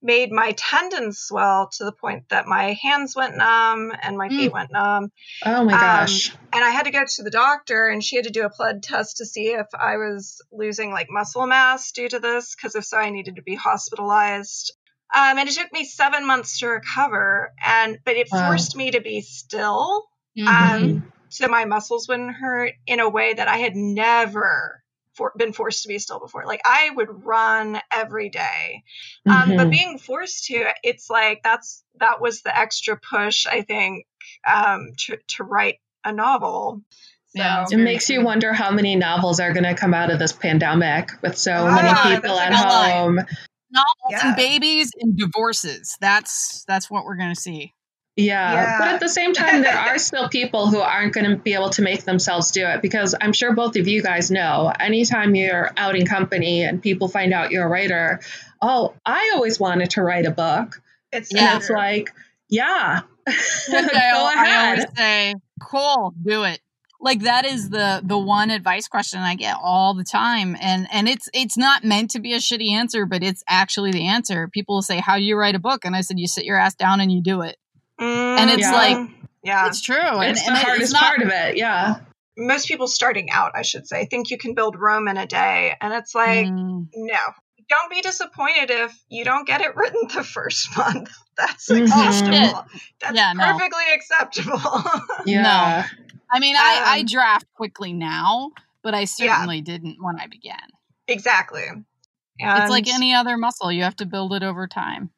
made 0.00 0.30
my 0.30 0.52
tendons 0.56 1.18
swell 1.18 1.68
to 1.76 1.84
the 1.84 1.92
point 1.92 2.28
that 2.28 2.46
my 2.46 2.78
hands 2.80 3.16
went 3.16 3.36
numb 3.36 3.92
and 4.02 4.16
my 4.16 4.28
feet 4.28 4.50
mm. 4.50 4.54
went 4.54 4.70
numb. 4.70 5.10
Oh 5.44 5.64
my 5.64 5.72
um, 5.72 5.80
gosh. 5.80 6.30
Um, 6.30 6.38
and 6.54 6.64
I 6.64 6.70
had 6.70 6.84
to 6.84 6.90
go 6.90 7.04
to 7.04 7.22
the 7.22 7.30
doctor 7.30 7.88
and 7.88 8.02
she 8.02 8.16
had 8.16 8.24
to 8.24 8.30
do 8.30 8.44
a 8.44 8.50
blood 8.56 8.82
test 8.82 9.18
to 9.18 9.26
see 9.26 9.48
if 9.48 9.66
I 9.78 9.96
was 9.96 10.40
losing 10.52 10.92
like 10.92 11.08
muscle 11.10 11.46
mass 11.46 11.90
due 11.92 12.08
to 12.08 12.20
this, 12.20 12.54
because 12.54 12.74
if 12.74 12.84
so, 12.84 12.96
I 12.96 13.10
needed 13.10 13.36
to 13.36 13.42
be 13.42 13.54
hospitalized. 13.54 14.74
Um, 15.14 15.38
and 15.38 15.48
it 15.48 15.54
took 15.54 15.72
me 15.72 15.84
seven 15.84 16.26
months 16.26 16.60
to 16.60 16.68
recover. 16.68 17.52
And 17.64 17.98
but 18.04 18.16
it 18.16 18.28
wow. 18.30 18.48
forced 18.48 18.76
me 18.76 18.92
to 18.92 19.00
be 19.00 19.20
still. 19.20 20.04
Mm-hmm. 20.38 20.84
Um, 20.84 21.12
so 21.28 21.48
my 21.48 21.64
muscles 21.64 22.08
wouldn't 22.08 22.34
hurt 22.34 22.74
in 22.86 23.00
a 23.00 23.08
way 23.08 23.34
that 23.34 23.48
I 23.48 23.58
had 23.58 23.74
never 23.74 24.82
for, 25.18 25.32
been 25.36 25.52
forced 25.52 25.82
to 25.82 25.88
be 25.88 25.98
still 25.98 26.20
before. 26.20 26.46
Like 26.46 26.62
I 26.64 26.90
would 26.94 27.24
run 27.24 27.80
every 27.92 28.30
day. 28.30 28.84
Um, 29.26 29.34
mm-hmm. 29.34 29.56
but 29.56 29.70
being 29.70 29.98
forced 29.98 30.46
to, 30.46 30.64
it's 30.82 31.10
like 31.10 31.42
that's 31.42 31.84
that 32.00 32.20
was 32.22 32.42
the 32.42 32.56
extra 32.56 32.96
push 32.96 33.46
I 33.46 33.62
think 33.62 34.06
um, 34.46 34.92
to 34.98 35.18
to 35.36 35.44
write 35.44 35.80
a 36.04 36.12
novel. 36.12 36.82
So, 37.36 37.42
yeah, 37.42 37.66
it 37.70 37.76
makes 37.76 38.08
you 38.08 38.24
wonder 38.24 38.54
how 38.54 38.70
many 38.70 38.96
novels 38.96 39.38
are 39.38 39.52
going 39.52 39.64
to 39.64 39.74
come 39.74 39.92
out 39.92 40.10
of 40.10 40.18
this 40.18 40.32
pandemic 40.32 41.10
with 41.20 41.36
so 41.36 41.52
oh, 41.52 41.70
many 41.70 42.16
people 42.16 42.38
at 42.38 42.54
home. 42.54 43.16
Novels 43.16 43.84
yeah. 44.08 44.28
and 44.28 44.36
babies 44.36 44.90
and 44.98 45.14
divorces. 45.14 45.94
That's 46.00 46.64
that's 46.66 46.90
what 46.90 47.04
we're 47.04 47.18
going 47.18 47.34
to 47.34 47.40
see. 47.40 47.74
Yeah, 48.18 48.52
yeah, 48.52 48.78
but 48.80 48.88
at 48.88 49.00
the 49.00 49.08
same 49.08 49.32
time, 49.32 49.62
there 49.62 49.78
are 49.78 49.96
still 50.10 50.28
people 50.28 50.66
who 50.66 50.80
aren't 50.80 51.12
going 51.12 51.30
to 51.30 51.36
be 51.36 51.54
able 51.54 51.70
to 51.70 51.82
make 51.82 52.02
themselves 52.02 52.50
do 52.50 52.66
it 52.66 52.82
because 52.82 53.14
I'm 53.20 53.32
sure 53.32 53.54
both 53.54 53.76
of 53.76 53.86
you 53.86 54.02
guys 54.02 54.28
know 54.28 54.72
anytime 54.80 55.36
you're 55.36 55.70
out 55.76 55.94
in 55.94 56.04
company 56.04 56.64
and 56.64 56.82
people 56.82 57.06
find 57.06 57.32
out 57.32 57.52
you're 57.52 57.64
a 57.64 57.68
writer, 57.68 58.18
oh, 58.60 58.94
I 59.06 59.30
always 59.36 59.60
wanted 59.60 59.90
to 59.90 60.02
write 60.02 60.26
a 60.26 60.32
book. 60.32 60.82
It's 61.12 61.32
and 61.32 61.58
it's 61.58 61.70
like, 61.70 62.12
yeah, 62.50 63.02
go 63.26 63.32
ahead. 63.32 63.94
I 63.96 64.70
always 64.70 64.86
say, 64.96 65.34
cool, 65.62 66.12
do 66.20 66.42
it. 66.42 66.58
Like 67.00 67.20
that 67.20 67.46
is 67.46 67.70
the 67.70 68.00
the 68.02 68.18
one 68.18 68.50
advice 68.50 68.88
question 68.88 69.20
I 69.20 69.36
get 69.36 69.56
all 69.62 69.94
the 69.94 70.02
time, 70.02 70.56
and 70.60 70.88
and 70.90 71.08
it's 71.08 71.28
it's 71.32 71.56
not 71.56 71.84
meant 71.84 72.10
to 72.10 72.18
be 72.18 72.32
a 72.32 72.38
shitty 72.38 72.72
answer, 72.72 73.06
but 73.06 73.22
it's 73.22 73.44
actually 73.48 73.92
the 73.92 74.08
answer. 74.08 74.48
People 74.48 74.74
will 74.74 74.82
say, 74.82 74.98
"How 74.98 75.18
do 75.18 75.22
you 75.22 75.36
write 75.36 75.54
a 75.54 75.60
book?" 75.60 75.84
And 75.84 75.94
I 75.94 76.00
said, 76.00 76.18
"You 76.18 76.26
sit 76.26 76.44
your 76.44 76.58
ass 76.58 76.74
down 76.74 76.98
and 76.98 77.12
you 77.12 77.22
do 77.22 77.42
it." 77.42 77.56
Mm, 78.00 78.38
and 78.38 78.50
it's 78.50 78.62
yeah. 78.62 78.72
like, 78.72 79.10
yeah, 79.42 79.66
it's 79.66 79.80
true. 79.80 79.96
It's 80.20 80.46
and, 80.46 80.54
the 80.54 80.58
and 80.58 80.58
hardest 80.58 80.82
it's 80.82 80.92
not, 80.92 81.02
part 81.02 81.22
of 81.22 81.28
it. 81.28 81.56
Yeah. 81.56 81.96
Most 82.36 82.68
people 82.68 82.86
starting 82.86 83.30
out, 83.30 83.52
I 83.54 83.62
should 83.62 83.88
say, 83.88 84.06
think 84.06 84.30
you 84.30 84.38
can 84.38 84.54
build 84.54 84.76
Rome 84.78 85.08
in 85.08 85.16
a 85.16 85.26
day. 85.26 85.74
And 85.80 85.92
it's 85.92 86.14
like, 86.14 86.46
mm. 86.46 86.86
no, 86.94 87.18
don't 87.68 87.90
be 87.90 88.00
disappointed 88.00 88.70
if 88.70 88.96
you 89.08 89.24
don't 89.24 89.46
get 89.46 89.60
it 89.60 89.74
written 89.76 90.02
the 90.14 90.22
first 90.22 90.76
month. 90.76 91.10
That's 91.36 91.68
mm-hmm. 91.68 91.84
acceptable. 91.84 92.66
That's 93.00 93.16
yeah, 93.16 93.32
perfectly 93.34 93.84
no. 93.88 93.94
acceptable. 93.94 94.90
yeah. 95.26 95.42
No. 95.42 96.04
I 96.30 96.40
mean, 96.40 96.56
um, 96.56 96.62
I, 96.62 96.82
I 96.86 97.00
um, 97.00 97.06
draft 97.06 97.46
quickly 97.54 97.92
now, 97.92 98.50
but 98.82 98.94
I 98.94 99.06
certainly 99.06 99.58
yeah. 99.58 99.64
didn't 99.64 99.96
when 100.00 100.20
I 100.20 100.26
began. 100.26 100.58
Exactly. 101.06 101.64
And 102.40 102.62
it's 102.62 102.70
like 102.70 102.86
any 102.86 103.14
other 103.14 103.36
muscle, 103.36 103.72
you 103.72 103.82
have 103.82 103.96
to 103.96 104.06
build 104.06 104.32
it 104.34 104.42
over 104.42 104.68
time 104.68 105.10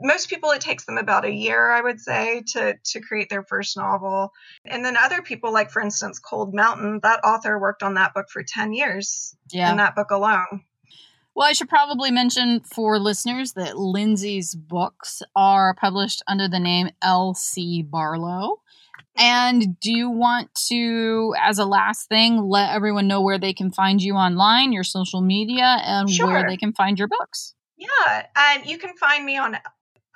most 0.00 0.30
people 0.30 0.50
it 0.50 0.60
takes 0.60 0.84
them 0.84 0.98
about 0.98 1.24
a 1.24 1.32
year 1.32 1.70
i 1.70 1.80
would 1.80 2.00
say 2.00 2.42
to 2.46 2.74
to 2.84 3.00
create 3.00 3.28
their 3.28 3.42
first 3.42 3.76
novel 3.76 4.32
and 4.64 4.84
then 4.84 4.96
other 4.96 5.22
people 5.22 5.52
like 5.52 5.70
for 5.70 5.82
instance 5.82 6.18
cold 6.18 6.54
mountain 6.54 7.00
that 7.02 7.20
author 7.24 7.58
worked 7.58 7.82
on 7.82 7.94
that 7.94 8.14
book 8.14 8.26
for 8.30 8.42
10 8.42 8.72
years 8.72 9.36
yeah 9.50 9.70
in 9.70 9.76
that 9.78 9.94
book 9.94 10.10
alone 10.10 10.64
well 11.34 11.48
i 11.48 11.52
should 11.52 11.68
probably 11.68 12.10
mention 12.10 12.60
for 12.60 12.98
listeners 12.98 13.52
that 13.54 13.76
lindsay's 13.76 14.54
books 14.54 15.22
are 15.34 15.74
published 15.74 16.22
under 16.28 16.48
the 16.48 16.60
name 16.60 16.90
lc 17.02 17.90
barlow 17.90 18.58
and 19.16 19.78
do 19.80 19.92
you 19.92 20.08
want 20.08 20.54
to, 20.68 21.34
as 21.38 21.58
a 21.58 21.66
last 21.66 22.08
thing, 22.08 22.48
let 22.48 22.70
everyone 22.70 23.06
know 23.06 23.20
where 23.20 23.38
they 23.38 23.52
can 23.52 23.70
find 23.70 24.02
you 24.02 24.14
online, 24.14 24.72
your 24.72 24.84
social 24.84 25.20
media, 25.20 25.80
and 25.82 26.08
sure. 26.08 26.28
where 26.28 26.48
they 26.48 26.56
can 26.56 26.72
find 26.72 26.98
your 26.98 27.08
books? 27.08 27.54
Yeah, 27.82 28.26
and 28.36 28.66
you 28.66 28.78
can 28.78 28.96
find 28.96 29.24
me 29.24 29.38
on 29.38 29.58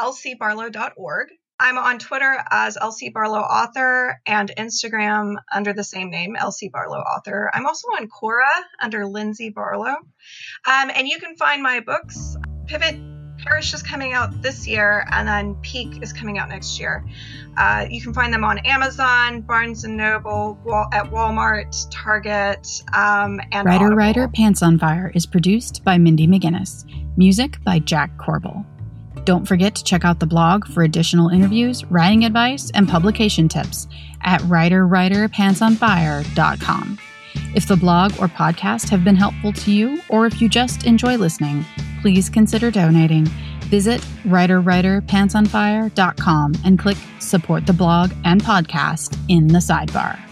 lcbarlow.org. 0.00 1.28
I'm 1.58 1.78
on 1.78 1.98
Twitter 1.98 2.44
as 2.50 2.76
LC 2.76 3.12
Barlow 3.12 3.40
Author 3.40 4.20
and 4.26 4.52
Instagram 4.56 5.36
under 5.52 5.72
the 5.72 5.82
same 5.82 6.10
name, 6.10 6.36
LC 6.38 6.70
Barlow 6.70 6.98
Author. 6.98 7.50
I'm 7.52 7.66
also 7.66 7.88
on 7.88 8.08
Quora 8.08 8.62
under 8.80 9.06
Lindsay 9.06 9.50
Barlow. 9.50 9.96
Um, 10.66 10.90
and 10.94 11.08
you 11.08 11.18
can 11.18 11.34
find 11.36 11.62
my 11.62 11.80
books. 11.80 12.36
Pivot 12.66 13.15
Parish 13.46 13.74
is 13.74 13.82
coming 13.82 14.12
out 14.12 14.42
this 14.42 14.66
year, 14.66 15.06
and 15.12 15.26
then 15.26 15.54
Peak 15.62 16.02
is 16.02 16.12
coming 16.12 16.38
out 16.38 16.48
next 16.48 16.80
year. 16.80 17.04
Uh, 17.56 17.86
you 17.88 18.02
can 18.02 18.12
find 18.12 18.32
them 18.32 18.42
on 18.44 18.58
Amazon, 18.58 19.40
Barnes 19.40 19.84
and 19.84 19.96
Noble, 19.96 20.58
Wal- 20.64 20.88
at 20.92 21.06
Walmart, 21.10 21.74
Target, 21.90 22.82
um, 22.92 23.40
and 23.52 23.64
Writer 23.64 23.86
Audible. 23.86 23.96
Writer 23.96 24.28
Pants 24.28 24.62
on 24.62 24.78
Fire 24.78 25.10
is 25.14 25.24
produced 25.26 25.82
by 25.84 25.96
Mindy 25.96 26.26
McGinnis. 26.26 26.84
Music 27.16 27.62
by 27.64 27.78
Jack 27.78 28.10
Corbel. 28.18 28.66
Don't 29.24 29.46
forget 29.46 29.74
to 29.76 29.84
check 29.84 30.04
out 30.04 30.20
the 30.20 30.26
blog 30.26 30.66
for 30.66 30.82
additional 30.82 31.28
interviews, 31.30 31.84
writing 31.86 32.24
advice, 32.24 32.70
and 32.74 32.86
publication 32.88 33.48
tips 33.48 33.86
at 34.22 34.40
writerwriterpantsonfire.com. 34.42 36.98
If 37.54 37.68
the 37.68 37.76
blog 37.76 38.12
or 38.20 38.28
podcast 38.28 38.88
have 38.90 39.04
been 39.04 39.16
helpful 39.16 39.52
to 39.52 39.70
you, 39.70 40.00
or 40.08 40.26
if 40.26 40.40
you 40.40 40.48
just 40.48 40.86
enjoy 40.86 41.16
listening, 41.16 41.64
please 42.00 42.28
consider 42.28 42.70
donating. 42.70 43.26
Visit 43.66 44.00
writerwriterpantsonfire.com 44.24 46.52
and 46.64 46.78
click 46.78 46.96
support 47.18 47.66
the 47.66 47.72
blog 47.72 48.12
and 48.24 48.40
podcast 48.42 49.18
in 49.28 49.48
the 49.48 49.58
sidebar. 49.58 50.25